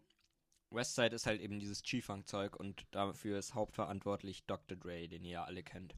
[0.72, 4.76] Westside ist halt eben dieses G-Funk-Zeug und dafür ist hauptverantwortlich Dr.
[4.76, 5.95] Dre, den ihr ja alle kennt.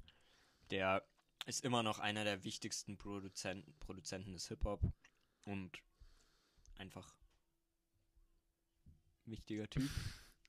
[0.69, 1.07] Der
[1.45, 4.81] ist immer noch einer der wichtigsten Produzenten, Produzenten des Hip-Hop
[5.45, 5.81] und
[6.75, 7.15] einfach
[9.25, 9.89] wichtiger Typ.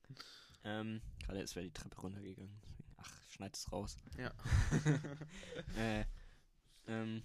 [0.63, 2.59] ähm, gerade ist wer die Treppe runtergegangen.
[2.63, 3.97] Deswegen, ach, schneid es raus.
[4.17, 4.31] Ja.
[5.77, 6.05] äh,
[6.87, 7.23] ähm,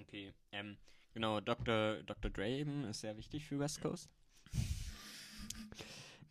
[0.00, 0.76] okay, ähm,
[1.12, 2.02] genau, Dr.
[2.02, 2.30] Dr.
[2.30, 4.10] Dre eben ist sehr wichtig für West Coast.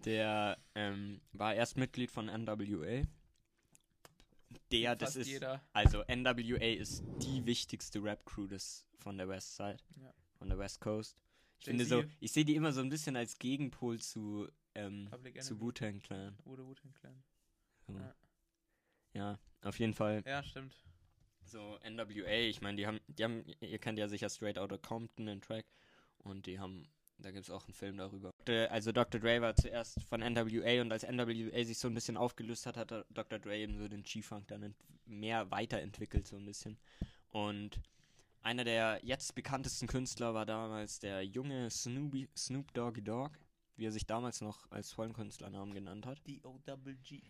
[0.04, 3.04] Der ähm, war erst Mitglied von NWA.
[4.72, 5.62] Der, das Fast ist, jeder.
[5.74, 10.14] also NWA ist die wichtigste Rap-Crew des, von der West Side, Ja.
[10.38, 11.18] von der West Coast.
[11.60, 15.60] Ich finde so, ich sehe die immer so ein bisschen als Gegenpol zu, ähm, zu.
[15.60, 16.38] Wu-Tang Clan.
[16.46, 17.24] Oder Wu-Tang Clan.
[17.88, 17.94] So.
[17.94, 18.16] Ja.
[19.14, 20.22] Ja, auf jeden Fall.
[20.26, 20.76] Ja, stimmt.
[21.46, 25.28] So, NWA, ich meine, die haben, die haben, ihr kennt ja sicher Straight Outta Compton,
[25.28, 25.66] den Track.
[26.18, 26.90] Und die haben,
[27.20, 28.32] da gibt es auch einen Film darüber.
[28.70, 29.22] Also Dr.
[29.22, 33.06] Dre war zuerst von NWA und als NWA sich so ein bisschen aufgelöst hat, hat
[33.10, 33.40] Dr.
[33.40, 34.76] Dre eben so den G-Funk dann
[35.06, 36.78] mehr weiterentwickelt, so ein bisschen.
[37.30, 37.80] Und
[38.46, 43.32] einer der jetzt bekanntesten Künstler war damals der junge Snoopy, Snoop Doggy Dogg,
[43.76, 46.26] wie er sich damals noch als vollen Künstlernamen genannt hat.
[46.28, 47.22] D-O-Double-G.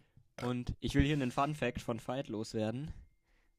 [0.44, 2.92] Und ich will hier einen Fun Fact von Fight loswerden.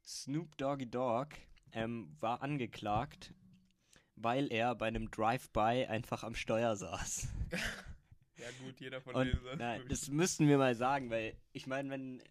[0.05, 1.35] Snoop Doggy Dogg
[1.73, 3.33] ähm, war angeklagt,
[4.17, 7.29] weil er bei einem Drive-By einfach am Steuer saß.
[8.39, 11.67] Ja gut, jeder von Und denen na, wirklich- das müssten wir mal sagen, weil ich
[11.67, 12.23] meine, wenn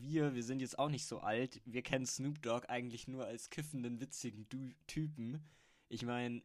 [0.00, 3.50] wir, wir sind jetzt auch nicht so alt, wir kennen Snoop Dogg eigentlich nur als
[3.50, 5.42] kiffenden, witzigen du Typen.
[5.88, 6.42] Ich meine,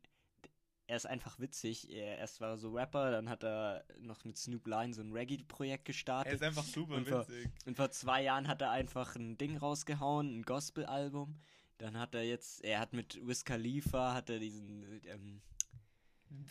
[0.87, 1.89] er ist einfach witzig.
[1.91, 5.11] Er erst war er so Rapper, dann hat er noch mit Snoop Lion so ein
[5.11, 6.31] Reggae-Projekt gestartet.
[6.31, 7.49] Er ist einfach super Und vor- witzig.
[7.65, 11.35] Und vor zwei Jahren hat er einfach ein Ding rausgehauen, ein Gospel-Album.
[11.77, 15.41] Dann hat er jetzt, er hat mit Wiz Khalifa, hat er diesen ähm,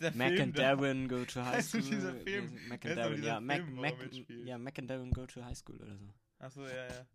[0.01, 0.76] Der Mac Film and da.
[0.76, 1.82] Darren Go to High Heißt School.
[1.82, 2.59] so dieser Film?
[2.68, 3.40] Mac and Darren, ja.
[3.40, 4.47] Mac, Film, Mac, mitspielt?
[4.47, 6.05] ja, Mac and Darren Go to High School oder so.
[6.39, 7.07] Achso, ja, ja.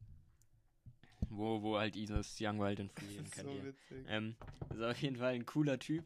[1.30, 3.66] Wo, wo halt dieses Young Wild and Free Das den ist kennt so ihr.
[3.66, 4.06] witzig.
[4.10, 4.36] Ähm,
[4.70, 6.04] ist auf jeden Fall ein cooler Typ.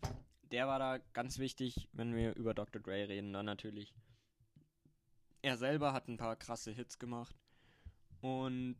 [0.51, 2.81] Der war da ganz wichtig, wenn wir über Dr.
[2.81, 3.93] Dre reden, dann natürlich.
[5.41, 7.35] Er selber hat ein paar krasse Hits gemacht.
[8.21, 8.77] Und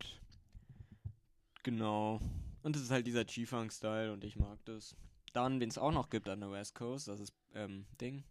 [1.64, 2.20] genau.
[2.62, 4.96] Und es ist halt dieser G-Funk-Style und ich mag das.
[5.34, 8.24] Dann, wen es auch noch gibt an der West Coast, das ist ähm, Ding.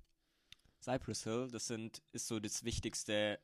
[0.80, 3.38] Cypress Hill, das sind, ist so das wichtigste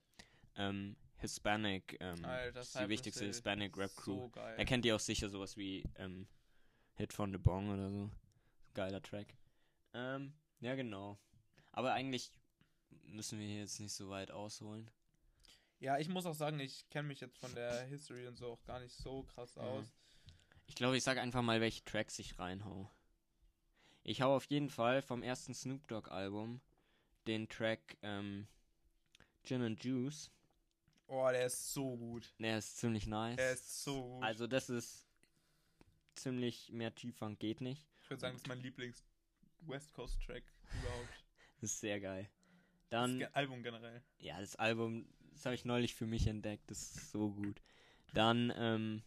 [0.56, 4.28] ähm, Hispanic, ähm, Alter, die wichtigste Hispanic Rap Crew.
[4.34, 4.40] So.
[4.56, 6.26] Er kennt ihr auch sicher sowas wie ähm,
[6.94, 8.10] Hit von The Bong oder so.
[8.74, 9.36] Geiler Track.
[9.94, 11.18] Ähm, ja, genau.
[11.72, 12.30] Aber eigentlich
[13.04, 14.90] müssen wir hier jetzt nicht so weit ausholen.
[15.78, 18.64] Ja, ich muss auch sagen, ich kenne mich jetzt von der History und so auch
[18.64, 19.62] gar nicht so krass Mhm.
[19.62, 19.86] aus.
[20.66, 22.90] Ich glaube, ich sage einfach mal, welche Tracks ich reinhau.
[24.02, 26.60] Ich hau auf jeden Fall vom ersten Snoop Dogg Album
[27.26, 28.46] den Track ähm,
[29.42, 30.30] Gin and Juice.
[31.12, 32.32] Oh, der ist so gut.
[32.38, 33.34] Der ist ziemlich nice.
[33.36, 34.22] Der ist so gut.
[34.22, 35.08] Also das ist
[36.14, 37.88] ziemlich mehr Tieffang geht nicht.
[38.02, 40.44] Ich würde sagen, das ist mein Lieblings-West Coast-Track
[40.80, 41.08] überhaupt.
[41.60, 42.30] Das ist sehr geil.
[42.88, 44.02] Das Dann, Ge- Album generell.
[44.18, 46.70] ja, das Album, das habe ich neulich für mich entdeckt.
[46.70, 47.60] Das ist so gut.
[48.14, 49.02] Dann ähm,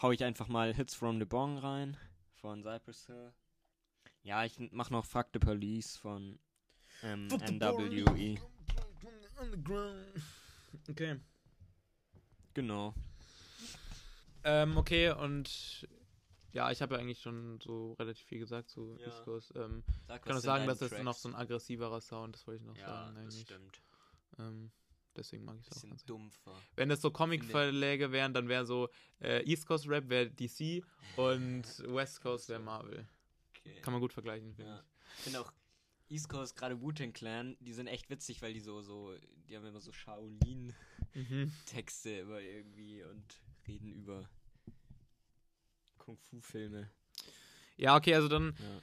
[0.00, 1.96] hau ich einfach mal Hits from the Bong rein
[2.34, 3.32] von Cypress Hill.
[4.22, 6.38] Ja, ich mach noch Fuck the Police von
[7.02, 8.38] ähm, NWE.
[10.88, 11.18] Okay.
[12.54, 12.94] Genau.
[14.44, 15.86] Ähm, okay, und
[16.52, 19.06] ja, ich habe ja eigentlich schon so relativ viel gesagt zu Ja.
[19.08, 19.52] East Coast.
[19.56, 22.62] Ähm, Sag, ich kann auch sagen, das ist noch so ein aggressiverer Sound, das wollte
[22.62, 23.40] ich noch Ja, sagen das eigentlich.
[23.42, 23.82] stimmt.
[24.38, 24.70] Ähm,
[25.16, 26.52] deswegen mag ich es auch Bisschen ganz dumpfer.
[26.76, 28.88] Wenn das so Comic-Verläge wären, dann wäre so
[29.20, 30.82] äh, East Coast Rap wäre DC
[31.16, 33.06] und West Coast wäre Marvel.
[33.50, 33.80] Okay.
[33.82, 34.84] Kann man gut vergleichen, finde Ja.
[35.18, 35.52] Ich finde auch
[36.08, 39.14] East Coast, gerade Wu-Tang Clan, die sind echt witzig, weil die so, so,
[39.48, 40.74] die haben immer so Shaolin-Texte.
[42.10, 42.20] Mhm.
[42.28, 44.28] immer irgendwie und reden über
[45.98, 46.88] Kung-Fu-Filme.
[47.76, 48.80] Ja, okay, also dann Ja.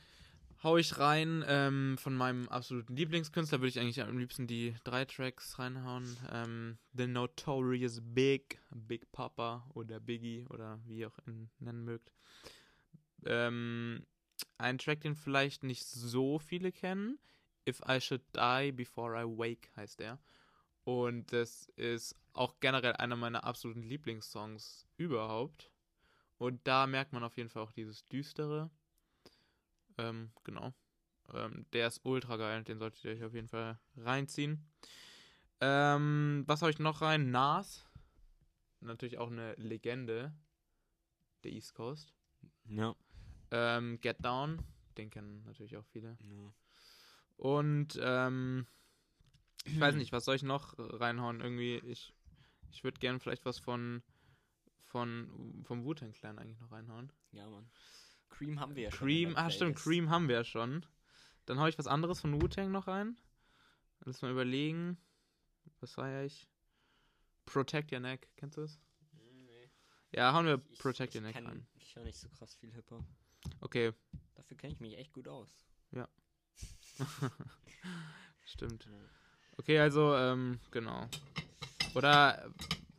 [0.64, 1.44] hau ich rein.
[1.48, 6.18] Ähm, von meinem absoluten Lieblingskünstler würde ich eigentlich am liebsten die drei Tracks reinhauen.
[6.32, 12.12] Ähm, The Notorious Big, Big Papa oder Biggie oder wie ihr auch ihn nennen mögt.
[13.26, 14.06] Ähm,
[14.58, 17.20] ein Track, den vielleicht nicht so viele kennen.
[17.68, 20.20] If I Should Die Before I Wake heißt der.
[20.84, 25.72] Und das ist auch generell einer meiner absoluten Lieblingssongs überhaupt.
[26.38, 28.70] Und da merkt man auf jeden Fall auch dieses Düstere.
[29.98, 30.74] Ähm, genau.
[31.34, 34.68] Ähm, der ist ultra geil, den solltet ihr euch auf jeden Fall reinziehen.
[35.62, 37.32] Ähm, was habe ich noch rein?
[37.32, 37.86] Nas.
[38.82, 40.34] Natürlich auch eine Legende
[41.44, 42.14] der East Coast.
[42.66, 42.96] Ja.
[43.56, 44.62] Ähm, Get Down,
[44.98, 46.18] den kennen natürlich auch viele.
[46.22, 46.54] ja.
[47.38, 48.66] Und ähm,
[49.66, 51.40] ich weiß nicht, was soll ich noch reinhauen?
[51.40, 52.14] Irgendwie, ich,
[52.72, 54.02] ich würde gerne vielleicht was von,
[54.86, 57.12] von vom Wu-Tang Clan eigentlich noch reinhauen.
[57.32, 57.70] Ja, Mann.
[58.30, 59.08] Cream haben wir ja schon.
[59.08, 59.78] Cream, ah stimmt.
[59.78, 60.86] Cream haben wir ja schon.
[61.46, 63.18] Dann hau ich was anderes von Wu-Tang noch rein.
[64.06, 64.98] Lass mal überlegen.
[65.80, 66.48] Was war ich?
[67.46, 68.80] Protect Your Neck, kennst du es?
[69.12, 69.70] Hm, Nee.
[70.12, 71.68] Ja, hauen wir Ich- Protect ich Your Neck rein.
[71.76, 73.04] Ich höre nicht so krass viel Hip-Hop.
[73.62, 73.94] Okay,
[74.36, 75.50] Dafür kenne ich mich echt gut aus.
[78.46, 78.86] stimmt.
[78.86, 78.92] Ja.
[79.58, 81.08] Okay, also, ähm, genau.
[81.96, 82.50] Oder äh,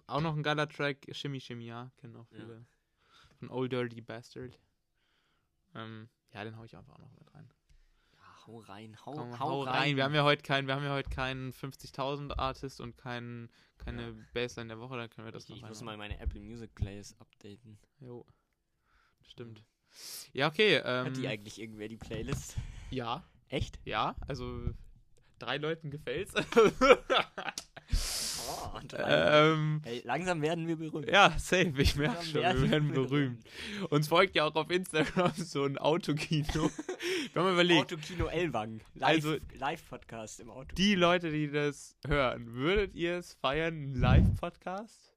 [0.06, 2.38] auch noch ein geiler Track, Shimmy Shimmy, ja, kennen auch Ja.
[2.38, 2.66] viele.
[3.38, 4.58] Von Old Dirty Bastard.
[5.74, 7.48] Ähm, ja, den hau ich einfach auch noch mit rein.
[8.16, 9.74] Ja, hau rein, hau, Komm, hau, hau rein.
[9.74, 9.96] rein.
[9.96, 14.08] Wir haben ja heute keinen, wir haben ja heute keinen 50.000 Artist und keinen, keine
[14.10, 14.14] Ja.
[14.32, 16.74] Bassline der Woche, dann können wir das ich, noch ich muss mal meine Apple Music
[16.74, 17.78] Playlist updaten.
[18.00, 18.24] Jo.
[19.22, 19.64] Stimmt.
[20.32, 20.76] Ja, okay.
[20.84, 22.56] Ähm, Hat die eigentlich irgendwer die Playlist?
[22.90, 23.78] ja, Echt?
[23.84, 24.60] ja, also
[25.38, 26.32] drei Leuten gefällt's.
[28.46, 31.08] Oh, ähm, Hey, langsam werden wir berühmt.
[31.08, 33.42] ja, safe, ich merke schon, wir werden berühmt.
[33.88, 36.70] Uns folgt ja auch auf Instagram so ein Autokino.
[37.32, 38.80] wir haben überlegt, Autokino Elwang.
[38.94, 40.74] Live, Also- Live-Podcast im Auto.
[40.76, 45.12] die Leute, die das hören, würdet ihr es feiern, einen Live-Podcast?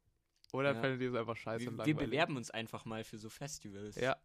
[0.54, 0.80] Oder Ja.
[0.80, 3.96] fändet ihr es einfach scheiße wir, wir bewerben uns einfach mal für so Festivals.
[3.98, 4.16] Ja.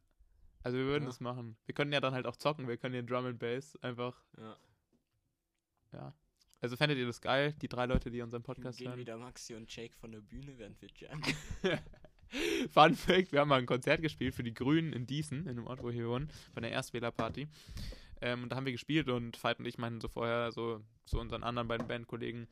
[0.62, 1.08] Also wir würden Ja.
[1.08, 1.56] das machen.
[1.66, 2.68] Wir können ja dann halt auch zocken.
[2.68, 4.22] Wir können ja Drum and Bass einfach.
[4.38, 4.56] ja.
[5.92, 6.14] Ja.
[6.60, 8.98] Also fändet ihr das geil, die drei Leute, die unseren Podcast Gehen hören?
[9.00, 11.22] wieder Maxi und Jake von der Bühne, während wir jammen.
[12.70, 15.66] Fun Fact: Wir haben mal ein Konzert gespielt für die Grünen in Diesen, in dem
[15.66, 17.48] Ort, wo wir wohnen, von der Erstwählerparty.
[18.20, 21.18] Ähm, und da haben wir gespielt und Veit und ich meinten so vorher so zu
[21.18, 22.46] unseren anderen beiden Bandkollegen: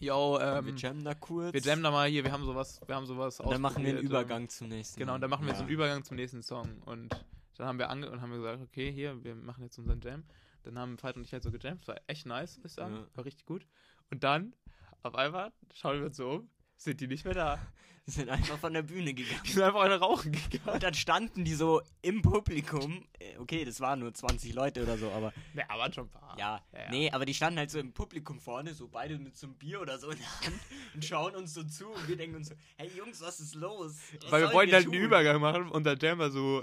[0.00, 1.52] Yo, ähm, wir jammen da kurz.
[1.52, 3.90] wir jammen da mal hier, wir haben sowas, wir haben sowas und dann machen wir
[3.90, 4.98] einen Übergang zum nächsten.
[4.98, 5.56] Genau, und dann machen wir ja.
[5.56, 6.80] so einen Übergang zum nächsten Song.
[6.86, 7.14] Und
[7.58, 10.24] dann haben wir ange und haben wir gesagt, okay, hier, wir machen jetzt unseren Jam.
[10.62, 11.82] Dann haben Veit und ich halt so gejammt.
[11.82, 12.94] Das war echt nice, muss ich sagen.
[12.94, 13.06] Ja.
[13.14, 13.66] War richtig gut.
[14.10, 14.54] Und dann,
[15.02, 16.50] auf einmal, schauen wir uns so um,
[16.82, 17.58] sind die nicht mehr da.
[18.06, 19.40] Wir sind einfach von der Bühne gegangen.
[19.46, 20.74] Die sind einfach alle rauchen gegangen.
[20.74, 23.04] Und dann standen die so im Publikum.
[23.18, 26.36] Äh, Okay, das waren nur 20 Leute oder so, aber Ja, aber schon ein paar.
[26.38, 26.90] ja, ja, ja.
[26.90, 29.80] nee, aber die standen halt so im Publikum vorne, so beide mit so einem Bier
[29.80, 30.60] oder so in der Hand
[30.94, 33.96] und schauen uns so zu und wir denken uns so, hey Jungs, was ist los?
[34.22, 35.02] Was Weil wir wollten halt einen tun?
[35.02, 36.62] Übergang machen und der Jam war so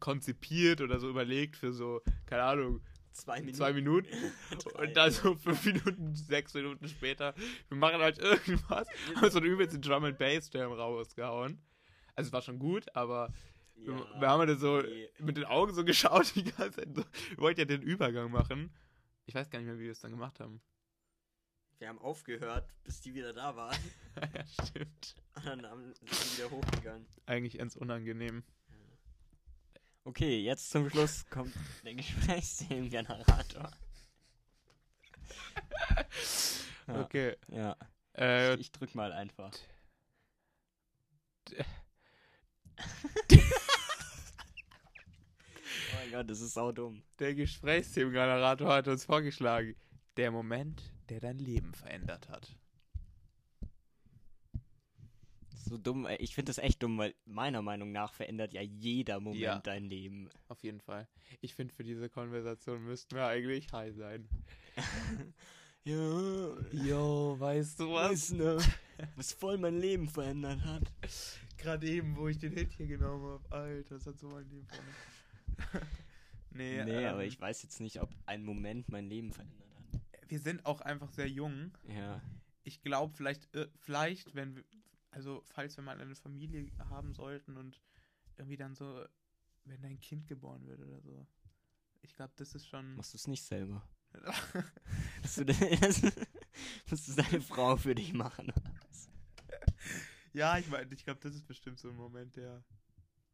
[0.00, 2.80] konzipiert oder so überlegt für so, keine Ahnung,
[3.16, 3.56] Zwei Minuten.
[3.56, 4.08] zwei Minuten.
[4.74, 7.34] Und dann so fünf Minuten, sechs Minuten später,
[7.68, 8.86] wir machen halt irgendwas,
[9.16, 11.62] haben so einen übelsten Drum and Bass Jam rausgehauen.
[12.14, 13.32] Also es war schon gut, aber
[13.74, 15.08] wir, Ja, wir haben halt so nee.
[15.18, 16.94] mit den Augen so geschaut die ganze Zeit.
[16.94, 18.72] So, wir wollten ja den Übergang machen.
[19.26, 20.60] Ich weiß gar nicht mehr, wie wir es dann gemacht haben.
[21.78, 23.76] Wir haben aufgehört, bis die wieder da waren.
[24.16, 25.14] ja, stimmt.
[25.36, 27.06] Und dann haben- sind die wieder hochgegangen.
[27.26, 28.44] Eigentlich ends unangenehm.
[30.06, 31.52] Okay, jetzt zum Schluss kommt
[31.84, 33.72] der Gesprächsthemengenerator.
[36.88, 37.00] Ja.
[37.00, 37.36] Okay.
[37.48, 37.76] Ja,
[38.16, 39.50] Äh, ich drück mal einfach.
[45.94, 47.02] mein Gott, das ist sau dumm.
[47.18, 49.74] Der Gesprächsthemengenerator hat uns vorgeschlagen.
[50.16, 52.54] Der Moment, der dein Leben verändert hat.
[55.68, 56.16] So dumm, ey.
[56.16, 59.58] ich finde das echt dumm, weil meiner Meinung nach verändert ja jeder Moment Ja.
[59.58, 60.28] dein Leben.
[60.48, 61.08] Auf jeden Fall.
[61.40, 64.28] Ich finde, für diese Konversation müssten wir eigentlich high sein.
[65.84, 65.94] Ja,
[66.72, 68.58] Jo, weißt du was, ne?
[69.14, 70.82] Was voll mein Leben verändert hat.
[71.58, 73.52] Gerade eben, wo ich den Hit hier genommen habe.
[73.54, 75.86] Alter, das hat so mein Leben verändert.
[76.50, 80.00] nee, nee, ähm, aber ich weiß jetzt nicht, ob ein Moment mein Leben verändert hat.
[80.28, 81.70] wir sind auch einfach sehr jung.
[81.88, 82.20] Ja.
[82.64, 84.64] Ich glaube, vielleicht, äh, vielleicht, wenn wir,
[85.16, 87.80] also falls wir mal eine Familie haben sollten und
[88.36, 89.02] irgendwie dann so,
[89.64, 91.26] wenn dein Kind geboren wird oder so.
[92.02, 92.96] Ich glaube, das ist schon.
[92.96, 93.82] Machst du es nicht selber?
[95.22, 95.44] Musst du,
[95.80, 96.02] das,
[96.90, 98.52] musst du deine Frau für dich machen?
[100.32, 102.62] ja, ich meine, ich glaube, das ist bestimmt so ein Moment, der,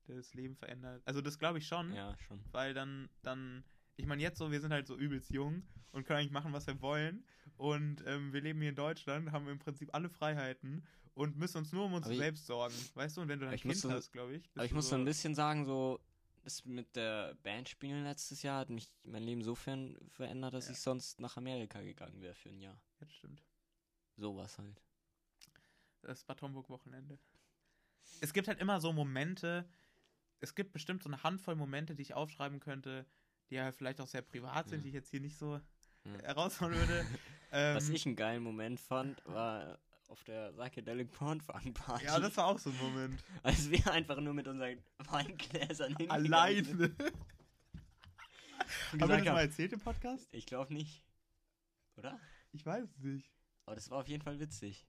[0.06, 1.02] der das Leben verändert.
[1.04, 1.92] Also das glaube ich schon.
[1.92, 2.40] Ja, schon.
[2.52, 3.64] weil dann, dann,
[3.96, 6.66] ich meine jetzt so, wir sind halt so übelst jung und können eigentlich machen, was
[6.66, 7.24] wir wollen
[7.56, 10.84] und ähm, wir leben hier in Deutschland, haben im Prinzip alle Freiheiten
[11.14, 13.44] und müssen uns nur um uns Aber ich- selbst sorgen, weißt du, und wenn du
[13.47, 14.51] Aber ein ich Kind so- hast, glaube ich.
[14.55, 16.01] Aber ich muss so ein bisschen sagen, so,
[16.44, 20.72] das mit der Band spielen letztes Jahr hat mich mein Leben sofern verändert, dass Ja.
[20.72, 22.74] ich sonst nach Amerika gegangen wäre für ein Jahr.
[22.74, 23.43] Ja, das stimmt.
[24.16, 24.82] Sowas halt.
[26.02, 27.18] Das Bad Homburg-Wochenende.
[28.20, 29.68] Es gibt halt immer so Momente,
[30.40, 33.06] es gibt bestimmt so eine Handvoll Momente, die ich aufschreiben könnte,
[33.51, 34.82] die ja vielleicht auch sehr privat sind, Ja.
[34.82, 35.60] die ich jetzt hier nicht so
[36.05, 36.22] Ja.
[36.24, 37.06] heraushauen würde.
[37.52, 39.78] ähm, Was ich einen geilen Moment fand, war
[40.12, 42.05] auf der Psychedelic Porn Fun Party.
[42.05, 43.24] ja, das war auch so ein Moment.
[43.43, 46.64] als wir einfach nur mit unseren Weingläsern hingegangen Alleine.
[46.64, 46.80] sind
[48.93, 50.28] Haben wir das mal erzählt im Podcast?
[50.32, 51.02] ich glaube nicht.
[51.97, 52.20] Oder?
[52.52, 53.30] Ich weiß es nicht.
[53.66, 54.86] Aber das war auf jeden Fall witzig.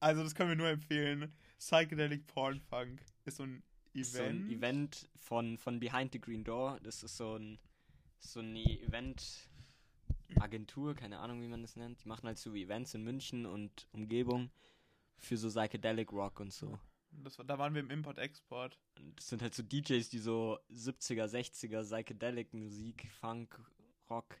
[0.00, 1.32] Also, das können wir nur empfehlen.
[1.58, 3.62] Psychedelic Porn Funk ist so ein
[3.94, 4.06] Event.
[4.06, 6.80] So ein Event von, von Behind the Green Door.
[6.82, 7.58] Das ist so ein
[8.18, 8.60] so eine
[10.28, 12.02] Event-Agentur, keine Ahnung, wie man das nennt.
[12.04, 14.50] Die machen halt so Events in München und Umgebung
[15.18, 16.78] für so Psychedelic Rock und so.
[17.22, 18.78] Das da waren wir im Import-Export.
[18.98, 23.58] Und das sind halt so DJs, die so 70er, 60er Psychedelic Musik, Funk,
[24.10, 24.38] Rock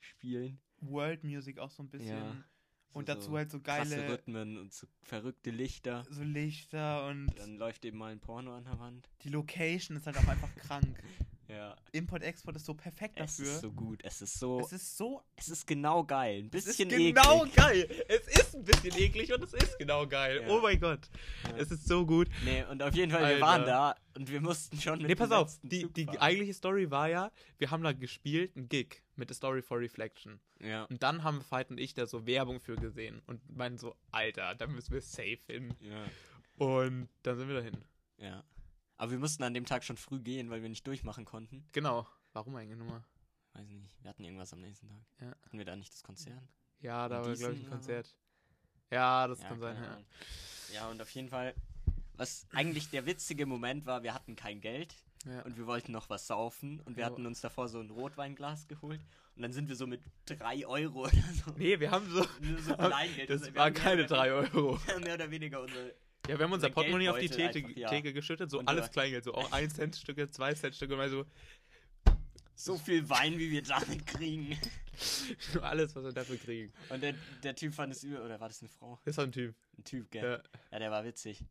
[0.00, 0.60] spielen.
[0.80, 2.16] World Music auch so ein bisschen.
[2.16, 2.44] Ja.
[2.92, 6.04] und So- dazu so halt so krasse geile Rhythmen und so verrückte Lichter.
[6.10, 9.08] so Lichter und Dann läuft eben mal ein Porno an der Wand.
[9.22, 10.98] die Location ist halt auch einfach krank.
[11.50, 11.76] Ja.
[11.92, 13.52] Import-Export ist so perfekt Es dafür.
[13.52, 14.00] ist so gut.
[14.04, 14.60] Es ist so.
[14.60, 15.22] es ist so.
[15.36, 16.44] Es ist genau geil.
[16.44, 17.56] Ein Es ist bisschen genau eklig.
[17.56, 18.04] geil.
[18.08, 20.42] Es ist ein bisschen eklig und es ist genau geil.
[20.42, 20.48] Ja.
[20.48, 21.08] Oh mein Gott.
[21.48, 21.56] Ja.
[21.56, 22.28] Es ist so gut.
[22.44, 23.40] Nee, und auf jeden Fall, wir Alter.
[23.46, 25.58] waren da und wir mussten schon mit Nee, pass auf.
[25.62, 29.62] Die, die eigentliche Story war ja, wir haben da gespielt, ein Gig mit A Story
[29.62, 30.40] for Reflection.
[30.60, 30.84] Ja.
[30.84, 34.54] Und dann haben Veit und ich da so Werbung für gesehen und meinen so, Alter,
[34.54, 35.74] da müssen wir safe hin.
[35.80, 36.04] Ja.
[36.64, 37.76] Und dann sind wir dahin.
[38.18, 38.44] Ja.
[39.00, 41.66] Aber wir mussten an dem Tag schon früh gehen, weil wir nicht durchmachen konnten.
[41.72, 42.06] Genau.
[42.34, 43.02] Warum eigentlich nochmal?
[43.54, 43.96] Weiß nicht.
[44.02, 45.00] Wir hatten irgendwas am nächsten Tag.
[45.22, 45.28] Ja.
[45.42, 46.42] Hatten wir da nicht das Konzert?
[46.80, 47.70] Ja, da In war, glaube ich, ein?
[47.70, 48.14] Konzert.
[48.90, 49.98] Ja, das kann sein, ja.
[50.74, 51.54] Ja, und auf jeden Fall,
[52.12, 54.94] was eigentlich der witzige Moment war, wir hatten kein Geld
[55.24, 55.40] ja.
[55.44, 57.10] und wir wollten noch was saufen und wir Ja.
[57.10, 59.00] hatten uns davor so ein Rotweinglas geholt
[59.34, 61.12] und dann sind wir so mit 3 Euro oder
[61.42, 61.52] so.
[61.56, 62.26] Nee, wir haben so.
[62.42, 63.30] Nur so Kleingeld.
[63.30, 64.78] Das waren keine oder 3 Euro.
[65.02, 65.94] Mehr oder weniger unsere.
[66.30, 67.88] Ja, wir haben unser Portemonnaie auf die Theke, einfach, ja.
[67.88, 70.98] Theke geschüttet, so Und alles Kleingeld, so auch 1 Cent Stücke, 2 Cent Stücke, und
[70.98, 71.26] mal so
[72.54, 74.56] So viel Wein, wie wir damit kriegen.
[75.62, 76.72] alles, was wir dafür kriegen.
[76.88, 79.00] Und der, der Typ fand es übel, oder war das eine Frau?
[79.04, 79.56] Das ist so ein Typ.
[79.76, 80.22] Ein Typ, gell?
[80.22, 81.44] Ja, Ja, der war witzig.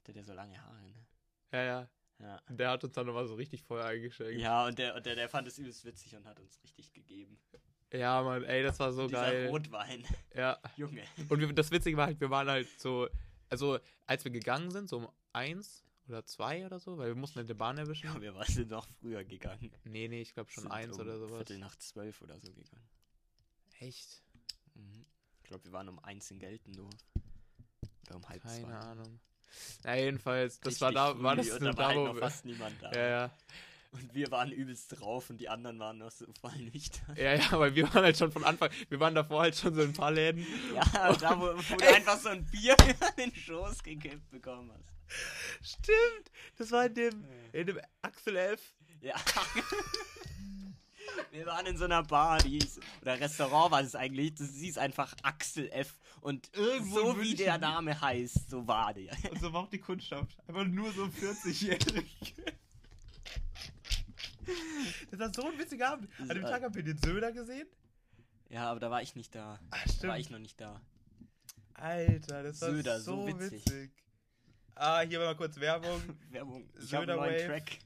[0.00, 1.06] Hatte der so lange Haare, ne?
[1.52, 1.64] ja.
[1.64, 1.90] ja.
[2.20, 2.40] Ja.
[2.48, 4.40] Und Der hat uns dann nochmal so richtig voll eingeschenkt.
[4.40, 7.38] Ja, und der, und der, der fand es übelst witzig und hat uns richtig gegeben.
[7.92, 9.48] Ja, Mann, ey, das war so Dieser geil.
[9.48, 10.04] Rotwein.
[10.34, 10.58] Ja.
[10.76, 11.02] Junge.
[11.28, 13.08] Und wir, das Witzige war halt, wir waren halt so,
[13.50, 17.36] also als wir gegangen sind, so um eins oder zwei oder so, weil wir mussten
[17.36, 18.06] halt die Bahn erwischen.
[18.06, 19.72] Ja, wir waren sind noch früher gegangen.
[19.84, 21.36] Nee, nee, ich glaube schon Sind eins um oder sowas.
[21.36, 22.88] Viertel nach zwölf oder so gegangen.
[23.80, 24.22] Echt?
[24.74, 25.06] Mhm.
[25.42, 26.94] Ich glaube, wir waren um eins in Geltendorf.
[28.06, 28.72] Oder um halb Keine zwei.
[28.72, 29.20] Ahnung.
[29.84, 32.92] Na, jedenfalls, das Richtig war da, war das da halt wo wir, fast niemand da.
[32.92, 33.30] ja, ja.
[33.94, 37.14] Und wir waren übelst drauf und die anderen waren noch so voll nüchtern.
[37.16, 39.82] Ja, ja, weil wir waren halt schon von Anfang, wir waren davor halt schon so
[39.82, 40.44] in ein paar Läden.
[40.74, 42.74] Ja, da, wo, wo du einfach so ein Bier
[43.16, 44.92] in den Schoß gekippt bekommen hast.
[45.62, 48.74] Stimmt, das war in dem, in dem Axel F.
[49.00, 49.14] Ja.
[51.30, 54.78] Wir waren in so einer Bar, die hieß, oder Restaurant war es eigentlich, das hieß
[54.78, 56.00] einfach Axel F.
[56.20, 59.12] Und Irgendwo so wie der Name heißt, so war der.
[59.30, 60.36] Und so war auch die Kundschaft.
[60.48, 62.34] Einfach nur so 40-jährig.
[65.10, 66.08] Das war so ein witziger Abend.
[66.20, 67.66] An dem Tag haben wir den Söder gesehen.
[68.48, 69.58] Ja, aber da war ich nicht da.
[69.70, 70.80] Ah, Da war ich noch nicht da.
[71.74, 73.64] Alter, das war Söder, so, so witzig.
[73.66, 73.90] witzig.
[74.76, 76.00] Ah, hier war mal kurz Werbung.
[76.30, 76.68] Werbung.
[76.78, 77.46] Ich Söder habe einen neuen.
[77.48, 77.78] Track.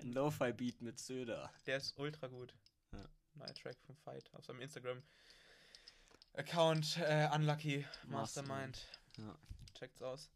[0.00, 1.50] Ein Lo-Fi-Beat mit Söder.
[1.66, 2.54] Der ist ultra gut.
[2.92, 3.04] Ja.
[3.34, 8.08] Neuer Track vom Fight auf seinem Instagram-Account äh, Unlucky Mastermind.
[8.08, 8.86] Mastermind.
[9.18, 9.36] Ja.
[9.78, 10.30] Checkt's aus.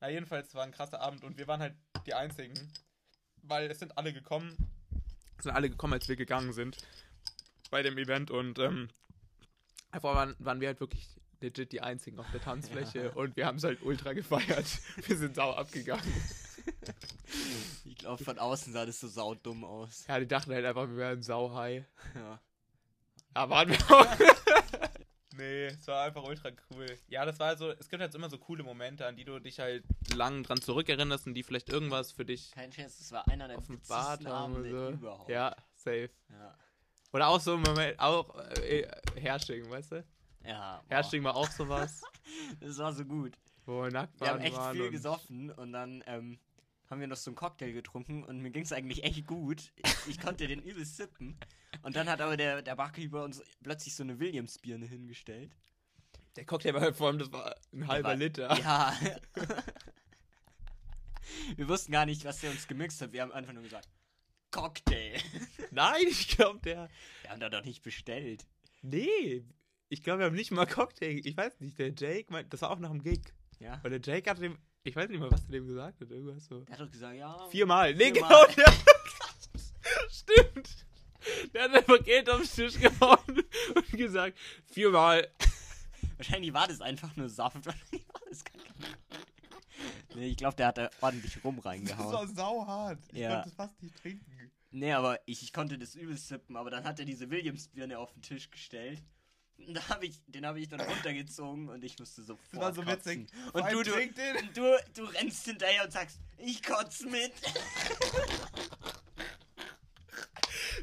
[0.00, 1.74] Na, jedenfalls war ein krasser Abend und wir waren halt
[2.06, 2.54] die Einzigen.
[3.48, 4.56] Weil es sind alle gekommen.
[5.38, 6.76] Es sind alle gekommen, als wir gegangen sind.
[7.70, 8.88] Bei dem Event und ähm,
[9.92, 11.06] davor waren, waren wir halt wirklich
[11.40, 13.10] legit die Einzigen auf der Tanzfläche Ja.
[13.12, 14.66] und wir haben es halt ultra gefeiert.
[15.06, 16.02] Wir sind sau abgegangen.
[17.84, 20.04] Ich glaube, von außen sah das so saudumm aus.
[20.08, 21.84] Ja, die dachten halt einfach, wir wären sau high.
[22.14, 22.40] Ja.
[23.34, 24.06] Ja, waren wir auch.
[25.38, 26.86] nee, es war einfach ultra cool.
[27.08, 29.58] Ja, das war so, es gibt halt immer so coole Momente, an die du dich
[29.60, 29.84] halt
[30.14, 33.58] lang dran zurückerinnerst und die vielleicht irgendwas für dich Kein Scherz, das war einer der
[33.58, 34.90] offenbart haben so.
[34.90, 35.30] überhaupt.
[35.30, 36.10] Ja, safe.
[36.30, 36.54] Ja.
[37.12, 38.86] Oder auch so im Moment, auch äh,
[39.16, 40.04] Herrsching, weißt du?
[40.44, 42.02] Ja, boah, Herrsching war auch sowas,
[42.60, 43.32] das war so gut.
[43.64, 44.46] wo wir nackt Wir haben waren.
[44.46, 46.38] echt waren viel und- gesoffen und dann ähm,
[46.90, 49.72] haben wir noch so einen Cocktail getrunken und mir ging es eigentlich echt gut.
[49.76, 51.36] Ich, ich konnte den übelst sippen.
[51.82, 55.54] Und dann hat aber der, der Barkeeper uns plötzlich so eine Williams-Birne hingestellt.
[56.36, 58.58] Der Cocktail war halt vor allem, das war ein halber war- Liter.
[58.58, 58.96] Ja.
[61.56, 63.12] wir wussten gar nicht, was der uns gemixt hat.
[63.12, 63.88] Wir haben einfach nur gesagt,
[64.50, 65.18] Cocktail.
[65.70, 66.88] Nein, ich glaube, der.
[67.22, 68.46] Wir haben da doch nicht bestellt.
[68.82, 69.44] Nee,
[69.88, 71.20] ich glaube, wir haben nicht mal Cocktail.
[71.24, 73.20] Ich weiß nicht, der Jake meint, das war auch nach dem Gig.
[73.58, 73.78] Ja.
[73.82, 74.58] Weil der Jake hat dem,
[74.88, 76.60] ich weiß nicht mal, was der dem gesagt hat, irgendwas so.
[76.64, 77.48] Der hat doch gesagt, ja.
[77.50, 77.94] Viermal.
[77.94, 78.46] Nee, Viermal.
[78.54, 78.66] genau.
[78.66, 78.72] Der,
[80.10, 80.86] stimmt.
[81.54, 83.18] Der hat einfach Geld auf den Tisch gehauen
[83.74, 85.28] und gesagt, viermal.
[86.16, 87.64] Wahrscheinlich war das einfach nur Saft.
[87.64, 88.96] Wahrscheinlich war das gar kein-
[90.16, 92.34] nee, ich glaube, der hat da ordentlich rum reingehauen.
[92.34, 92.98] sauhart.
[93.12, 93.34] Ich Ja.
[93.34, 94.50] konnte es fast nicht trinken.
[94.70, 98.12] Nee, aber ich, ich konnte das übelst sippen, aber dann hat er diese Williams-Birne auf
[98.12, 99.02] den Tisch gestellt.
[99.70, 102.82] Da hab ich, den habe ich dann runtergezogen und ich musste sofort Das war so
[102.82, 103.26] kotzen.
[103.26, 103.28] witzig.
[103.52, 104.52] Und du, du, den.
[104.54, 107.32] du, du rennst hinterher und sagst, ich kotze mit.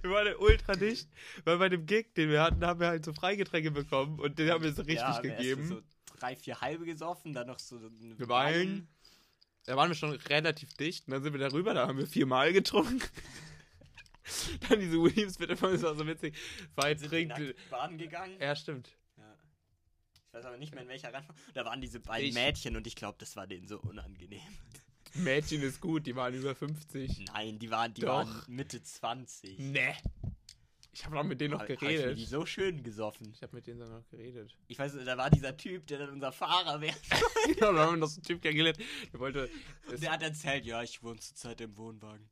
[0.02, 1.10] Wir waren ultra dicht,
[1.46, 4.52] weil bei dem Gig, den wir hatten, haben wir halt so Freigetränke bekommen und den
[4.52, 5.68] haben wir so richtig ja, wir gegeben.
[5.68, 5.82] So
[6.20, 7.90] drei, vier halbe gesoffen, dann noch so eine
[8.20, 8.88] Wir Wein.
[9.66, 12.54] Da waren wir schon relativ dicht und dann sind wir darüber, da haben wir viermal
[12.54, 13.02] getrunken.
[14.70, 16.36] dann diese Williams bitte das war so witzig.
[16.76, 17.38] Wir trinkt.
[17.38, 18.38] nackt baden gegangen.
[18.40, 18.90] Ja, stimmt.
[19.18, 19.36] Ja.
[20.28, 21.40] Ich weiß aber nicht mehr, in welcher Reihenfolge.
[21.54, 24.42] Da waren diese beiden Ich- Mädchen und ich glaube, das war denen so unangenehm.
[25.14, 27.26] Mädchen ist gut, die waren über 50.
[27.34, 28.10] Nein, die waren, die Doch.
[28.28, 29.60] waren Mitte 20.
[29.60, 29.96] Ne.
[30.92, 32.18] Ich habe noch mit denen noch Hab- hab ich geredet.
[32.18, 33.30] die so schön gesoffen.
[33.34, 34.58] Ich habe mit denen dann noch geredet.
[34.68, 36.96] Ich weiß, da war dieser Typ, der dann unser Fahrer wäre.
[37.48, 38.78] genau, da haben wir noch so einen Typ kennengelernt.
[39.12, 39.50] Der wollte.
[39.90, 42.30] Und der hat erzählt, ja, ich wohne zurzeit im Wohnwagen.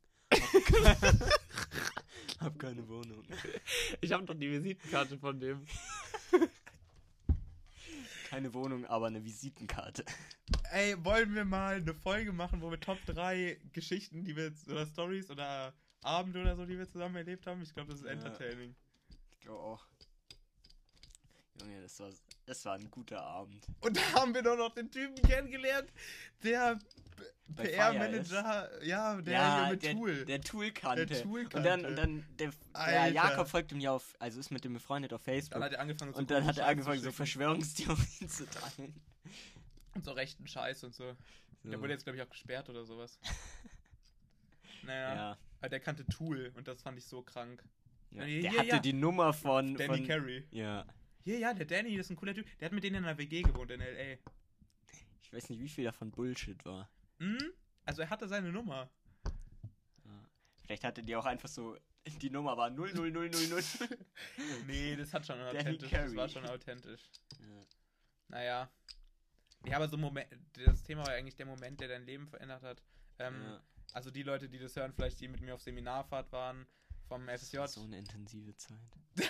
[0.52, 1.30] Hab,
[2.40, 3.24] hab keine Wohnung.
[4.00, 5.66] Ich habe doch die Visitenkarte von dem.
[8.28, 10.04] Keine Wohnung, aber eine Visitenkarte.
[10.72, 14.68] Ey, wollen wir mal eine Folge machen, wo wir Top 3 Geschichten, die wir jetzt,
[14.68, 15.72] oder Stories oder
[16.02, 17.62] Abende oder so, die wir zusammen erlebt haben?
[17.62, 18.12] Ich glaube, das ist Ja.
[18.12, 18.74] entertaining.
[19.30, 19.86] Ich glaube auch.
[21.60, 22.10] Junge, das war,
[22.46, 23.64] das war ein guter Abend.
[23.80, 25.92] Und da haben wir doch noch den Typen kennengelernt,
[26.42, 26.78] der
[27.56, 30.24] PR-Manager, ja, der ja, hier mit der, Tool.
[30.24, 31.06] Der Tool kannte.
[31.06, 31.88] Der Tool Und dann, kannte.
[31.88, 33.08] und dann der, der.
[33.12, 35.52] Jakob folgt ihm ja auf, also ist mit dem befreundet auf Facebook.
[35.54, 37.12] dann hat er angefangen, so und dann hat er angefangen, so.
[37.12, 38.94] Verschwörungstheorien zu teilen.
[39.94, 41.04] Und so rechten Scheiß und so.
[41.62, 41.80] Der So.
[41.80, 43.18] wurde jetzt, glaube ich, auch gesperrt oder sowas.
[44.82, 45.38] naja, ja.
[45.60, 47.62] aber der kannte Tool und das fand ich so krank.
[48.10, 48.24] ja.
[48.24, 48.78] Ja, Der ja, hatte ja.
[48.80, 49.76] die Nummer von.
[49.76, 50.44] Danny von Carey.
[50.50, 50.84] ja.
[51.26, 52.46] Ja, ja, der Danny, das ist ein cooler Typ.
[52.58, 54.18] Der hat mit denen in einer WG gewohnt in L.A.
[55.22, 56.90] Ich weiß nicht, wie viel davon Bullshit war.
[57.18, 57.52] Hm?
[57.84, 58.90] Also er hatte seine Nummer.
[60.04, 60.28] Ja.
[60.62, 61.76] Vielleicht hatte die auch einfach so.
[62.20, 63.88] Die Nummer war 00000.
[64.66, 65.90] Nee, das hat schon authentisch.
[65.90, 67.00] Das war schon authentisch.
[67.40, 67.66] ja.
[68.28, 68.70] Naja.
[69.66, 72.62] Ja, aber so Moment, das Thema war ja eigentlich der Moment, der dein Leben verändert
[72.62, 72.82] hat.
[73.18, 73.62] Ähm, Ja.
[73.92, 76.66] Also die Leute, die das hören, vielleicht die mit mir auf Seminarfahrt waren
[77.06, 77.56] vom FSJ.
[77.58, 78.76] Das war so eine intensive Zeit.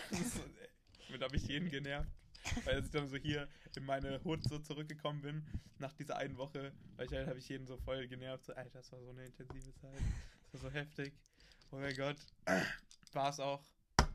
[1.07, 2.11] Damit habe ich jeden genervt.
[2.65, 5.47] Weil ich dann so hier in meine Hut so zurückgekommen bin,
[5.79, 8.45] nach dieser einen Woche, weil ich halt habe ich jeden so voll genervt.
[8.47, 10.01] So, Alter, das war so eine intensive Zeit.
[10.53, 11.15] Das war so heftig.
[11.71, 12.17] Oh mein Gott.
[13.13, 13.63] War es auch.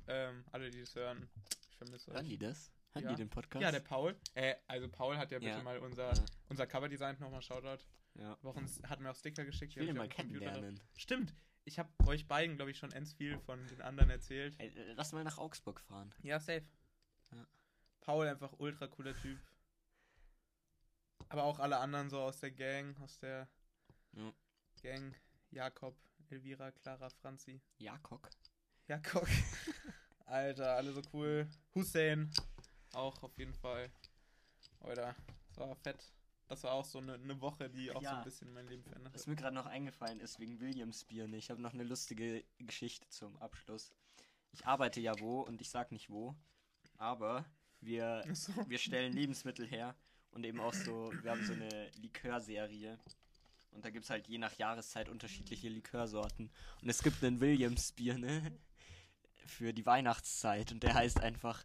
[0.08, 1.30] Ähm, alle, die das hören,
[1.70, 2.30] ich vermisse Hören euch.
[2.30, 2.72] die das?
[2.94, 3.10] Hören Ja.
[3.12, 3.62] die den Podcast?
[3.62, 4.16] Ja, der Paul.
[4.34, 5.64] Äh, also Paul hat ja bitte Ja.
[5.64, 6.26] mal unser, Ja.
[6.50, 7.84] unser Coverdesign nochmal Shoutout.
[8.16, 8.38] ja.
[8.42, 9.74] Wochen hat mir auch Sticker geschickt.
[9.76, 10.80] Ich will mal kennenlernen.
[10.98, 11.34] Stimmt.
[11.66, 14.56] Ich habe euch beiden, glaube ich, schon ends viel von den anderen erzählt.
[14.58, 16.12] Ey, lass mal nach Augsburg fahren.
[16.24, 16.64] Ja, safe.
[18.02, 19.40] Paul einfach ultra cooler Typ.
[21.30, 23.48] Aber auch alle anderen so aus der Gang, aus der
[24.14, 24.34] Ja.
[24.82, 25.16] Gang.
[25.52, 25.96] Jakob,
[26.30, 27.62] Elvira, Clara, Franzi.
[27.78, 28.28] Jakob.
[28.88, 29.28] Jakob.
[30.26, 31.48] Alter, alle so cool.
[31.76, 32.32] Hussein.
[32.94, 33.92] Auch auf jeden Fall.
[34.80, 35.16] Alter,
[35.50, 36.14] das war fett.
[36.48, 38.18] Das war auch so eine, eine Woche, die auch so Ja.
[38.20, 39.28] ein bisschen mein Leben verändert Was hat.
[39.28, 41.32] mir gerade noch eingefallen ist, wegen Williams Bier.
[41.34, 43.92] Ich habe noch eine lustige Geschichte zum Abschluss.
[44.52, 46.36] Ich arbeite ja wo und ich sag nicht wo,
[46.98, 47.46] aber
[47.82, 48.54] wir, so.
[48.68, 49.96] wir stellen Lebensmittel her
[50.32, 53.00] und eben auch so, wir haben so eine Likörserie.
[53.72, 56.50] Und da gibt es halt je nach Jahreszeit unterschiedliche Likörsorten.
[56.82, 58.52] Und es gibt einen Williams Bier, ne?
[59.46, 60.72] Für die Weihnachtszeit.
[60.72, 61.64] Und der heißt einfach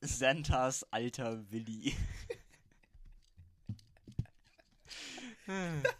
[0.00, 1.94] Santas alter Willi.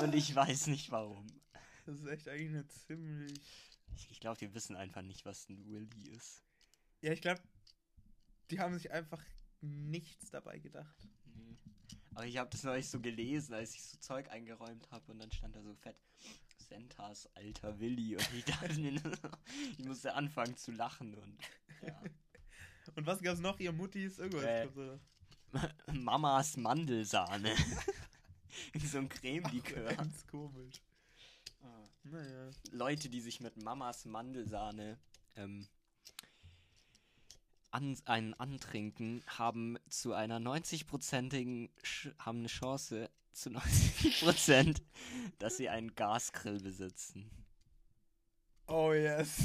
[0.00, 1.26] Und ich weiß nicht warum.
[1.86, 3.67] Das ist echt eigentlich eine ziemlich.
[3.98, 6.44] Ich, ich glaube, die wissen einfach nicht, was ein Willy ist.
[7.00, 7.40] Ja, ich glaube,
[8.50, 9.22] die haben sich einfach
[9.60, 11.08] nichts dabei gedacht.
[11.34, 11.56] Nee.
[12.14, 15.32] Aber ich habe das neulich so gelesen, als ich so Zeug eingeräumt habe und dann
[15.32, 15.96] stand da so fett
[16.68, 19.28] Sentas alter Willi und ich dachte so,
[19.78, 21.38] ich musste anfangen zu lachen und
[21.82, 22.02] ja.
[22.94, 23.60] Und was gab's noch?
[23.60, 24.18] Ihr Muttis?
[24.18, 24.44] Irgendwas.
[24.44, 24.68] Äh.
[24.74, 25.92] da.
[25.92, 27.54] Mamas Mandelsahne.
[28.84, 29.94] so ein Creme-Likör.
[29.94, 30.80] Ganz komisch.
[32.10, 32.50] Naja.
[32.70, 34.98] Leute, die sich mit Mamas Mandelsahne
[35.36, 35.66] ähm,
[37.70, 44.82] an, einen antrinken, haben zu einer 90-prozentigen, Sch- haben eine Chance zu 90 Prozent,
[45.38, 47.30] dass sie einen Gasgrill besitzen.
[48.66, 49.36] Oh yes.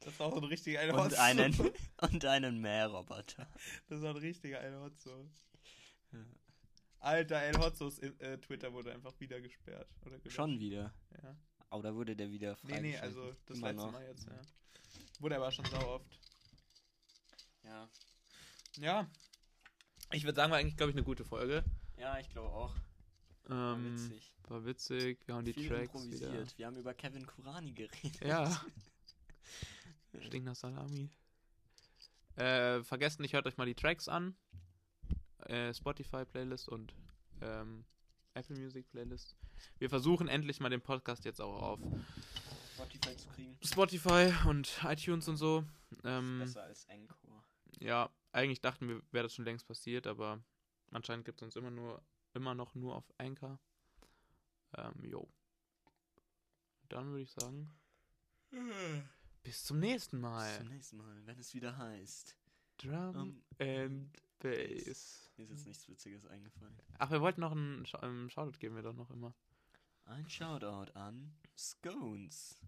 [0.00, 3.48] Das war so ein richtiger eine Und einen, und einen Mähroboter.
[3.88, 4.62] Das war ein richtiger.
[4.62, 4.90] Ja.
[7.00, 9.88] Alter, El Hotzos äh, Twitter wurde einfach wieder gesperrt.
[10.28, 10.92] Schon wieder.
[11.22, 11.36] Ja.
[11.70, 13.92] Aber da wurde der wieder Nee, nee, also das Immer letzte noch.
[13.92, 14.40] Mal jetzt, ja.
[15.20, 16.20] Wurde aber schon sau oft.
[17.64, 17.88] Ja.
[18.76, 19.10] Ja.
[20.12, 21.64] Ich würde sagen, war eigentlich, glaube ich, eine gute Folge.
[21.98, 22.74] ja, ich glaube auch.
[23.44, 24.32] War Ähm, witzig.
[24.48, 25.18] war witzig.
[25.26, 26.32] Wir haben die Viel Tracks improvisiert.
[26.32, 26.58] wieder.
[26.58, 28.20] Wir haben über Kevin Kurani geredet.
[28.24, 28.64] Ja.
[30.20, 31.10] Stinkt nach Salami.
[32.36, 34.36] Äh, vergesst nicht, hört euch mal die Tracks an.
[35.46, 36.94] Äh, Spotify-Playlist und
[37.40, 37.84] ähm,
[38.36, 39.34] Apple Music Playlist.
[39.78, 41.80] Wir versuchen endlich mal den Podcast jetzt auch auf
[42.74, 43.58] Spotify zu kriegen.
[43.64, 45.64] Spotify und iTunes und so.
[46.04, 47.42] Ähm, Besser als Encore.
[47.80, 50.42] ja, eigentlich dachten wir, wäre das schon längst passiert, aber
[50.90, 52.02] anscheinend gibt es uns immer nur
[52.34, 53.58] immer noch nur auf Anchor.
[54.76, 55.26] Ähm, jo.
[56.90, 57.74] Dann würde ich sagen,
[59.42, 60.58] bis zum nächsten Bis Mal.
[60.58, 62.36] zum nächsten Mal, wenn es wieder heißt.
[62.78, 65.25] Drum Um, and Bass.
[65.36, 66.76] Mir ist jetzt nichts Witziges eingefallen.
[66.98, 69.34] Ach, wir wollten noch einen, Sch einen Shoutout geben wir doch noch immer.
[70.04, 72.60] Ein Shoutout an Scones.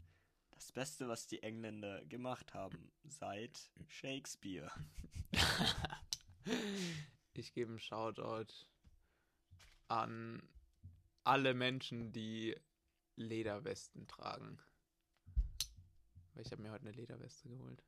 [0.50, 4.70] Das Beste, was die Engländer gemacht haben seit Shakespeare.
[7.34, 8.52] ich gebe einen Shoutout
[9.86, 10.42] an
[11.24, 12.56] alle Menschen, die
[13.16, 14.58] Lederwesten tragen.
[16.34, 17.82] Weil ich habe mir heute eine Lederweste geholt.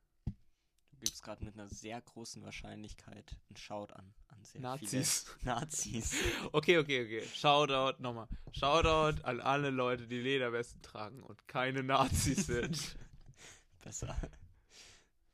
[1.01, 5.25] Du gibst gerade mit einer sehr großen Wahrscheinlichkeit einen Shout an, an sehr Nazis.
[5.39, 6.15] viele Nazis.
[6.53, 7.27] Okay, okay, okay.
[7.35, 8.29] Shoutout, nochmal.
[8.53, 12.97] Shoutout an alle Leute, die Lederwesten tragen und keine Nazis sind.
[13.83, 14.15] Besser.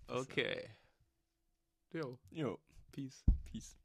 [0.07, 0.71] Okay.
[1.93, 2.61] Jo, Jo,
[2.93, 3.25] peace.
[3.51, 3.77] peace.